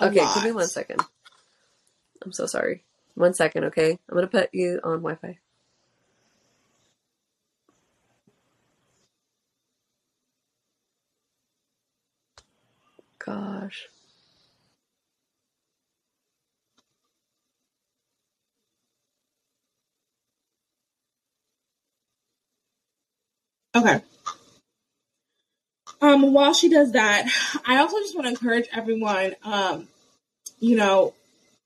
Oh. 0.00 0.06
Okay, 0.06 0.20
lot. 0.20 0.34
give 0.36 0.44
me 0.44 0.52
one 0.52 0.68
second. 0.68 1.00
I'm 2.24 2.32
so 2.32 2.46
sorry. 2.46 2.84
One 3.14 3.34
second, 3.34 3.64
okay. 3.64 3.98
I'm 4.08 4.14
gonna 4.14 4.28
put 4.28 4.54
you 4.54 4.80
on 4.84 5.02
Wi-Fi. 5.02 5.38
Gosh. 13.18 13.88
Okay. 23.78 24.00
Um, 26.00 26.32
while 26.32 26.52
she 26.52 26.68
does 26.68 26.92
that, 26.92 27.28
I 27.64 27.78
also 27.78 27.98
just 27.98 28.16
want 28.16 28.26
to 28.26 28.30
encourage 28.30 28.66
everyone. 28.72 29.36
Um, 29.44 29.86
you 30.58 30.76
know, 30.76 31.14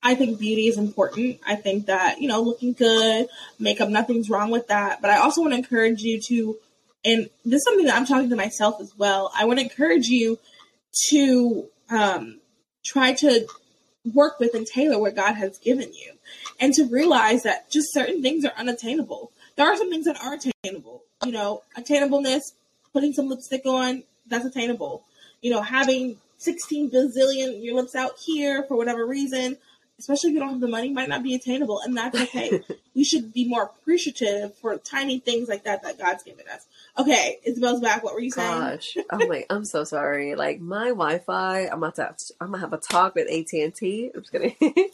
I 0.03 0.13
think 0.13 0.39
beauty 0.39 0.67
is 0.67 0.77
important. 0.77 1.39
I 1.45 1.55
think 1.55 1.87
that 1.87 2.21
you 2.21 2.27
know, 2.27 2.41
looking 2.41 2.73
good, 2.73 3.27
makeup, 3.57 3.89
nothing's 3.89 4.29
wrong 4.29 4.51
with 4.51 4.67
that. 4.67 5.01
But 5.01 5.09
I 5.09 5.17
also 5.17 5.41
want 5.41 5.53
to 5.53 5.57
encourage 5.57 6.01
you 6.01 6.21
to, 6.27 6.57
and 7.03 7.29
this 7.45 7.59
is 7.59 7.63
something 7.63 7.85
that 7.87 7.95
I'm 7.95 8.05
talking 8.05 8.29
to 8.29 8.35
myself 8.35 8.79
as 8.79 8.95
well. 8.95 9.31
I 9.35 9.45
want 9.45 9.57
to 9.57 9.65
encourage 9.65 10.05
you 10.05 10.37
to 11.09 11.67
um, 11.89 12.39
try 12.85 13.13
to 13.13 13.47
work 14.13 14.39
with 14.39 14.53
and 14.53 14.67
tailor 14.67 14.99
what 14.99 15.15
God 15.15 15.33
has 15.33 15.57
given 15.57 15.91
you, 15.93 16.13
and 16.59 16.75
to 16.75 16.85
realize 16.85 17.41
that 17.43 17.71
just 17.71 17.91
certain 17.91 18.21
things 18.21 18.45
are 18.45 18.53
unattainable. 18.55 19.31
There 19.55 19.67
are 19.67 19.77
some 19.77 19.89
things 19.89 20.05
that 20.05 20.21
are 20.23 20.33
attainable. 20.35 21.03
You 21.25 21.31
know, 21.31 21.63
attainableness, 21.77 22.53
putting 22.91 23.13
some 23.13 23.29
lipstick 23.29 23.65
on, 23.65 24.03
that's 24.27 24.45
attainable. 24.45 25.03
You 25.41 25.51
know, 25.51 25.61
having 25.61 26.17
16 26.37 26.91
bazillion 26.91 27.63
your 27.63 27.75
lips 27.75 27.95
out 27.95 28.17
here 28.17 28.63
for 28.63 28.75
whatever 28.75 29.05
reason, 29.05 29.57
especially 29.99 30.31
if 30.31 30.33
you 30.33 30.39
don't 30.39 30.49
have 30.49 30.59
the 30.59 30.67
money, 30.67 30.89
might 30.89 31.07
not 31.09 31.23
be 31.23 31.35
attainable, 31.35 31.79
and 31.81 31.95
that's 31.95 32.19
okay. 32.19 32.61
we 32.95 33.03
should 33.03 33.31
be 33.33 33.47
more 33.47 33.63
appreciative 33.63 34.53
for 34.55 34.77
tiny 34.77 35.19
things 35.19 35.47
like 35.47 35.63
that 35.63 35.83
that 35.83 35.97
God's 35.97 36.23
given 36.23 36.45
us. 36.53 36.65
Okay, 36.97 37.39
Isabel's 37.45 37.79
back. 37.81 38.03
What 38.03 38.13
were 38.13 38.19
you 38.19 38.31
saying? 38.31 38.59
Gosh, 38.59 38.97
oh 39.11 39.27
my, 39.27 39.45
I'm 39.49 39.65
so 39.65 39.83
sorry. 39.83 40.35
Like 40.35 40.59
my 40.59 40.89
Wi-Fi, 40.89 41.67
I'm 41.67 41.77
about 41.77 41.95
to, 41.95 42.03
have 42.03 42.17
to- 42.17 42.33
I'm 42.41 42.47
gonna 42.47 42.59
have 42.59 42.73
a 42.73 42.77
talk 42.77 43.15
with 43.15 43.29
AT 43.31 43.53
and 43.53 43.73
T. 43.73 44.11
I'm 44.13 44.21
just 44.21 44.31
kidding. 44.31 44.55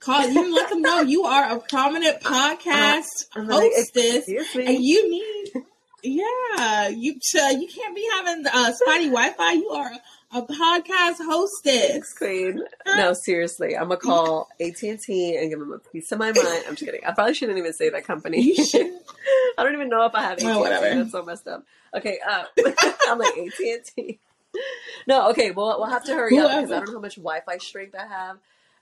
Call 0.00 0.28
you 0.28 0.54
let 0.54 0.68
them 0.70 0.80
know 0.82 1.00
you 1.00 1.24
are 1.24 1.56
a 1.56 1.60
prominent 1.60 2.20
podcast 2.22 3.06
I'm 3.34 3.48
like, 3.48 3.72
hostess, 3.74 4.28
and 4.54 4.78
you 4.82 5.10
need. 5.10 5.64
Yeah, 6.04 6.88
you 6.88 7.14
uh, 7.40 7.48
you 7.48 7.66
can't 7.68 7.94
be 7.94 8.08
having 8.12 8.44
uh, 8.46 8.72
spotty 8.72 9.06
Wi-Fi. 9.08 9.52
You 9.52 9.68
are 9.70 9.90
a 10.32 10.42
podcast 10.42 11.16
hostess. 11.20 12.14
Queen. 12.16 12.62
No, 12.86 13.12
seriously, 13.12 13.76
I'm 13.76 13.88
gonna 13.88 13.96
call 13.98 14.48
AT 14.60 14.82
and 14.82 14.98
T 15.00 15.36
and 15.36 15.50
give 15.50 15.58
them 15.58 15.72
a 15.72 15.78
piece 15.78 16.10
of 16.12 16.18
my 16.18 16.32
mind. 16.32 16.64
I'm 16.66 16.74
just 16.74 16.84
kidding. 16.84 17.04
I 17.04 17.12
probably 17.12 17.34
shouldn't 17.34 17.58
even 17.58 17.72
say 17.72 17.90
that 17.90 18.04
company. 18.04 18.54
I 18.58 19.62
don't 19.62 19.74
even 19.74 19.88
know 19.88 20.04
if 20.06 20.14
I 20.14 20.22
have 20.22 20.38
AT 20.38 20.44
Well, 20.44 20.60
whatever. 20.60 20.94
That's 20.94 21.12
so 21.12 21.24
messed 21.24 21.46
up. 21.48 21.64
Okay, 21.94 22.18
uh, 22.26 22.44
I'm 23.08 23.18
like 23.18 23.36
AT 23.36 23.58
and 23.60 23.84
T. 23.84 24.18
No, 25.06 25.30
okay. 25.30 25.50
Well, 25.50 25.78
we'll 25.78 25.90
have 25.90 26.04
to 26.04 26.14
hurry 26.14 26.38
up 26.38 26.50
because 26.50 26.72
I 26.72 26.76
don't 26.78 26.86
know 26.88 26.94
how 26.94 27.00
much 27.00 27.16
Wi-Fi 27.16 27.58
strength 27.58 27.94
I 27.94 28.06
have, 28.06 28.38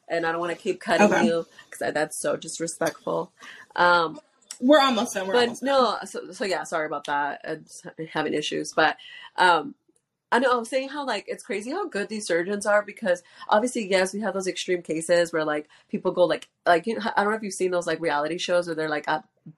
and 0.08 0.26
I 0.26 0.32
don't 0.32 0.40
want 0.40 0.52
to 0.52 0.58
keep 0.62 0.80
cutting 0.80 1.06
Okay. 1.06 1.26
you 1.26 1.46
because 1.70 1.92
that's 1.94 2.18
so 2.18 2.36
disrespectful. 2.36 3.32
Um, 3.74 4.18
We're 4.60 4.80
almost 4.80 5.14
done. 5.14 5.26
We're 5.26 5.34
but 5.34 5.42
almost 5.42 5.60
done. 5.62 5.68
no, 5.68 5.98
so, 6.04 6.32
so 6.32 6.44
yeah, 6.44 6.64
sorry 6.64 6.86
about 6.86 7.04
that. 7.06 7.40
I'm 7.46 7.64
having 8.12 8.34
issues, 8.34 8.72
but 8.72 8.96
um, 9.36 9.74
I 10.32 10.38
know 10.40 10.50
I 10.52 10.56
was 10.56 10.68
saying 10.68 10.88
how 10.88 11.06
like 11.06 11.24
it's 11.28 11.44
crazy 11.44 11.70
how 11.70 11.88
good 11.88 12.08
these 12.08 12.26
surgeons 12.26 12.66
are 12.66 12.82
because 12.82 13.22
obviously 13.48 13.88
yes, 13.88 14.12
we 14.12 14.20
have 14.20 14.34
those 14.34 14.48
extreme 14.48 14.82
cases 14.82 15.32
where 15.32 15.44
like 15.44 15.68
people 15.88 16.10
go 16.12 16.24
like 16.24 16.48
like 16.66 16.86
you 16.86 16.94
know 16.98 17.02
I 17.16 17.22
don't 17.22 17.30
know 17.32 17.36
if 17.36 17.42
you've 17.42 17.54
seen 17.54 17.70
those 17.70 17.86
like 17.86 18.00
reality 18.00 18.38
shows 18.38 18.66
where 18.66 18.74
they're 18.74 18.88
like 18.88 19.06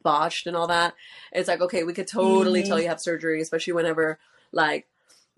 botched 0.02 0.46
and 0.46 0.56
all 0.56 0.66
that. 0.66 0.94
It's 1.32 1.48
like 1.48 1.60
okay, 1.62 1.84
we 1.84 1.94
could 1.94 2.06
totally 2.08 2.62
Mhm. 2.62 2.68
tell 2.68 2.80
you 2.80 2.88
have 2.88 3.00
surgery, 3.00 3.40
especially 3.40 3.72
whenever 3.72 4.18
like 4.52 4.86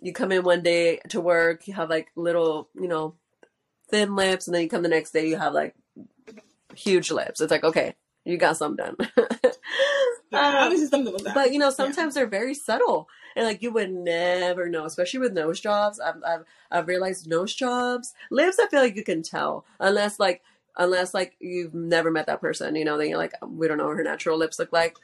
you 0.01 0.13
come 0.13 0.33
in 0.33 0.43
one 0.43 0.63
day 0.63 1.01
to 1.11 1.21
work, 1.21 1.69
you 1.69 1.75
have 1.75 1.91
like 1.91 2.09
little 2.17 2.69
you 2.75 2.89
know 2.89 3.15
thin 3.91 4.17
lips, 4.17 4.47
and 4.47 4.55
then 4.55 4.63
you 4.63 4.69
come 4.69 4.83
the 4.83 4.89
next 4.89 5.13
day 5.13 5.29
you 5.29 5.37
have 5.37 5.53
like 5.53 5.75
huge 6.75 7.11
lips. 7.11 7.41
It's 7.41 7.51
like 7.51 7.65
okay, 7.65 7.95
you 8.25 8.37
got 8.37 8.57
something 8.57 8.85
done. 8.85 8.97
Um, 10.33 10.87
something 10.87 11.17
but 11.35 11.53
you 11.53 11.59
know, 11.59 11.71
sometimes 11.71 12.15
they're 12.15 12.27
very 12.27 12.55
subtle, 12.55 13.09
and 13.35 13.45
like 13.45 13.63
you 13.63 13.73
would 13.73 13.91
never 13.91 14.69
know, 14.69 14.85
especially 14.85 15.19
with 15.19 15.33
nose 15.33 15.59
jobs. 15.59 15.99
I've 15.99 16.23
I've, 16.25 16.45
I've 16.71 16.87
realized 16.87 17.27
nose 17.27 17.53
jobs, 17.53 18.15
lips. 18.31 18.61
I 18.61 18.69
feel 18.69 18.81
like 18.81 18.95
you 18.95 19.03
can 19.03 19.23
tell 19.23 19.65
unless 19.81 20.21
like 20.21 20.43
unless 20.77 21.15
like 21.15 21.35
you've 21.41 21.75
never 21.75 22.13
met 22.13 22.27
that 22.27 22.41
person. 22.41 22.77
You 22.77 22.85
know, 22.85 22.97
then 22.97 23.09
you're 23.09 23.19
like, 23.19 23.35
we 23.45 23.67
don't 23.67 23.79
know 23.79 23.89
what 23.89 23.97
her 23.97 24.05
natural 24.05 24.39
lips 24.39 24.61
look 24.61 24.73
like. 24.73 24.97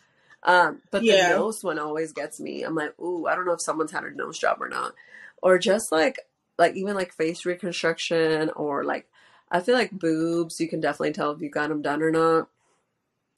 Um, 0.45 0.81
but 0.93 1.03
Yeah. 1.03 1.31
the 1.31 1.35
nose 1.35 1.65
one 1.65 1.81
always 1.81 2.13
gets 2.13 2.39
me. 2.39 2.63
I'm 2.63 2.77
like, 2.77 2.97
ooh, 3.01 3.27
I 3.27 3.35
don't 3.35 3.47
know 3.47 3.53
if 3.53 3.61
someone's 3.61 3.91
had 3.91 4.05
a 4.05 4.11
nose 4.13 4.39
job 4.39 4.59
or 4.61 4.69
not, 4.69 4.95
or 5.43 5.59
just 5.59 5.91
like 5.91 6.21
like 6.59 6.77
even 6.77 6.95
like 6.95 7.13
face 7.13 7.45
reconstruction 7.45 8.51
or 8.51 8.85
like 8.85 9.09
I 9.51 9.61
feel 9.61 9.75
like 9.75 9.93
boobs. 9.93 10.61
You 10.61 10.69
can 10.69 10.81
definitely 10.81 11.13
tell 11.13 11.33
if 11.33 11.41
you 11.41 11.51
got 11.51 11.69
them 11.69 11.83
done 11.83 12.03
or 12.03 12.11
not 12.11 12.49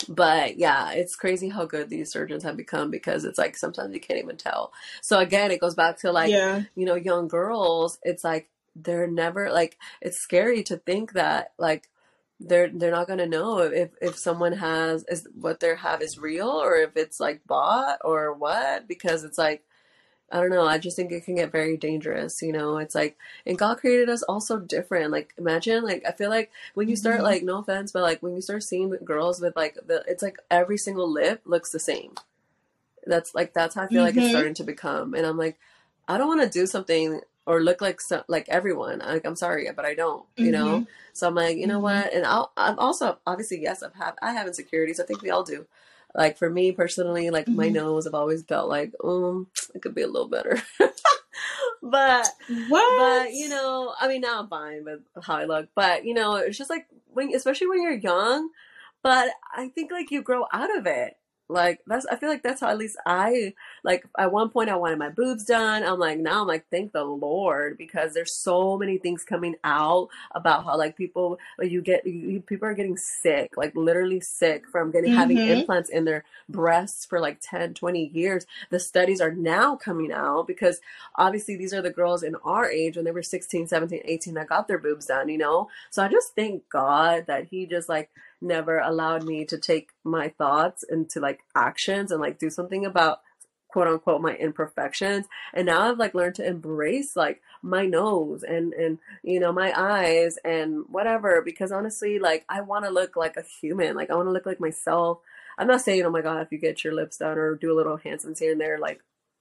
but 0.08 0.58
yeah, 0.58 0.92
it's 0.92 1.16
crazy 1.16 1.48
how 1.48 1.64
good 1.64 1.88
these 1.88 2.12
surgeons 2.12 2.44
have 2.44 2.56
become 2.56 2.90
because 2.90 3.24
it's 3.24 3.38
like 3.38 3.56
sometimes 3.56 3.92
you 3.92 4.00
can't 4.00 4.22
even 4.22 4.36
tell. 4.36 4.72
So 5.02 5.18
again, 5.18 5.50
it 5.50 5.60
goes 5.60 5.74
back 5.74 5.98
to 6.00 6.12
like, 6.12 6.30
yeah, 6.30 6.62
you 6.76 6.86
know, 6.86 6.94
young 6.94 7.26
girls, 7.26 7.98
it's 8.02 8.22
like 8.22 8.48
they're 8.76 9.08
never 9.08 9.50
like 9.50 9.76
it's 10.00 10.20
scary 10.20 10.62
to 10.62 10.76
think 10.76 11.12
that 11.14 11.52
like 11.58 11.88
they're 12.38 12.68
they're 12.68 12.92
not 12.92 13.08
gonna 13.08 13.26
know 13.26 13.58
if 13.58 13.90
if 14.00 14.16
someone 14.16 14.52
has 14.52 15.04
is 15.08 15.26
what 15.34 15.58
they 15.58 15.74
have 15.74 16.00
is 16.00 16.18
real 16.18 16.48
or 16.48 16.76
if 16.76 16.96
it's 16.96 17.18
like 17.18 17.40
bought 17.46 17.98
or 18.04 18.32
what 18.32 18.86
because 18.86 19.24
it's 19.24 19.38
like 19.38 19.64
I 20.31 20.41
don't 20.41 20.51
know. 20.51 20.66
I 20.66 20.79
just 20.79 20.95
think 20.97 21.11
it 21.11 21.24
can 21.24 21.37
get 21.37 21.51
very 21.53 21.76
dangerous. 21.76 22.43
You 22.43 22.53
know, 22.53 22.76
it's 22.79 22.95
like, 22.95 23.16
and 23.47 23.59
God 23.59 23.79
created 23.79 24.09
us 24.11 24.22
all 24.22 24.41
so 24.41 24.59
different. 24.59 25.11
Like, 25.11 25.33
imagine, 25.39 25.83
like, 25.85 26.05
I 26.07 26.12
feel 26.12 26.29
like 26.31 26.51
when 26.74 26.89
you 26.89 26.97
start, 26.97 27.20
Mhm. 27.20 27.24
like, 27.24 27.43
no 27.43 27.59
offense, 27.59 27.93
but 27.93 28.03
like 28.03 28.22
when 28.22 28.35
you 28.35 28.43
start 28.43 28.62
seeing 28.62 28.91
girls 29.05 29.41
with 29.41 29.57
like 29.57 29.74
the, 29.87 30.05
it's 30.07 30.22
like 30.22 30.39
every 30.51 30.76
single 30.76 31.11
lip 31.11 31.41
looks 31.47 31.70
the 31.72 31.79
same. 31.81 32.14
That's 33.07 33.35
like 33.35 33.55
that's 33.55 33.74
how 33.74 33.83
I 33.85 33.87
feel 33.87 34.03
like 34.03 34.16
it's 34.16 34.26
Mhm. 34.26 34.31
starting 34.31 34.55
to 34.55 34.64
become. 34.64 35.14
And 35.14 35.24
I'm 35.26 35.39
like, 35.39 35.59
I 36.07 36.18
don't 36.18 36.29
want 36.29 36.43
to 36.43 36.49
do 36.59 36.66
something 36.66 37.20
or 37.47 37.62
look 37.62 37.81
like 37.81 38.01
so, 38.01 38.22
like 38.29 38.47
everyone. 38.51 38.99
Like, 38.99 39.24
I'm 39.24 39.37
sorry, 39.37 39.70
but 39.74 39.87
I 39.87 39.95
don't. 39.95 40.26
You 40.37 40.53
know. 40.53 40.87
So 41.14 41.26
I'm 41.26 41.35
like, 41.35 41.57
you 41.57 41.66
know 41.66 41.79
Mhm. 41.79 41.83
what? 41.83 42.12
And 42.12 42.26
I'll, 42.26 42.53
I'm 42.57 42.79
also 42.79 43.18
obviously 43.26 43.61
yes, 43.62 43.83
I've 43.83 43.95
had 43.95 44.12
I 44.20 44.33
have 44.33 44.47
insecurities. 44.47 45.01
I 45.01 45.05
think 45.07 45.22
we 45.22 45.31
all 45.31 45.43
do. 45.43 45.66
Like 46.14 46.38
for 46.38 46.48
me 46.48 46.72
personally, 46.72 47.30
like 47.30 47.48
my 47.48 47.68
Mhm. 47.68 47.74
nose, 47.74 48.06
I've 48.06 48.14
always 48.14 48.42
felt 48.42 48.68
like, 48.68 48.92
um, 49.04 49.48
it 49.74 49.82
could 49.82 49.94
be 49.94 50.02
a 50.02 50.06
little 50.09 50.28
better. 50.28 50.61
but 51.82 52.26
what? 52.48 52.96
but 52.96 53.34
you 53.34 53.48
know, 53.48 53.94
I 54.00 54.09
mean, 54.09 54.22
now 54.22 54.40
I'm 54.40 54.48
fine 54.48 54.84
with 54.84 55.00
how 55.22 55.36
I 55.36 55.44
look. 55.44 55.68
But 55.74 56.04
you 56.04 56.14
know, 56.14 56.36
it's 56.36 56.59
just 56.59 56.70
like 56.70 56.86
when, 57.12 57.34
especially 57.34 57.66
when 57.68 57.82
you're 57.82 57.92
young. 57.92 58.48
But 59.02 59.30
I 59.54 59.68
think 59.68 59.92
like 59.92 60.11
you 60.11 60.22
grow 60.22 60.46
out 60.52 60.76
of 60.76 60.86
it. 60.86 61.17
Like 61.49 61.80
that's, 61.86 62.07
I 62.07 62.16
feel 62.16 62.28
like 62.28 62.42
that's 62.42 62.61
how 62.61 62.68
at 62.68 62.78
least 62.78 62.96
I 63.07 63.55
like. 63.82 64.07
At 64.18 64.32
one 64.32 64.51
point, 64.51 64.68
I 64.70 64.76
wanted 64.76 64.99
my 64.99 65.09
boobs 65.09 65.44
done. 65.44 65.82
I'm 65.82 65.99
like 65.99 66.18
now, 66.18 66.42
I'm 66.42 66.46
like 66.46 66.66
thank 66.70 66.92
the 66.92 67.05
Lord 67.05 67.78
because 67.78 68.12
there's 68.14 68.32
so 68.32 68.76
many 68.76 68.99
things 68.99 69.24
coming 69.24 69.57
out 69.64 70.09
about 70.34 70.64
how 70.64 70.76
like 70.76 70.96
people 70.96 71.38
like 71.59 71.70
you 71.70 71.80
get 71.80 72.07
you, 72.07 72.40
people 72.40 72.68
are 72.68 72.74
getting 72.74 72.96
sick, 72.99 73.57
like 73.57 73.74
literally 73.74 74.20
sick 74.20 74.68
from 74.68 74.90
getting 74.90 75.11
having 75.11 75.38
Mhm. 75.38 75.46
implants 75.46 75.88
in 75.88 76.05
their 76.05 76.24
breasts 76.49 77.05
for 77.07 77.20
like 77.20 77.38
10, 77.40 77.74
20 77.74 78.09
years. 78.09 78.44
The 78.70 78.78
studies 78.78 79.20
are 79.20 79.32
now 79.32 79.76
coming 79.76 80.12
out 80.12 80.46
because 80.46 80.80
obviously 81.14 81.57
these 81.57 81.72
are 81.74 81.82
the 81.82 81.90
girls 81.90 82.22
in 82.22 82.34
our 82.44 82.70
age 82.70 82.96
when 82.96 83.05
they 83.05 83.11
were 83.11 83.22
16 83.22 83.66
17 83.66 84.01
18 84.05 84.34
that 84.34 84.49
got 84.49 84.68
their 84.68 84.78
boobs 84.78 85.07
done 85.07 85.28
you 85.28 85.38
know 85.38 85.68
so 85.90 86.03
i 86.03 86.09
just 86.09 86.34
thank 86.34 86.68
god 86.68 87.24
that 87.26 87.46
he 87.46 87.66
just 87.66 87.88
like 87.88 88.11
never 88.41 88.78
allowed 88.78 89.24
me 89.24 89.45
to 89.47 89.59
take 89.59 89.91
my 90.05 90.28
thoughts 90.28 90.84
into 90.89 91.20
like 91.20 91.41
actions 91.55 92.11
and 92.11 92.20
like 92.20 92.39
do 92.39 92.51
something 92.51 92.84
about 92.86 93.20
quote 93.68 93.89
unquote 93.89 94.20
my 94.22 94.34
imperfections. 94.34 95.26
And 95.53 95.66
now 95.66 95.91
i've 95.91 95.99
like 95.99 96.14
learned 96.14 96.36
to 96.36 96.47
embrace 96.47 97.16
like 97.16 97.43
my 97.62 97.86
nose 97.86 98.43
and 98.43 98.72
and 98.72 98.99
you 99.22 99.41
know 99.41 99.53
my 99.53 99.72
eyes 99.76 100.39
and 100.45 100.84
whatever 100.89 101.43
because 101.45 101.72
honestly 101.72 102.18
like 102.18 102.45
i 102.49 102.61
want 102.61 102.84
to 102.84 102.91
look 102.91 103.16
like 103.16 103.36
a 103.36 103.43
human. 103.61 103.97
Like 103.97 104.11
i 104.11 104.14
want 104.14 104.28
to 104.28 104.32
look 104.32 104.47
like 104.47 104.61
myself. 104.61 105.18
I'm 105.59 105.66
not 105.66 105.82
saying 105.82 106.05
oh 106.05 106.11
my 106.11 106.22
god 106.22 106.43
if 106.43 106.53
you 106.53 106.59
get 106.59 106.84
your 106.84 106.95
lips 106.95 107.18
done 107.18 107.36
or 107.39 107.57
do 107.57 107.72
a 107.72 107.76
little 107.76 107.97
handsome 107.97 108.34
here 108.39 108.53
and 108.53 108.61
there 108.61 108.78
like 108.78 109.01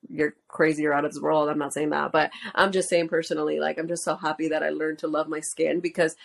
you're 0.09 0.35
crazy 0.47 0.85
or 0.85 0.93
out 0.93 1.05
of 1.05 1.13
this 1.13 1.21
world. 1.21 1.49
I'm 1.49 1.57
not 1.57 1.73
saying 1.73 1.89
that, 1.89 2.11
but 2.11 2.31
I'm 2.55 2.71
just 2.71 2.89
saying 2.89 3.09
personally, 3.09 3.59
like 3.59 3.77
I'm 3.77 3.87
just 3.87 4.03
so 4.03 4.15
happy 4.15 4.49
that 4.49 4.63
I 4.63 4.69
learned 4.69 4.99
to 4.99 5.07
love 5.07 5.27
my 5.27 5.39
skin 5.39 5.79
because 5.79 6.15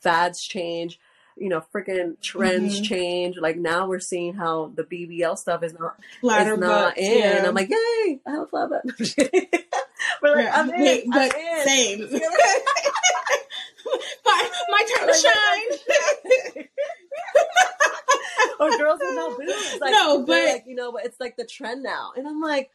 fads 0.00 0.42
change, 0.42 1.00
you 1.36 1.48
know, 1.48 1.64
freaking 1.74 2.20
trends 2.20 2.80
Mhm. 2.80 2.84
change. 2.84 3.36
Like 3.38 3.56
now 3.56 3.86
we're 3.86 4.00
seeing 4.00 4.34
how 4.34 4.70
the 4.74 4.82
BBL 4.84 5.36
stuff 5.36 5.62
is 5.62 5.72
not 5.78 5.96
Flatter 6.20 6.54
is 6.54 6.58
not 6.60 6.98
in. 6.98 7.18
yeah. 7.18 7.44
I'm 7.46 7.54
like, 7.54 7.70
yay, 7.70 8.20
I 8.26 8.30
have 8.30 8.42
a 8.42 8.46
flat 8.46 8.70
butt. 8.70 8.82
we're 10.22 10.34
like, 10.36 10.44
Yeah, 10.44 10.60
I'm 10.60 10.70
in. 10.70 10.80
wait, 10.82 11.04
I'm 11.04 11.10
but 11.10 11.34
in. 11.36 11.64
same. 11.66 12.00
my, 14.24 14.50
my 14.68 14.86
time 14.96 15.08
to 15.08 15.14
shine. 15.14 16.64
or 18.60 18.70
girls 18.78 19.00
with 19.00 19.14
no 19.14 19.36
boobs. 19.36 19.78
Like, 19.80 19.92
No, 19.92 20.24
but- 20.24 20.44
like, 20.48 20.64
you 20.66 20.74
know, 20.74 20.92
but 20.92 21.04
it's 21.04 21.20
like 21.20 21.36
the 21.36 21.44
trend 21.44 21.82
now, 21.82 22.12
and 22.16 22.26
I'm 22.28 22.40
like, 22.40 22.70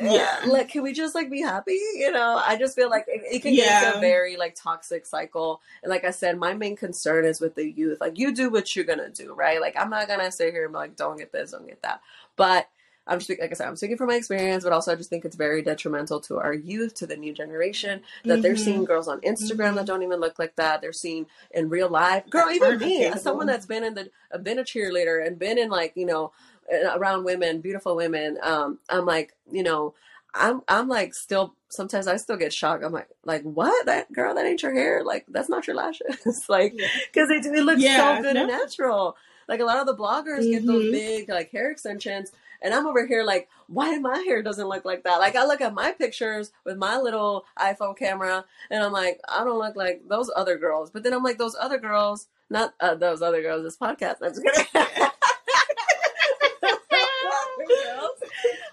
Yeah. 0.00 0.42
like, 0.46 0.68
can 0.68 0.82
we 0.82 0.92
just 0.92 1.14
like 1.14 1.30
be 1.30 1.40
happy? 1.40 1.78
You 1.96 2.12
know, 2.12 2.40
I 2.44 2.56
just 2.56 2.76
feel 2.76 2.88
like 2.90 3.04
it, 3.08 3.22
it 3.24 3.42
can 3.42 3.54
get 3.54 3.66
Yeah. 3.66 3.86
into 3.86 3.98
a 3.98 4.00
very 4.00 4.36
like 4.36 4.54
toxic 4.54 5.06
cycle. 5.06 5.60
And 5.82 5.90
like 5.90 6.04
I 6.04 6.10
said, 6.10 6.38
my 6.38 6.54
main 6.54 6.76
concern 6.76 7.24
is 7.24 7.40
with 7.40 7.54
the 7.54 7.68
youth. 7.68 8.00
Like 8.00 8.18
you 8.18 8.32
do 8.32 8.50
what 8.50 8.74
you're 8.76 8.84
gonna 8.84 9.10
do, 9.10 9.34
right? 9.34 9.60
Like 9.60 9.74
I'm 9.78 9.90
not 9.90 10.06
gonna 10.08 10.30
sit 10.30 10.52
here 10.52 10.64
and 10.64 10.72
be 10.72 10.78
like, 10.78 10.96
don't 10.96 11.18
get 11.18 11.32
this, 11.32 11.50
don't 11.52 11.66
get 11.66 11.82
that. 11.82 12.00
But 12.36 12.68
I'm 13.10 13.18
just 13.18 13.30
like 13.30 13.40
I 13.40 13.54
said, 13.54 13.66
I'm 13.66 13.74
speaking 13.76 13.96
from 13.96 14.08
my 14.08 14.16
experience, 14.16 14.64
but 14.64 14.72
also 14.74 14.92
I 14.92 14.94
just 14.94 15.08
think 15.08 15.24
it's 15.24 15.34
very 15.34 15.62
detrimental 15.62 16.20
to 16.20 16.38
our 16.38 16.52
youth, 16.52 16.92
to 16.96 17.06
the 17.06 17.16
new 17.16 17.32
generation, 17.32 18.02
that 18.26 18.42
they're 18.42 18.52
Mhm. 18.54 18.58
seeing 18.64 18.84
girls 18.84 19.08
on 19.08 19.22
Instagram 19.22 19.72
Mhm. 19.72 19.74
that 19.76 19.86
don't 19.86 20.02
even 20.02 20.20
look 20.20 20.38
like 20.38 20.54
that. 20.56 20.82
They're 20.82 20.92
seeing 20.92 21.26
in 21.50 21.70
real 21.70 21.88
life. 21.88 22.28
Girl, 22.28 22.50
even 22.50 22.78
me, 22.78 22.98
capable. 22.98 23.20
someone 23.22 23.46
that's 23.46 23.64
been 23.64 23.82
in 23.82 23.94
the 23.94 24.10
been 24.42 24.58
a 24.58 24.62
cheerleader 24.62 25.26
and 25.26 25.38
been 25.38 25.56
in 25.56 25.70
like, 25.70 25.92
you 25.96 26.04
know, 26.04 26.32
around 26.72 27.24
women, 27.24 27.60
beautiful 27.60 27.96
women. 27.96 28.38
Um, 28.42 28.78
I'm 28.88 29.06
like, 29.06 29.34
you 29.50 29.62
know, 29.62 29.94
I'm 30.34 30.60
I'm 30.68 30.88
like 30.88 31.14
still 31.14 31.54
sometimes 31.70 32.06
I 32.06 32.16
still 32.16 32.36
get 32.36 32.52
shocked. 32.52 32.84
I'm 32.84 32.92
like 32.92 33.08
like 33.24 33.42
what 33.42 33.86
that 33.86 34.12
girl 34.12 34.34
that 34.34 34.44
ain't 34.46 34.62
your 34.62 34.72
hair 34.74 35.02
like 35.04 35.24
that's 35.28 35.48
not 35.48 35.66
your 35.66 35.76
lashes 35.76 36.44
like 36.48 36.74
because 37.12 37.30
it, 37.30 37.44
it 37.46 37.64
looks 37.64 37.80
Yeah, 37.82 38.16
so 38.16 38.22
good 38.22 38.36
and 38.36 38.48
natural. 38.48 39.16
Like 39.48 39.60
a 39.60 39.64
lot 39.64 39.78
of 39.78 39.86
the 39.86 39.96
bloggers 39.96 40.48
get 40.50 40.66
those 40.66 40.84
Mhm. 40.84 40.92
big 40.92 41.28
like 41.30 41.50
hair 41.50 41.70
extensions, 41.70 42.30
and 42.60 42.74
I'm 42.74 42.86
over 42.86 43.06
here 43.06 43.24
like 43.24 43.48
why 43.66 43.96
my 43.98 44.18
hair 44.18 44.42
doesn't 44.42 44.68
look 44.68 44.84
like 44.84 45.04
that? 45.04 45.16
Like 45.18 45.36
I 45.36 45.46
look 45.46 45.62
at 45.62 45.72
my 45.72 45.92
pictures 45.92 46.52
with 46.64 46.76
my 46.76 46.98
little 46.98 47.46
iPhone 47.58 47.96
camera, 47.96 48.44
and 48.70 48.84
I'm 48.84 48.92
like 48.92 49.20
I 49.26 49.44
don't 49.44 49.58
look 49.58 49.76
like 49.76 50.02
those 50.06 50.30
other 50.36 50.58
girls. 50.58 50.90
But 50.90 51.02
then 51.02 51.14
I'm 51.14 51.22
like 51.22 51.38
those 51.38 51.56
other 51.58 51.78
girls, 51.78 52.28
not 52.50 52.74
uh, 52.80 52.94
those 52.94 53.22
other 53.22 53.40
girls. 53.40 53.62
This 53.62 53.78
podcast. 53.78 54.16
I'm 54.22 54.34
just 54.34 54.42
kidding. 54.44 54.66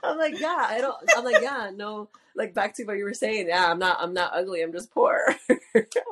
I'm 0.06 0.18
like, 0.18 0.40
yeah, 0.40 0.66
I 0.68 0.80
don't. 0.82 0.96
I'm 1.16 1.24
like, 1.24 1.42
yeah, 1.42 1.72
no. 1.76 2.10
Like 2.36 2.54
back 2.54 2.76
to 2.76 2.84
what 2.84 2.98
you 2.98 3.06
were 3.06 3.14
saying. 3.14 3.48
Yeah, 3.48 3.72
I'm 3.72 3.80
not. 3.80 3.98
I'm 4.00 4.14
not 4.14 4.32
ugly. 4.34 4.62
I'm 4.62 4.74
just 4.74 4.92
poor. 4.92 5.36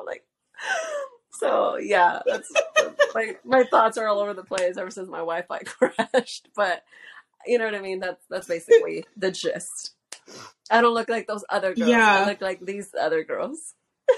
Like, 0.06 0.24
so 1.30 1.78
yeah, 1.78 2.20
that's 2.26 2.52
like 3.14 3.40
my 3.44 3.64
thoughts 3.64 3.96
are 3.96 4.06
all 4.06 4.20
over 4.20 4.34
the 4.34 4.44
place 4.44 4.76
ever 4.76 4.90
since 4.90 5.08
my 5.08 5.18
Wi-Fi 5.18 5.58
crashed. 5.64 6.48
But 6.54 6.84
you 7.46 7.58
know 7.58 7.64
what 7.64 7.74
I 7.74 7.80
mean. 7.80 8.00
That's 8.00 8.22
that's 8.28 8.46
basically 8.46 9.06
the 9.16 9.30
gist. 9.30 9.94
I 10.70 10.82
don't 10.82 10.94
look 10.94 11.08
like 11.08 11.26
those 11.26 11.44
other 11.48 11.74
girls. 11.74 11.88
Yeah. 11.88 12.24
I 12.24 12.26
look 12.26 12.42
like 12.42 12.60
these 12.60 12.94
other 12.98 13.24
girls. 13.24 13.74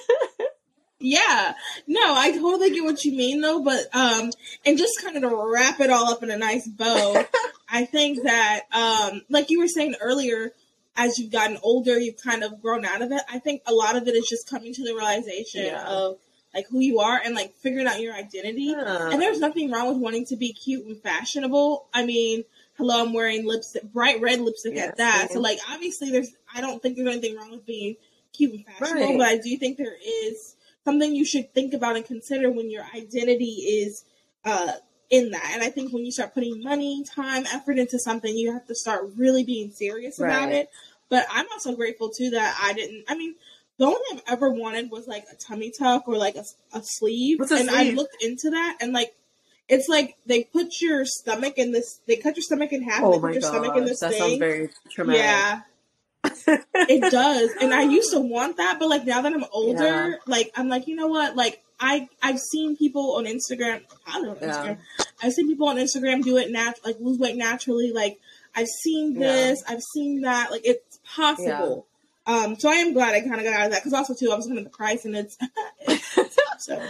Yeah, 0.99 1.53
no, 1.87 2.01
I 2.01 2.33
totally 2.33 2.71
get 2.71 2.83
what 2.83 3.05
you 3.05 3.13
mean 3.13 3.43
though, 3.43 3.63
but 3.63 3.95
um, 3.95 4.31
and 4.65 4.79
just 4.79 5.03
kind 5.03 5.15
of 5.17 5.23
to 5.23 5.53
wrap 5.53 5.79
it 5.81 5.91
all 5.91 6.11
up 6.11 6.23
in 6.23 6.31
a 6.31 6.39
nice 6.39 6.67
bow, 6.67 7.23
I 7.69 7.85
think 7.85 8.23
that 8.25 8.63
um, 8.73 9.23
like 9.29 9.51
you 9.51 9.59
were 9.61 9.69
saying 9.69 9.97
earlier, 10.01 10.53
as 10.97 11.19
you've 11.19 11.33
gotten 11.33 11.59
older, 11.63 11.99
you've 11.99 12.17
kind 12.23 12.43
of 12.43 12.63
grown 12.63 12.85
out 12.85 13.03
of 13.03 13.13
it. 13.13 13.23
I 13.31 13.39
think 13.39 13.63
a 13.67 13.73
lot 13.75 13.97
of 13.97 14.07
it 14.09 14.15
is 14.15 14.27
just 14.29 14.49
coming 14.49 14.73
to 14.75 14.85
the 14.85 14.95
realization 14.95 15.65
Yeah. 15.67 15.85
of 15.87 16.19
like 16.55 16.67
who 16.69 16.81
you 16.81 17.01
are 17.01 17.21
and 17.23 17.35
like 17.35 17.55
figuring 17.57 17.87
out 17.87 18.01
your 18.01 18.15
identity. 18.15 18.65
Yeah. 18.77 19.11
And 19.11 19.21
there's 19.21 19.41
nothing 19.41 19.71
wrong 19.71 19.89
with 19.89 19.99
wanting 19.99 20.25
to 20.27 20.37
be 20.37 20.53
cute 20.55 20.87
and 20.87 20.97
fashionable. 21.03 21.87
I 21.93 22.07
mean, 22.07 22.45
hello, 22.79 23.03
I'm 23.05 23.13
wearing 23.13 23.47
lipstick, 23.47 23.83
bright 23.93 24.21
red 24.23 24.41
lipstick 24.41 24.77
at 24.77 24.97
that. 24.97 25.29
same. 25.29 25.35
So 25.35 25.41
like, 25.41 25.59
obviously, 25.71 26.11
there's. 26.11 26.31
I 26.55 26.61
don't 26.63 26.81
think 26.81 26.97
there's 26.97 27.09
anything 27.09 27.37
wrong 27.37 27.51
with 27.51 27.67
being 27.67 27.97
cute 28.33 28.53
and 28.55 28.65
fashionable, 28.65 29.09
Right. 29.09 29.19
but 29.19 29.27
I 29.29 29.37
do 29.39 29.55
think 29.59 29.77
there 29.77 29.97
is 30.03 30.55
something 30.85 31.15
you 31.15 31.25
should 31.27 31.53
think 31.53 31.75
about 31.75 31.97
and 31.97 32.05
consider 32.07 32.51
when 32.51 32.71
your 32.71 32.85
identity 32.95 33.45
is 33.83 34.05
uh, 34.45 34.73
in 35.11 35.31
that. 35.31 35.51
And 35.55 35.63
I 35.63 35.71
think 35.71 35.93
when 35.93 36.05
you 36.05 36.13
start 36.13 36.35
putting 36.35 36.63
money, 36.63 37.05
time, 37.05 37.45
effort 37.53 37.79
into 37.79 37.99
something, 37.99 38.37
you 38.37 38.53
have 38.53 38.67
to 38.67 38.75
start 38.75 39.11
really 39.17 39.45
being 39.45 39.71
serious 39.71 40.19
about 40.19 40.53
it. 40.53 40.69
But 41.09 41.27
I'm 41.31 41.47
also 41.53 41.75
grateful 41.77 42.11
too 42.11 42.31
that 42.31 42.59
I 42.61 42.73
didn't. 42.73 43.05
I 43.09 43.17
mean. 43.17 43.35
The 43.79 43.85
only 43.85 44.01
I've 44.11 44.23
ever 44.27 44.49
wanted 44.49 44.91
was 44.91 45.07
like 45.07 45.27
a 45.31 45.37
tummy 45.37 45.71
tuck 45.71 46.09
or 46.09 46.17
like 46.17 46.37
a, 46.37 46.45
a 46.73 46.81
sleeve, 46.83 47.41
a 47.43 47.55
and 47.57 47.69
I 47.69 47.91
looked 47.91 48.23
into 48.23 48.49
that, 48.49 48.79
and 48.81 48.95
like 48.95 49.15
it's 49.69 49.87
like 49.87 50.17
they 50.25 50.45
put 50.45 50.81
your 50.81 51.05
stomach 51.05 51.59
in 51.59 51.73
this. 51.73 52.01
They 52.07 52.17
cut 52.17 52.37
your 52.37 52.43
stomach 52.43 52.73
in 52.73 52.83
half. 52.83 53.03
Oh 53.03 53.13
they 53.13 53.19
put 53.19 53.33
your 53.35 53.43
stomach 53.43 53.77
in 53.77 53.85
this 53.85 54.01
that 54.01 54.13
thing. 54.13 54.19
sounds 54.19 54.39
very 54.39 54.71
traumatic. 54.91 55.21
yeah, 55.21 55.61
it 56.89 57.11
does. 57.11 57.51
And 57.61 57.75
I 57.75 57.83
used 57.83 58.13
to 58.13 58.21
want 58.21 58.57
that, 58.59 58.79
but 58.79 58.89
like 58.89 59.05
now 59.05 59.21
that 59.21 59.33
I'm 59.33 59.45
older, 59.53 59.83
Yeah. 59.85 60.15
like 60.27 60.53
I'm 60.57 60.69
like, 60.69 60.87
you 60.87 60.97
know 60.97 61.09
what? 61.09 61.37
Like 61.37 61.63
I 61.81 62.09
I've 62.23 62.39
seen 62.41 62.77
people 62.77 63.17
on 63.17 63.25
Instagram. 63.25 63.83
I 64.07 64.13
don't 64.21 64.25
know 64.25 64.37
Yeah. 64.41 64.55
Instagram. 64.55 64.79
I've 65.23 65.33
seen 65.33 65.49
people 65.49 65.69
on 65.69 65.77
Instagram 65.77 66.23
do 66.23 66.37
it 66.39 66.51
nat 66.51 66.75
like 66.85 66.97
lose 67.01 67.19
weight 67.19 67.37
naturally. 67.37 67.93
Like 67.93 68.19
I've 68.55 68.69
seen 68.69 69.13
Yeah. 69.15 69.21
this. 69.33 69.63
I've 69.69 69.83
seen 69.83 70.23
that. 70.23 70.51
Like 70.51 70.63
it's 70.65 70.99
possible. 71.05 71.87
Um, 72.27 72.59
so 72.59 72.69
I 72.69 72.75
am 72.77 72.93
glad 72.93 73.15
I 73.15 73.21
kind 73.21 73.37
of 73.37 73.45
got 73.45 73.55
out 73.55 73.67
of 73.67 73.73
that 73.73 73.83
because 73.85 73.93
also 73.93 74.15
too 74.15 74.33
I 74.33 74.37
was 74.37 74.47
looking 74.47 74.59
at 74.59 74.65
the 74.73 74.77
price 74.77 75.05
and 75.05 75.15
it's 75.17 75.37
so 76.59 76.83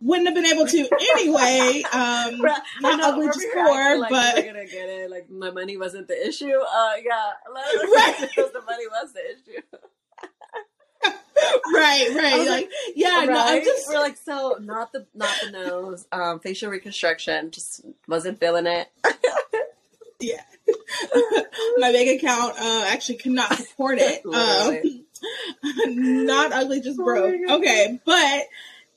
wouldn't 0.00 0.26
have 0.26 0.34
been 0.34 0.44
able 0.46 0.66
to 0.66 0.88
anyway. 1.16 1.82
Um, 1.92 2.40
Right. 2.42 2.60
not 2.80 2.98
know, 2.98 3.08
ugly, 3.10 3.26
just 3.28 3.46
poor, 3.54 3.98
like 3.98 4.10
but 4.10 4.34
we're 4.36 4.44
gonna 4.46 4.66
get 4.66 4.88
it. 4.88 5.10
Like 5.10 5.30
my 5.30 5.50
money 5.50 5.76
wasn't 5.76 6.08
the 6.08 6.26
issue. 6.28 6.52
Uh, 6.52 6.92
yeah, 7.02 7.30
Right. 7.52 8.16
because 8.20 8.52
the 8.52 8.60
money 8.62 8.86
was 8.88 9.12
the 9.12 9.24
issue. 9.30 9.60
right, 11.74 12.08
right, 12.14 12.38
was 12.38 12.48
like 12.48 12.70
yeah, 12.94 13.24
no, 13.26 13.34
I'm 13.36 13.62
just 13.62 13.88
we're 13.88 14.00
like 14.00 14.16
so 14.16 14.56
not 14.60 14.92
the 14.92 15.06
not 15.14 15.34
the 15.44 15.50
nose. 15.50 16.06
Um, 16.10 16.40
facial 16.40 16.70
reconstruction 16.70 17.50
just 17.50 17.82
wasn't 18.08 18.40
feeling 18.40 18.66
it. 18.66 18.88
yeah. 20.20 20.42
My 21.78 21.92
bank 21.92 22.22
account 22.22 22.54
uh, 22.58 22.84
actually 22.88 23.18
could 23.18 23.32
not 23.32 23.52
support 23.54 23.98
it. 24.00 24.24
Um, 24.24 25.04
not 26.24 26.52
ugly, 26.52 26.80
just 26.80 26.98
Oh 26.98 27.04
broke. 27.04 27.34
God. 27.46 27.60
okay, 27.60 28.00
but 28.04 28.44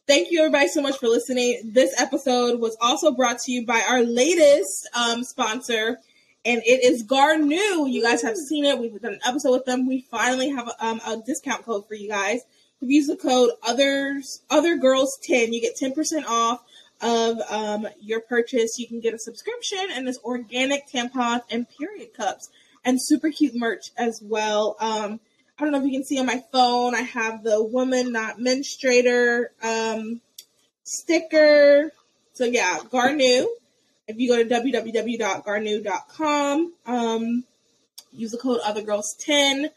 thank 0.08 0.32
you 0.32 0.40
everybody 0.40 0.68
so 0.70 0.82
much 0.82 0.98
for 0.98 1.08
listening. 1.08 1.62
This 1.66 2.00
episode 2.00 2.60
was 2.60 2.78
also 2.82 3.12
brought 3.12 3.40
to 3.40 3.52
you 3.52 3.66
by 3.66 3.84
our 3.88 4.02
latest 4.04 4.90
um, 4.96 5.24
sponsor, 5.24 6.00
and 6.46 6.62
it 6.66 6.84
is 6.84 7.06
Garnu. 7.06 7.92
You 7.92 8.02
guys 8.02 8.22
have 8.22 8.38
seen 8.38 8.66
it. 8.66 8.80
We've 8.80 9.00
done 9.02 9.14
an 9.14 9.20
episode 9.26 9.52
with 9.52 9.66
them. 9.66 9.88
We 9.88 10.02
finally 10.10 10.50
have 10.50 10.72
um, 10.80 11.02
a 11.06 11.18
discount 11.18 11.66
code 11.66 11.88
for 11.88 11.96
you 11.96 12.10
guys. 12.10 12.42
If 12.82 12.88
you 12.88 12.96
use 12.96 13.08
the 13.08 13.18
code 13.18 13.52
others 13.62 14.42
other 14.50 14.78
girls 14.78 15.20
10 15.24 15.52
you 15.52 15.60
get 15.60 15.76
10% 15.76 16.26
off 16.26 16.64
of 17.02 17.40
um, 17.50 17.88
your 18.00 18.22
purchase 18.22 18.80
you 18.80 18.88
can 18.88 19.02
get 19.02 19.14
a 19.14 19.20
subscription 19.20 19.86
and 19.94 20.08
this 20.08 20.20
organic 20.24 20.88
tampons 20.88 21.42
and 21.52 21.68
period 21.78 22.14
cups 22.14 22.50
and 22.86 22.98
super 23.02 23.32
cute 23.32 23.54
merch 23.54 23.92
as 23.98 24.22
well 24.24 24.78
um, 24.80 25.20
i 25.58 25.64
don't 25.64 25.72
know 25.72 25.80
if 25.80 25.86
you 25.86 25.92
can 25.92 26.06
see 26.06 26.20
on 26.20 26.26
my 26.26 26.42
phone 26.54 26.96
i 26.96 27.02
have 27.02 27.44
the 27.44 27.62
woman 27.62 28.14
not 28.14 28.40
menstruator 28.40 29.48
um, 29.62 30.22
sticker 30.84 31.92
so 32.32 32.46
yeah 32.46 32.80
garnu 32.90 33.46
if 34.10 34.18
you 34.20 34.28
go 34.30 34.44
to 34.44 34.50
www.garnu.com 35.54 36.74
um, 36.86 37.44
use 38.12 38.32
the 38.32 38.38
code 38.38 38.60
othergirls10 38.62 39.70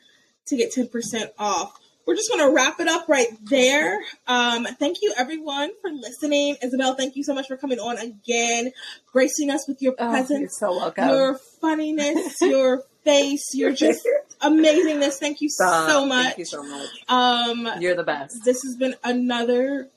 to 0.47 0.57
get 0.57 0.75
10% 0.75 1.31
off 1.39 1.79
we're 2.05 2.17
just 2.17 2.29
going 2.31 2.45
to 2.45 2.53
wrap 2.53 2.81
it 2.81 2.89
up 2.89 3.09
right 3.09 3.29
there. 3.45 3.97
Um, 4.27 4.65
thank 4.81 5.03
you, 5.03 5.15
everyone, 5.17 5.71
for 5.81 5.89
listening. 5.89 6.57
Isabel, 6.61 6.97
thank 6.97 7.15
you 7.15 7.23
so 7.23 7.33
much 7.33 7.47
for 7.47 7.57
coming 7.57 7.79
on 7.79 7.97
again, 7.97 8.73
gracing 9.13 9.51
us 9.51 9.69
with 9.69 9.81
your 9.81 9.95
Oh, 10.01 10.07
you're 10.07 10.11
presence, 10.13 10.57
so 10.59 10.73
welcome. 10.77 11.09
your 11.09 11.39
funniness, 11.61 12.35
your 12.41 12.83
face, 13.05 13.55
your 13.55 13.73
just 13.73 14.01
amazingness. 14.41 15.15
Thank 15.19 15.41
you 15.43 15.49
Stop. 15.49 15.89
so 15.89 16.05
much. 16.05 16.25
Thank 16.25 16.39
you 16.39 16.45
so 16.45 16.65
much. 16.65 16.89
Um, 17.09 17.69
You're 17.79 17.95
the 17.95 18.03
best. 18.03 18.45
this 18.45 18.65
has 18.65 18.75
been 18.77 18.97
another. 19.05 19.89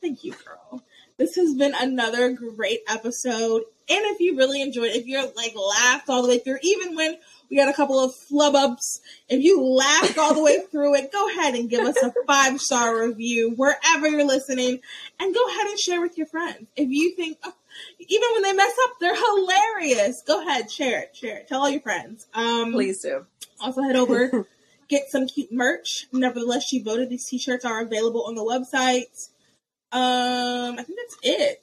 Thank 0.00 0.24
you, 0.24 0.32
girl. 0.46 0.82
This 1.16 1.36
has 1.36 1.54
been 1.54 1.74
another 1.78 2.32
great 2.32 2.80
episode. 2.88 3.62
And 3.88 4.00
if 4.06 4.18
you 4.18 4.36
really 4.36 4.60
enjoyed, 4.60 4.90
if 4.90 5.06
you're 5.06 5.22
like 5.22 5.54
laughed 5.54 6.08
all 6.08 6.22
the 6.22 6.28
way 6.28 6.38
through, 6.38 6.58
even 6.62 6.96
when 6.96 7.16
we 7.48 7.56
got 7.56 7.68
a 7.68 7.72
couple 7.72 8.02
of 8.02 8.14
flub 8.16 8.56
ups, 8.56 9.00
if 9.28 9.40
you 9.40 9.62
laughed 9.62 10.18
all 10.18 10.34
the 10.34 10.42
way 10.42 10.58
through 10.72 10.96
it, 10.96 11.12
go 11.12 11.28
ahead 11.28 11.54
and 11.54 11.70
give 11.70 11.86
us 11.86 12.02
a 12.02 12.12
five 12.26 12.60
star 12.60 13.06
review 13.06 13.52
wherever 13.54 14.08
you're 14.08 14.26
listening, 14.26 14.80
and 15.20 15.34
go 15.34 15.48
ahead 15.48 15.66
and 15.68 15.78
share 15.78 16.00
with 16.00 16.18
your 16.18 16.26
friends. 16.26 16.66
If 16.74 16.88
you 16.90 17.14
think, 17.14 17.38
oh, 17.44 17.52
even 18.00 18.28
when 18.32 18.42
they 18.42 18.52
mess 18.52 18.74
up, 18.84 18.94
they're 19.00 19.14
hilarious. 19.14 20.20
Go 20.26 20.40
ahead, 20.40 20.68
share 20.68 21.02
it, 21.02 21.14
share 21.14 21.36
it, 21.38 21.48
tell 21.48 21.60
all 21.60 21.70
your 21.70 21.80
friends. 21.80 22.26
Um, 22.34 22.72
Please 22.72 23.00
do. 23.02 23.26
also, 23.60 23.82
head 23.82 23.94
over, 23.94 24.48
get 24.88 25.10
some 25.10 25.28
cute 25.28 25.52
merch. 25.52 26.06
Nevertheless, 26.12 26.64
she 26.64 26.82
voted. 26.82 27.10
These 27.10 27.26
t-shirts 27.28 27.64
are 27.64 27.82
available 27.82 28.24
on 28.26 28.34
the 28.34 28.42
website. 28.42 29.28
Um, 29.92 30.78
I 30.78 30.82
think 30.82 30.98
that's 30.98 31.18
it. 31.22 31.62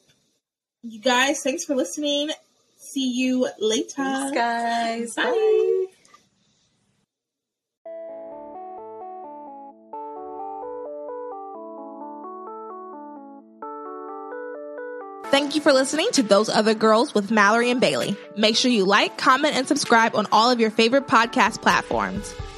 You 0.84 1.00
guys, 1.00 1.44
thanks 1.44 1.66
for 1.66 1.76
listening. 1.76 2.32
See 2.78 3.12
you 3.12 3.48
later. 3.60 3.94
Thanks, 3.96 4.36
guys. 4.36 5.16
Bye. 5.16 5.24
Bye. 5.24 5.86
Thank 15.32 15.56
you 15.56 15.62
for 15.62 15.72
listening 15.72 16.10
to 16.12 16.24
Those 16.24 16.50
Other 16.50 16.74
Girls 16.74 17.14
with 17.14 17.32
Mallory 17.32 17.72
and 17.72 17.80
Bailey. 17.80 18.18
Make 18.36 18.58
sure 18.58 18.70
you 18.70 18.84
like, 18.84 19.18
comment, 19.18 19.56
and 19.56 19.66
subscribe 19.66 20.14
on 20.14 20.28
all 20.32 20.52
of 20.52 20.60
your 20.60 20.72
favorite 20.72 21.08
podcast 21.08 21.62
platforms. 21.62 22.34